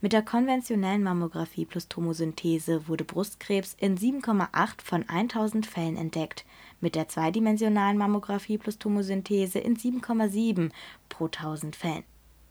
mit 0.00 0.12
der 0.12 0.22
konventionellen 0.22 1.02
Mammographie 1.02 1.64
plus 1.64 1.88
Tomosynthese 1.88 2.88
wurde 2.88 3.04
Brustkrebs 3.04 3.76
in 3.78 3.96
7,8 3.96 4.82
von 4.82 5.08
1000 5.08 5.66
Fällen 5.66 5.96
entdeckt, 5.96 6.44
mit 6.80 6.94
der 6.94 7.08
zweidimensionalen 7.08 7.98
Mammographie 7.98 8.58
plus 8.58 8.78
Tomosynthese 8.78 9.58
in 9.58 9.76
7,7 9.76 10.70
pro 11.08 11.26
1000 11.26 11.76
Fällen. 11.76 12.04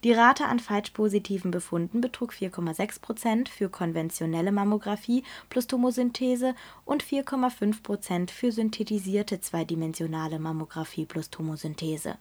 Die 0.06 0.14
Rate 0.14 0.46
an 0.46 0.60
falsch 0.60 0.92
positiven 0.92 1.52
Befunden 1.52 2.00
betrug 2.00 2.32
4,6 2.32 3.02
Prozent 3.02 3.50
für 3.50 3.68
konventionelle 3.68 4.54
Mammographie 4.54 5.24
plus 5.50 5.68
Tomosynthese 5.68 6.56
und 6.86 7.04
4,5 7.04 7.84
Prozent 7.84 8.32
für 8.32 8.54
synthetisierte 8.54 9.42
zweidimensionale 9.42 10.40
Mammographie 10.40 11.06
plus 11.06 11.30
Tomosynthese 11.30 12.18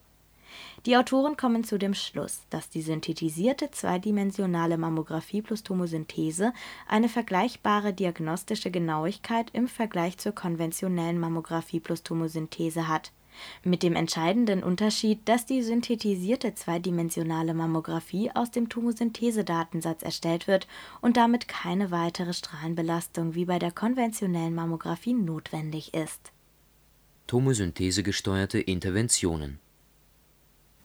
die 0.87 0.97
Autoren 0.97 1.37
kommen 1.37 1.65
zu 1.65 1.79
dem 1.79 1.95
Schluss, 1.95 2.43
dass 2.51 2.71
die 2.71 2.83
synthetisierte 2.83 3.71
zweidimensionale 3.71 4.79
Mammographie 4.79 5.43
plus 5.43 5.63
Tomosynthese 5.63 6.53
eine 6.87 7.09
vergleichbare 7.09 7.93
diagnostische 7.93 8.71
Genauigkeit 8.71 9.51
im 9.53 9.69
Vergleich 9.69 10.19
zur 10.19 10.33
konventionellen 10.33 11.19
Mammographie 11.19 11.81
plus 11.81 12.03
Tomosynthese 12.03 12.89
hat, 12.89 13.13
mit 13.65 13.83
dem 13.83 13.95
entscheidenden 13.95 14.63
Unterschied, 14.63 15.29
dass 15.29 15.47
die 15.47 15.63
synthetisierte 15.63 16.55
zweidimensionale 16.55 17.55
Mammographie 17.55 18.31
aus 18.35 18.51
dem 18.51 18.69
Tomosynthese-Datensatz 18.69 20.03
erstellt 20.03 20.47
wird 20.47 20.67
und 21.01 21.17
damit 21.17 21.49
keine 21.49 21.91
weitere 21.91 22.33
Strahlenbelastung 22.33 23.35
wie 23.35 23.45
bei 23.45 23.59
der 23.59 23.73
konventionellen 23.73 24.55
Mammographie 24.55 25.15
notwendig 25.15 25.95
ist. 25.95 26.33
Tomosynthese 27.27 28.03
gesteuerte 28.03 28.59
Interventionen 28.59 29.61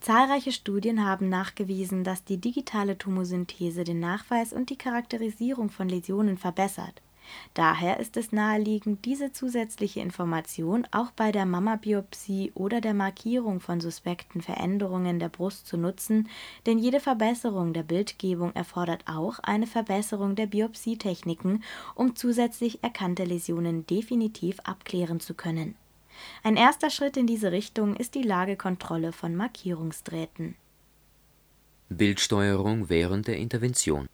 Zahlreiche 0.04 0.52
Studien 0.52 1.06
haben 1.06 1.30
nachgewiesen, 1.30 2.04
dass 2.04 2.26
die 2.26 2.36
digitale 2.36 2.98
Tomosynthese 2.98 3.86
den 3.86 4.02
Nachweis 4.02 4.52
und 4.52 4.70
die 4.70 4.76
Charakterisierung 4.78 5.70
von 5.70 5.88
Läsionen 5.88 6.38
verbessert. 6.38 7.02
Daher 7.54 8.02
ist 8.02 8.18
es 8.18 8.34
naheliegend, 8.34 9.06
diese 9.06 9.32
zusätzliche 9.32 10.02
Information 10.02 10.86
auch 10.92 11.12
bei 11.12 11.32
der 11.32 11.46
Mammabiopsie 11.46 12.52
oder 12.54 12.82
der 12.82 12.94
Markierung 12.94 13.62
von 13.62 13.80
suspekten 13.80 14.42
Veränderungen 14.42 15.20
der 15.20 15.30
Brust 15.30 15.68
zu 15.68 15.78
nutzen, 15.78 16.28
denn 16.66 16.80
jede 16.80 17.00
Verbesserung 17.00 17.72
der 17.72 17.84
Bildgebung 17.84 18.54
erfordert 18.56 19.06
auch 19.06 19.40
eine 19.40 19.68
Verbesserung 19.68 20.36
der 20.36 20.48
Biopsietechniken, 20.48 21.64
um 21.96 22.18
zusätzlich 22.18 22.84
erkannte 22.84 23.24
Läsionen 23.24 23.88
definitiv 23.88 24.60
abklären 24.66 25.22
zu 25.22 25.34
können 25.34 25.76
ein 26.44 26.56
erster 26.56 26.90
Schritt 26.90 27.18
in 27.18 27.28
diese 27.28 27.52
Richtung 27.52 27.96
ist 27.96 28.16
die 28.16 28.24
Lagekontrolle 28.24 29.12
von 29.12 29.36
Markierungsdrähten. 29.36 30.56
Bildsteuerung 31.90 32.90
während 32.90 33.28
der 33.28 33.38
Intervention 33.38 34.08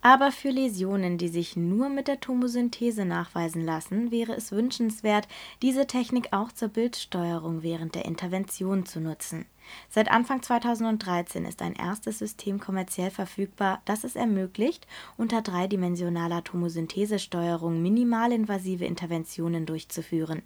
aber 0.00 0.30
für 0.30 0.50
Läsionen, 0.50 1.18
die 1.18 1.28
sich 1.28 1.56
nur 1.56 1.88
mit 1.88 2.06
der 2.06 2.20
Tomosynthese 2.20 3.04
nachweisen 3.04 3.64
lassen, 3.64 4.10
wäre 4.12 4.32
es 4.32 4.52
wünschenswert, 4.52 5.26
diese 5.60 5.86
Technik 5.86 6.28
auch 6.32 6.52
zur 6.52 6.68
Bildsteuerung 6.68 7.62
während 7.62 7.96
der 7.96 8.04
Intervention 8.04 8.86
zu 8.86 9.00
nutzen. 9.00 9.46
Seit 9.90 10.10
Anfang 10.10 10.40
2013 10.40 11.44
ist 11.44 11.60
ein 11.62 11.74
erstes 11.74 12.20
System 12.20 12.60
kommerziell 12.60 13.10
verfügbar, 13.10 13.82
das 13.84 14.04
es 14.04 14.14
ermöglicht, 14.14 14.86
unter 15.16 15.42
dreidimensionaler 15.42 16.44
Tomosynthesesteuerung 16.44 17.82
minimalinvasive 17.82 18.84
Interventionen 18.84 19.66
durchzuführen 19.66 20.42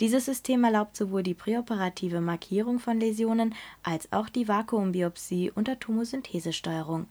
dieses 0.00 0.24
System 0.24 0.64
erlaubt 0.64 0.96
sowohl 0.96 1.22
die 1.22 1.34
präoperative 1.34 2.20
Markierung 2.20 2.78
von 2.78 3.00
Läsionen 3.00 3.54
als 3.82 4.12
auch 4.12 4.28
die 4.28 4.48
Vakuumbiopsie 4.48 5.50
unter 5.54 5.78
Tomosynthesesteuerung. 5.78 7.06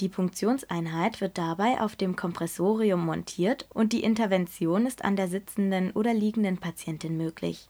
Die 0.00 0.08
Punktionseinheit 0.08 1.20
wird 1.20 1.36
dabei 1.38 1.80
auf 1.80 1.96
dem 1.96 2.16
Kompressorium 2.16 3.04
montiert 3.04 3.66
und 3.72 3.92
die 3.92 4.02
Intervention 4.02 4.86
ist 4.86 5.04
an 5.04 5.16
der 5.16 5.28
sitzenden 5.28 5.92
oder 5.92 6.14
liegenden 6.14 6.58
Patientin 6.58 7.16
möglich. 7.16 7.68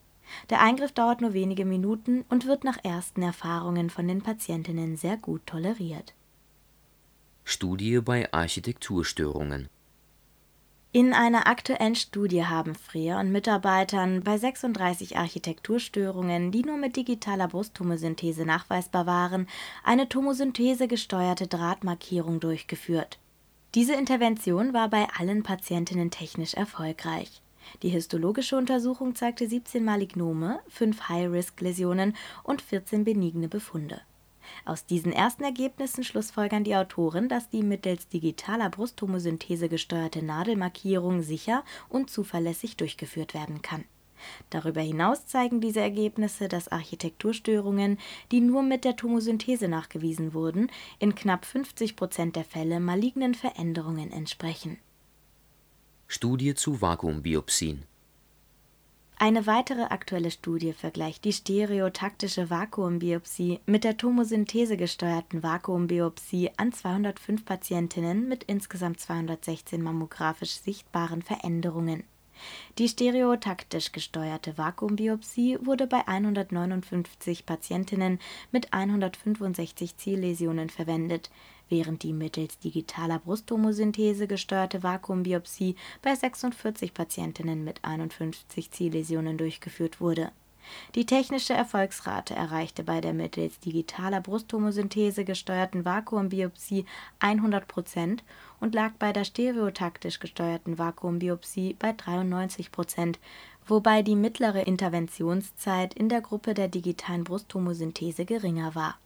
Der 0.50 0.60
Eingriff 0.60 0.92
dauert 0.92 1.20
nur 1.20 1.32
wenige 1.32 1.64
Minuten 1.64 2.24
und 2.28 2.46
wird 2.46 2.64
nach 2.64 2.82
ersten 2.84 3.22
Erfahrungen 3.22 3.90
von 3.90 4.08
den 4.08 4.22
Patientinnen 4.22 4.96
sehr 4.96 5.16
gut 5.16 5.46
toleriert. 5.46 6.14
Studie 7.44 8.00
bei 8.00 8.32
Architekturstörungen 8.32 9.68
in 10.96 11.12
einer 11.12 11.46
aktuellen 11.46 11.94
Studie 11.94 12.46
haben 12.46 12.74
Freer 12.74 13.18
und 13.18 13.30
Mitarbeitern 13.30 14.22
bei 14.22 14.38
36 14.38 15.18
Architekturstörungen, 15.18 16.52
die 16.52 16.62
nur 16.62 16.78
mit 16.78 16.96
digitaler 16.96 17.48
Brusttomosynthese 17.48 18.46
nachweisbar 18.46 19.04
waren, 19.04 19.46
eine 19.84 20.08
tomosynthesegesteuerte 20.08 21.48
Drahtmarkierung 21.48 22.40
durchgeführt. 22.40 23.18
Diese 23.74 23.92
Intervention 23.92 24.72
war 24.72 24.88
bei 24.88 25.06
allen 25.18 25.42
Patientinnen 25.42 26.10
technisch 26.10 26.54
erfolgreich. 26.54 27.42
Die 27.82 27.90
histologische 27.90 28.56
Untersuchung 28.56 29.14
zeigte 29.14 29.46
17 29.46 29.84
Malignome, 29.84 30.60
5 30.68 31.10
High-Risk-Läsionen 31.10 32.16
und 32.42 32.62
14 32.62 33.04
benigne 33.04 33.48
Befunde 33.48 34.00
aus 34.64 34.86
diesen 34.86 35.12
ersten 35.12 35.44
Ergebnissen 35.44 36.04
schlussfolgern 36.04 36.64
die 36.64 36.76
Autoren, 36.76 37.28
dass 37.28 37.48
die 37.50 37.62
mittels 37.62 38.08
digitaler 38.08 38.70
Brusttomosynthese 38.70 39.68
gesteuerte 39.68 40.24
Nadelmarkierung 40.24 41.22
sicher 41.22 41.64
und 41.88 42.10
zuverlässig 42.10 42.76
durchgeführt 42.76 43.34
werden 43.34 43.62
kann. 43.62 43.84
Darüber 44.50 44.80
hinaus 44.80 45.26
zeigen 45.26 45.60
diese 45.60 45.80
Ergebnisse, 45.80 46.48
dass 46.48 46.68
Architekturstörungen, 46.68 47.98
die 48.32 48.40
nur 48.40 48.62
mit 48.62 48.84
der 48.84 48.96
Tomosynthese 48.96 49.68
nachgewiesen 49.68 50.32
wurden, 50.34 50.70
in 50.98 51.14
knapp 51.14 51.44
50 51.44 51.96
Prozent 51.96 52.36
der 52.36 52.44
Fälle 52.44 52.80
malignen 52.80 53.34
Veränderungen 53.34 54.12
entsprechen. 54.12 54.78
Studie 56.08 56.54
zu 56.54 56.80
Vakuumbiopsien 56.80 57.84
eine 59.18 59.46
weitere 59.46 59.82
aktuelle 59.82 60.30
Studie 60.30 60.74
vergleicht 60.74 61.24
die 61.24 61.32
stereotaktische 61.32 62.50
Vakuumbiopsie 62.50 63.60
mit 63.64 63.84
der 63.84 63.96
tomosynthesegesteuerten 63.96 65.42
Vakuumbiopsie 65.42 66.50
an 66.58 66.72
205 66.72 67.44
Patientinnen 67.44 68.28
mit 68.28 68.44
insgesamt 68.44 69.00
216 69.00 69.82
mammographisch 69.82 70.56
sichtbaren 70.60 71.22
Veränderungen. 71.22 72.04
Die 72.78 72.88
stereotaktisch 72.88 73.92
gesteuerte 73.92 74.58
Vakuumbiopsie 74.58 75.58
wurde 75.62 75.86
bei 75.86 76.06
159 76.06 77.46
Patientinnen 77.46 78.18
mit 78.52 78.72
165 78.72 79.96
Zielläsionen 79.96 80.70
verwendet 80.70 81.30
während 81.68 82.02
die 82.02 82.12
mittels 82.12 82.58
digitaler 82.58 83.18
Brusttomosynthese 83.18 84.26
gesteuerte 84.26 84.82
Vakuumbiopsie 84.82 85.76
bei 86.02 86.14
46 86.14 86.94
Patientinnen 86.94 87.64
mit 87.64 87.84
51 87.84 88.70
Zielläsionen 88.70 89.36
durchgeführt 89.36 90.00
wurde. 90.00 90.30
Die 90.96 91.06
technische 91.06 91.54
Erfolgsrate 91.54 92.34
erreichte 92.34 92.82
bei 92.82 93.00
der 93.00 93.14
mittels 93.14 93.60
digitaler 93.60 94.20
Brusttomosynthese 94.20 95.24
gesteuerten 95.24 95.84
Vakuumbiopsie 95.84 96.86
100 97.20 97.68
Prozent 97.68 98.24
und 98.60 98.74
lag 98.74 98.92
bei 98.98 99.12
der 99.12 99.24
stereotaktisch 99.24 100.18
gesteuerten 100.20 100.78
Vakuumbiopsie 100.78 101.74
bei 101.78 101.92
93 101.92 102.72
Prozent, 102.72 103.18
wobei 103.66 104.02
die 104.02 104.16
mittlere 104.16 104.66
Interventionszeit 104.66 105.94
in 105.94 106.08
der 106.08 106.20
Gruppe 106.20 106.54
der 106.54 106.68
digitalen 106.68 107.24
Brusttomosynthese 107.24 108.24
geringer 108.24 108.74
war. 108.74 108.98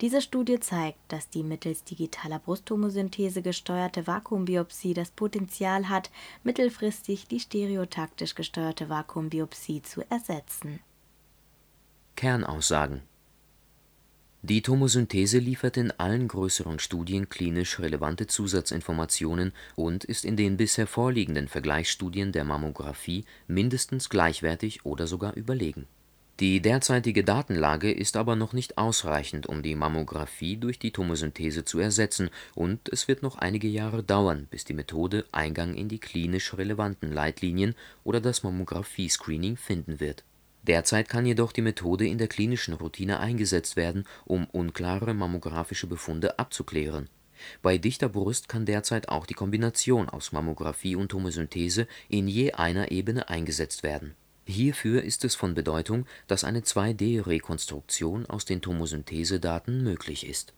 Diese 0.00 0.20
Studie 0.20 0.60
zeigt, 0.60 0.98
dass 1.08 1.30
die 1.30 1.42
mittels 1.42 1.84
digitaler 1.84 2.38
Brusttomosynthese 2.38 3.42
gesteuerte 3.42 4.06
Vakuumbiopsie 4.06 4.94
das 4.94 5.10
Potenzial 5.10 5.88
hat, 5.88 6.10
mittelfristig 6.44 7.26
die 7.26 7.40
stereotaktisch 7.40 8.34
gesteuerte 8.34 8.88
Vakuumbiopsie 8.88 9.82
zu 9.82 10.02
ersetzen. 10.10 10.80
Kernaussagen 12.16 13.02
die 14.44 14.60
Tomosynthese 14.60 15.38
liefert 15.38 15.76
in 15.76 15.92
allen 15.92 16.26
größeren 16.26 16.80
Studien 16.80 17.28
klinisch 17.28 17.78
relevante 17.78 18.26
Zusatzinformationen 18.26 19.52
und 19.76 20.02
ist 20.02 20.24
in 20.24 20.36
den 20.36 20.56
bisher 20.56 20.88
vorliegenden 20.88 21.46
Vergleichsstudien 21.46 22.32
der 22.32 22.42
Mammographie 22.42 23.24
mindestens 23.46 24.08
gleichwertig 24.08 24.84
oder 24.84 25.06
sogar 25.06 25.34
überlegen. 25.36 25.86
Die 26.40 26.60
derzeitige 26.60 27.22
Datenlage 27.22 27.92
ist 27.92 28.16
aber 28.16 28.34
noch 28.34 28.52
nicht 28.52 28.78
ausreichend, 28.78 29.46
um 29.46 29.62
die 29.62 29.76
Mammographie 29.76 30.56
durch 30.56 30.80
die 30.80 30.90
Tomosynthese 30.90 31.64
zu 31.64 31.78
ersetzen, 31.78 32.28
und 32.56 32.88
es 32.88 33.06
wird 33.06 33.22
noch 33.22 33.36
einige 33.36 33.68
Jahre 33.68 34.02
dauern, 34.02 34.48
bis 34.50 34.64
die 34.64 34.74
Methode 34.74 35.24
Eingang 35.30 35.74
in 35.74 35.88
die 35.88 36.00
klinisch 36.00 36.52
relevanten 36.54 37.12
Leitlinien 37.12 37.76
oder 38.02 38.20
das 38.20 38.42
Mammographie-Screening 38.42 39.56
finden 39.56 40.00
wird 40.00 40.24
Derzeit 40.62 41.08
kann 41.08 41.26
jedoch 41.26 41.52
die 41.52 41.62
Methode 41.62 42.06
in 42.06 42.18
der 42.18 42.28
klinischen 42.28 42.74
Routine 42.74 43.18
eingesetzt 43.18 43.76
werden, 43.76 44.04
um 44.24 44.46
unklare 44.46 45.12
mammographische 45.12 45.88
Befunde 45.88 46.38
abzuklären. 46.38 47.08
Bei 47.60 47.78
dichter 47.78 48.08
Brust 48.08 48.48
kann 48.48 48.66
derzeit 48.66 49.08
auch 49.08 49.26
die 49.26 49.34
Kombination 49.34 50.08
aus 50.08 50.30
Mammographie 50.30 50.94
und 50.94 51.08
Tomosynthese 51.08 51.88
in 52.08 52.28
je 52.28 52.52
einer 52.52 52.92
Ebene 52.92 53.28
eingesetzt 53.28 53.82
werden. 53.82 54.14
Hierfür 54.44 55.02
ist 55.02 55.24
es 55.24 55.34
von 55.34 55.54
Bedeutung, 55.54 56.06
dass 56.28 56.44
eine 56.44 56.60
2D-Rekonstruktion 56.60 58.26
aus 58.26 58.44
den 58.44 58.60
Tomosynthesedaten 58.60 59.82
möglich 59.82 60.26
ist 60.28 60.54